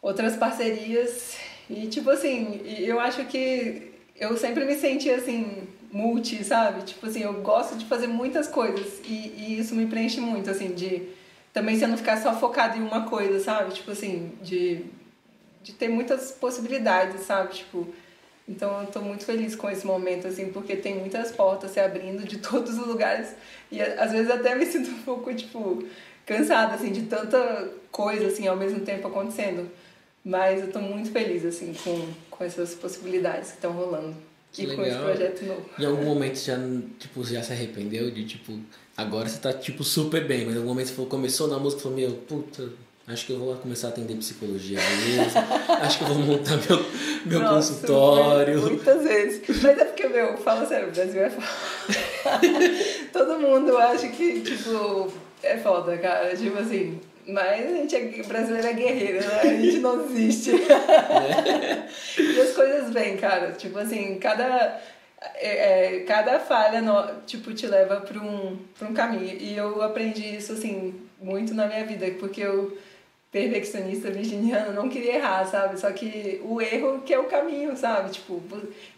outras 0.00 0.36
parcerias 0.36 1.36
e, 1.68 1.86
tipo 1.86 2.10
assim, 2.10 2.60
e 2.64 2.86
eu 2.86 2.98
acho 2.98 3.24
que 3.26 3.92
eu 4.16 4.36
sempre 4.36 4.64
me 4.64 4.74
senti, 4.74 5.10
assim, 5.10 5.68
multi, 5.92 6.42
sabe? 6.44 6.82
Tipo 6.82 7.06
assim, 7.06 7.22
eu 7.22 7.34
gosto 7.34 7.76
de 7.76 7.84
fazer 7.86 8.06
muitas 8.06 8.48
coisas 8.48 9.00
e, 9.04 9.34
e 9.36 9.58
isso 9.58 9.74
me 9.74 9.86
preenche 9.86 10.20
muito, 10.20 10.50
assim, 10.50 10.74
de 10.74 11.08
também 11.52 11.78
você 11.78 11.86
não 11.86 11.96
ficar 11.96 12.18
só 12.18 12.38
focado 12.38 12.76
em 12.76 12.82
uma 12.82 13.06
coisa, 13.08 13.40
sabe? 13.40 13.74
Tipo 13.74 13.90
assim, 13.90 14.32
de, 14.42 14.84
de 15.62 15.72
ter 15.72 15.88
muitas 15.88 16.30
possibilidades, 16.30 17.22
sabe? 17.22 17.54
Tipo, 17.54 17.86
então 18.48 18.80
eu 18.80 18.86
tô 18.86 19.00
muito 19.00 19.24
feliz 19.24 19.54
com 19.54 19.68
esse 19.68 19.86
momento, 19.86 20.26
assim, 20.26 20.50
porque 20.50 20.76
tem 20.76 20.96
muitas 20.96 21.30
portas 21.32 21.70
se 21.70 21.80
abrindo 21.80 22.24
de 22.24 22.38
todos 22.38 22.78
os 22.78 22.86
lugares 22.86 23.34
e 23.70 23.80
às 23.80 24.12
vezes 24.12 24.30
até 24.30 24.54
me 24.54 24.64
sinto 24.66 24.90
um 24.90 25.02
pouco, 25.02 25.34
tipo, 25.34 25.84
cansada, 26.24 26.74
assim, 26.74 26.92
de 26.92 27.02
tanta 27.02 27.72
coisa, 27.90 28.26
assim, 28.28 28.46
ao 28.46 28.56
mesmo 28.56 28.80
tempo 28.80 29.08
acontecendo. 29.08 29.70
Mas 30.24 30.60
eu 30.60 30.70
tô 30.70 30.80
muito 30.80 31.10
feliz, 31.10 31.44
assim, 31.44 31.74
com, 31.82 32.12
com 32.30 32.44
essas 32.44 32.74
possibilidades 32.74 33.50
que 33.50 33.56
estão 33.56 33.72
rolando. 33.72 34.14
Que 34.52 34.66
com 34.66 34.72
esse 34.72 34.80
legal. 34.82 35.04
projeto 35.04 35.44
novo. 35.44 35.62
Em 35.78 35.84
algum 35.84 36.04
momento 36.04 36.36
você 36.36 36.50
já, 36.52 36.58
tipo, 36.98 37.24
já 37.24 37.42
se 37.42 37.52
arrependeu 37.52 38.10
de, 38.10 38.24
tipo, 38.26 38.58
agora 38.96 39.28
você 39.28 39.38
tá, 39.38 39.52
tipo, 39.52 39.84
super 39.84 40.26
bem, 40.26 40.44
mas 40.46 40.54
em 40.54 40.58
algum 40.58 40.68
momento 40.70 40.88
você 40.88 40.94
falou, 40.94 41.10
começou 41.10 41.48
na 41.48 41.58
música 41.58 41.80
e 41.80 41.82
falou, 41.84 41.98
meu, 41.98 42.12
puta, 42.26 42.68
acho 43.06 43.26
que 43.26 43.32
eu 43.32 43.38
vou 43.38 43.54
começar 43.56 43.88
a 43.88 43.90
atender 43.90 44.14
psicologia 44.16 44.78
mesmo, 44.80 45.32
acho 45.82 45.98
que 45.98 46.04
eu 46.04 46.08
vou 46.08 46.18
montar 46.18 46.56
meu, 46.68 46.84
meu 47.26 47.40
Nossa, 47.40 47.72
consultório. 47.74 48.60
mu- 48.60 48.66
Muitas 48.70 49.02
vezes. 49.04 49.42
Mas 49.62 49.78
é 49.78 49.84
porque, 49.84 50.08
meu, 50.08 50.36
fala 50.38 50.66
sério, 50.66 50.88
o 50.88 50.92
Brasil 50.92 51.22
é 51.22 51.30
foda. 51.30 51.46
Todo 53.12 53.38
mundo 53.38 53.76
acha 53.76 54.08
que, 54.08 54.40
tipo, 54.40 55.12
é 55.42 55.56
foda, 55.58 55.96
cara. 55.98 56.34
Tipo 56.36 56.58
assim. 56.58 57.00
Mas 57.28 57.66
a 57.66 57.74
gente 57.76 57.94
é 57.94 58.22
brasileiro 58.22 58.66
é 58.68 58.72
guerreiro, 58.72 59.20
né? 59.26 59.40
A 59.42 59.46
gente 59.46 59.78
não 59.78 59.98
desiste. 60.06 60.50
e 62.18 62.40
as 62.40 62.52
coisas 62.54 62.90
vêm, 62.92 63.16
cara. 63.16 63.52
Tipo 63.52 63.78
assim, 63.78 64.18
cada. 64.18 64.80
é, 65.34 65.96
é, 65.96 66.00
cada 66.00 66.40
falha 66.40 66.80
no, 66.80 67.20
tipo, 67.26 67.52
te 67.52 67.66
leva 67.66 68.00
para 68.00 68.18
um, 68.18 68.56
pra 68.78 68.88
um 68.88 68.94
caminho. 68.94 69.36
E 69.38 69.56
eu 69.56 69.82
aprendi 69.82 70.36
isso, 70.36 70.52
assim, 70.54 70.94
muito 71.20 71.52
na 71.54 71.66
minha 71.66 71.84
vida, 71.84 72.06
porque 72.18 72.40
eu 72.40 72.76
perfeccionista 73.30 74.10
virginiana, 74.10 74.72
não 74.72 74.88
queria 74.88 75.16
errar, 75.16 75.44
sabe? 75.44 75.78
Só 75.78 75.90
que 75.92 76.40
o 76.42 76.62
erro 76.62 77.02
que 77.04 77.12
é 77.12 77.18
o 77.18 77.24
caminho, 77.24 77.76
sabe? 77.76 78.10
Tipo, 78.10 78.40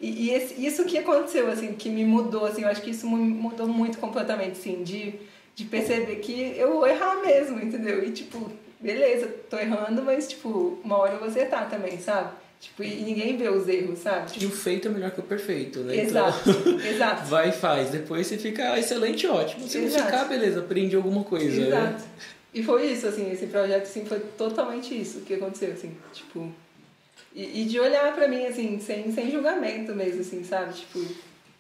e, 0.01 0.26
e 0.26 0.31
esse- 0.31 0.64
isso 0.64 0.85
que 0.85 0.97
aconteceu, 0.99 1.51
assim, 1.51 1.72
que 1.74 1.91
me 1.91 2.05
mudou, 2.05 2.47
assim, 2.47 2.62
eu 2.62 2.68
acho 2.68 2.81
que 2.81 2.91
isso 2.91 3.09
mudou 3.09 3.66
muito 3.66 3.99
completamente, 3.99 4.53
assim, 4.53 4.85
de, 4.85 5.14
de 5.55 5.64
perceber 5.64 6.16
que 6.16 6.55
eu 6.57 6.72
vou 6.72 6.86
errar 6.86 7.16
mesmo, 7.22 7.61
entendeu? 7.61 8.03
E, 8.05 8.11
tipo, 8.11 8.51
beleza, 8.80 9.28
tô 9.48 9.59
errando, 9.59 10.03
mas, 10.03 10.28
tipo, 10.28 10.78
uma 10.82 10.96
hora 10.98 11.14
eu 11.14 11.18
vou 11.18 11.28
acertar 11.28 11.68
também, 11.68 12.01
sabe? 12.01 12.30
Tipo, 12.61 12.82
e 12.82 13.03
ninguém 13.03 13.38
vê 13.38 13.48
os 13.48 13.66
erros, 13.66 14.01
sabe? 14.01 14.32
E 14.38 14.44
o 14.44 14.51
feito 14.51 14.88
é 14.88 14.90
melhor 14.90 15.11
que 15.11 15.20
o 15.20 15.22
perfeito, 15.22 15.80
né? 15.80 15.96
Exato, 15.96 16.51
então, 16.51 16.80
exato. 16.84 17.26
Vai 17.26 17.48
e 17.48 17.53
faz. 17.53 17.88
Depois 17.88 18.26
você 18.26 18.36
fica 18.36 18.78
excelente, 18.78 19.26
ótimo. 19.26 19.66
Se 19.66 19.78
Exato. 19.78 19.98
não 19.98 20.11
ficar, 20.11 20.24
beleza, 20.26 20.61
aprende 20.61 20.94
alguma 20.94 21.24
coisa. 21.24 21.59
Exato. 21.59 21.92
Né? 21.92 22.09
E 22.53 22.62
foi 22.62 22.86
isso, 22.86 23.07
assim, 23.07 23.30
esse 23.30 23.46
projeto, 23.46 23.84
assim, 23.84 24.05
foi 24.05 24.20
totalmente 24.36 24.98
isso 24.98 25.20
que 25.20 25.34
aconteceu, 25.34 25.72
assim, 25.72 25.96
tipo... 26.12 26.53
E, 27.34 27.62
e 27.62 27.64
de 27.64 27.78
olhar 27.78 28.12
pra 28.14 28.28
mim, 28.28 28.44
assim, 28.44 28.78
sem, 28.78 29.11
sem 29.12 29.30
julgamento 29.30 29.94
mesmo, 29.94 30.20
assim, 30.20 30.44
sabe? 30.44 30.74
Tipo, 30.74 31.01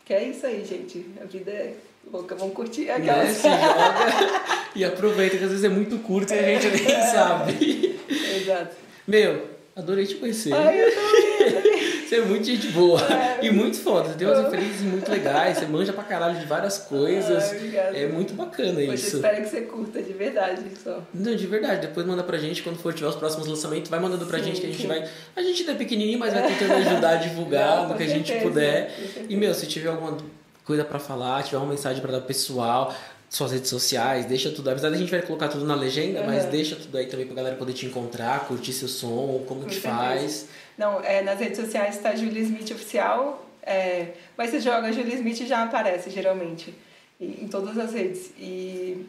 que 0.04 0.12
é 0.12 0.24
isso 0.24 0.44
aí, 0.44 0.64
gente. 0.64 1.06
A 1.22 1.24
vida 1.24 1.50
é 1.50 1.76
louca, 2.12 2.34
vamos 2.34 2.54
curtir 2.54 2.86
Né? 2.86 2.94
aquelas... 2.94 3.28
Se 3.36 3.42
joga 3.48 4.50
e 4.74 4.84
aproveita, 4.84 5.36
que 5.36 5.44
às 5.44 5.50
vezes 5.50 5.64
é 5.64 5.68
muito 5.68 5.98
curto 5.98 6.32
e 6.32 6.38
a 6.38 6.42
gente 6.60 6.68
nem 6.84 7.02
sabe. 7.10 8.00
Exato. 8.36 8.76
Meu, 9.06 9.48
adorei 9.74 10.06
te 10.06 10.14
conhecer. 10.16 10.52
Ai, 10.52 10.80
eu 10.82 10.90
também. 10.94 11.90
Você 12.10 12.16
é 12.16 12.20
muito 12.22 12.44
gente 12.44 12.66
boa 12.68 13.00
É. 13.12 13.38
e 13.46 13.50
muito 13.52 13.76
foda. 13.78 14.08
Você 14.08 14.14
tem 14.16 14.26
umas 14.26 14.42
referências 14.42 14.80
muito 14.80 15.08
legais, 15.08 15.58
você 15.58 15.66
manja 15.66 15.92
pra 15.92 16.02
caralho 16.02 16.38
de 16.40 16.44
várias 16.44 16.78
coisas. 16.78 17.52
Ai, 17.52 18.02
é 18.02 18.06
muito 18.08 18.34
bacana 18.34 18.74
Poxa, 18.80 18.94
isso. 18.94 19.16
espero 19.16 19.42
que 19.42 19.48
você 19.48 19.60
curta 19.62 20.02
de 20.02 20.12
verdade 20.12 20.62
só. 20.82 21.00
Não, 21.14 21.36
de 21.36 21.46
verdade, 21.46 21.86
depois 21.86 22.04
manda 22.04 22.22
pra 22.24 22.36
gente 22.38 22.62
quando 22.64 22.78
for 22.78 22.92
tiver 22.92 23.08
os 23.08 23.14
próximos 23.16 23.46
lançamentos, 23.46 23.88
vai 23.90 24.00
mandando 24.00 24.26
pra 24.26 24.38
Sim, 24.38 24.46
gente 24.46 24.60
que 24.60 24.66
a 24.66 24.70
gente 24.70 24.86
vai. 24.88 25.08
A 25.36 25.42
gente 25.42 25.60
ainda 25.60 25.72
é 25.72 25.74
pequenininho, 25.76 26.18
mas 26.18 26.32
vai 26.34 26.48
tentando 26.48 26.72
ajudar 26.74 27.10
a 27.10 27.16
divulgar 27.16 27.88
no 27.88 27.94
que 27.96 28.02
a 28.02 28.08
gente 28.08 28.32
puder. 28.40 28.92
E 29.28 29.36
meu, 29.36 29.54
se 29.54 29.66
tiver 29.66 29.90
alguma 29.90 30.16
coisa 30.64 30.84
pra 30.84 30.98
falar, 30.98 31.42
tiver 31.42 31.58
uma 31.58 31.66
mensagem 31.66 32.00
pra 32.02 32.10
dar 32.12 32.18
pro 32.18 32.26
pessoal, 32.28 32.94
suas 33.28 33.52
redes 33.52 33.70
sociais, 33.70 34.26
deixa 34.26 34.50
tudo. 34.50 34.70
Apesar 34.70 34.90
da 34.90 34.96
gente 34.96 35.10
vai 35.10 35.22
colocar 35.22 35.48
tudo 35.48 35.64
na 35.64 35.74
legenda, 35.74 36.22
mas 36.24 36.42
Aham. 36.42 36.50
deixa 36.50 36.76
tudo 36.76 36.96
aí 36.98 37.06
também 37.06 37.26
pra 37.26 37.36
galera 37.36 37.56
poder 37.56 37.72
te 37.72 37.86
encontrar, 37.86 38.46
curtir 38.46 38.72
seu 38.72 38.88
som, 38.88 39.44
como 39.46 39.62
Com 39.62 39.66
que 39.68 39.74
certeza. 39.74 39.94
faz. 39.96 40.46
Não, 40.76 41.00
é, 41.04 41.22
nas 41.22 41.38
redes 41.38 41.58
sociais 41.58 41.96
está 41.96 42.14
Julia 42.14 42.42
Smith 42.42 42.70
Oficial, 42.70 43.46
é, 43.62 44.08
mas 44.36 44.50
você 44.50 44.60
joga 44.60 44.92
Julia 44.92 45.14
Smith 45.14 45.46
já 45.46 45.62
aparece, 45.62 46.10
geralmente, 46.10 46.74
em 47.20 47.46
todas 47.48 47.76
as 47.78 47.92
redes. 47.92 48.30
E 48.38 49.06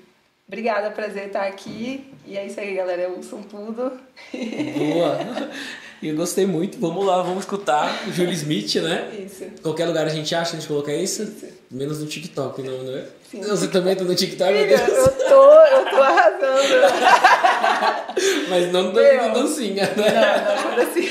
obrigada, 0.47 0.91
prazer 0.91 1.27
estar 1.27 1.47
aqui. 1.47 2.05
E 2.27 2.37
é 2.37 2.45
isso 2.45 2.59
aí, 2.59 2.75
galera. 2.75 3.09
Ouçam 3.09 3.41
tudo. 3.41 3.93
Boa! 4.77 5.17
E 6.01 6.09
eu 6.09 6.15
gostei 6.15 6.45
muito. 6.47 6.79
Vamos 6.79 7.05
lá, 7.05 7.21
vamos 7.21 7.39
escutar 7.41 8.03
o 8.07 8.11
Júlio 8.11 8.33
Smith, 8.33 8.75
né? 8.77 9.07
Isso. 9.25 9.45
Qualquer 9.61 9.85
lugar 9.85 10.05
a 10.05 10.09
gente 10.09 10.33
acha, 10.33 10.55
a 10.55 10.59
gente 10.59 10.67
coloca 10.67 10.91
isso? 10.93 11.23
Isso. 11.23 11.45
Menos 11.69 11.99
no 11.99 12.07
TikTok, 12.07 12.61
não, 12.63 12.83
não 12.83 12.97
é? 12.97 13.05
Sim. 13.29 13.41
Você 13.41 13.67
também 13.67 13.95
tá 13.95 14.03
no 14.03 14.15
TikTok, 14.15 14.51
meu 14.51 14.61
Amiga, 14.63 14.77
Deus. 14.77 14.97
eu 14.97 15.11
tô, 15.11 15.53
eu 15.53 15.89
tô 15.89 15.95
arrasando. 16.01 18.00
Mas 18.49 18.71
não 18.71 18.91
Meu. 18.91 18.93
dando 18.93 19.33
dancinha, 19.41 19.89
Não, 19.95 20.03
né? 20.03 20.11
não, 20.11 20.63
quando 20.63 20.81
assim. 20.81 21.09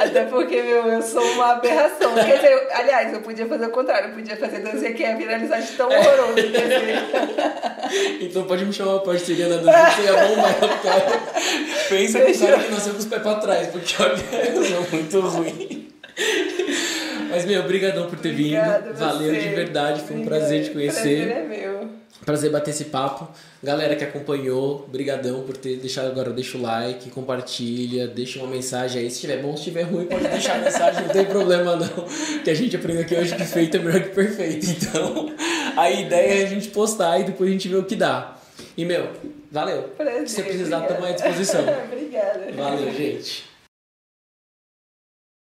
Até 0.00 0.24
porque, 0.24 0.62
meu, 0.62 0.86
eu 0.86 1.02
sou 1.02 1.22
uma 1.32 1.52
aberração. 1.52 2.14
Quer 2.14 2.36
dizer, 2.36 2.52
eu- 2.52 2.68
aliás, 2.76 3.12
eu 3.12 3.20
podia 3.20 3.46
fazer 3.46 3.66
o 3.66 3.70
contrário. 3.70 4.10
Eu 4.10 4.14
podia 4.14 4.36
fazer 4.36 4.60
dança 4.60 4.90
que 4.92 5.02
ia 5.02 5.16
viralizar 5.16 5.58
de 5.60 5.72
tão 5.72 5.88
horroroso. 5.88 6.34
dizer. 6.34 8.18
Então 8.20 8.44
pode 8.44 8.64
me 8.64 8.72
chamar 8.72 8.92
uma 8.92 9.00
parceria 9.02 9.48
na 9.48 9.56
dança, 9.56 9.90
você 9.96 10.02
ia 10.02 10.12
bombar, 10.26 10.82
cara. 10.82 11.20
Pensa 11.88 12.18
no 12.20 12.38
cara 12.38 12.58
que 12.64 12.70
nasceu 12.70 12.92
com 12.92 12.98
os 12.98 13.06
pés 13.06 13.22
pra 13.22 13.34
trás, 13.36 13.66
porque 13.68 13.94
olha, 14.02 14.16
eu 14.54 14.64
sou 14.64 14.86
muito 14.92 15.20
ruim. 15.20 15.88
Mas, 17.30 17.44
meu, 17.44 17.60
obrigadão 17.60 18.06
por 18.08 18.18
ter 18.18 18.30
Obrigada 18.30 18.86
vindo. 18.90 18.96
Valeu 18.98 19.34
você. 19.34 19.40
de 19.40 19.48
verdade, 19.50 20.00
foi 20.02 20.16
um 20.16 20.20
Obrigada. 20.20 20.40
prazer 20.46 20.64
te 20.64 20.70
conhecer. 20.70 21.26
Prazer 21.26 21.36
é 21.36 21.42
meu. 21.42 21.67
Prazer 22.24 22.50
bater 22.50 22.70
esse 22.70 22.86
papo. 22.86 23.28
Galera 23.62 23.96
que 23.96 24.04
acompanhou, 24.04 24.86
brigadão 24.90 25.42
por 25.42 25.56
ter 25.56 25.76
deixado 25.76 26.06
agora, 26.06 26.30
deixa 26.30 26.58
o 26.58 26.62
like, 26.62 27.10
compartilha, 27.10 28.06
deixa 28.06 28.38
uma 28.38 28.48
mensagem 28.48 29.02
aí. 29.02 29.10
Se 29.10 29.20
tiver 29.20 29.42
bom, 29.42 29.56
se 29.56 29.64
tiver 29.64 29.82
ruim, 29.82 30.06
pode 30.06 30.28
deixar 30.28 30.56
a 30.56 30.58
mensagem, 30.58 31.04
não 31.04 31.10
tem 31.10 31.24
problema 31.24 31.76
não. 31.76 32.04
Que 32.44 32.50
a 32.50 32.54
gente 32.54 32.76
aprendeu 32.76 33.02
aqui 33.02 33.14
hoje 33.14 33.34
que 33.34 33.44
feito 33.44 33.76
é 33.76 33.80
melhor 33.80 34.02
que 34.02 34.10
perfeito. 34.10 34.66
Então, 34.66 35.34
a 35.76 35.90
ideia 35.90 36.42
é 36.42 36.44
a 36.44 36.48
gente 36.48 36.68
postar 36.68 37.20
e 37.20 37.24
depois 37.24 37.48
a 37.48 37.52
gente 37.52 37.68
vê 37.68 37.76
o 37.76 37.84
que 37.84 37.96
dá. 37.96 38.36
E, 38.76 38.84
meu, 38.84 39.08
valeu. 39.50 39.82
Prazer. 39.96 40.28
Se 40.28 40.36
você 40.36 40.42
precisar, 40.42 40.82
estamos 40.82 41.04
à 41.04 41.12
disposição. 41.12 41.64
Obrigada. 41.90 42.52
Valeu, 42.52 42.94
gente. 42.94 43.47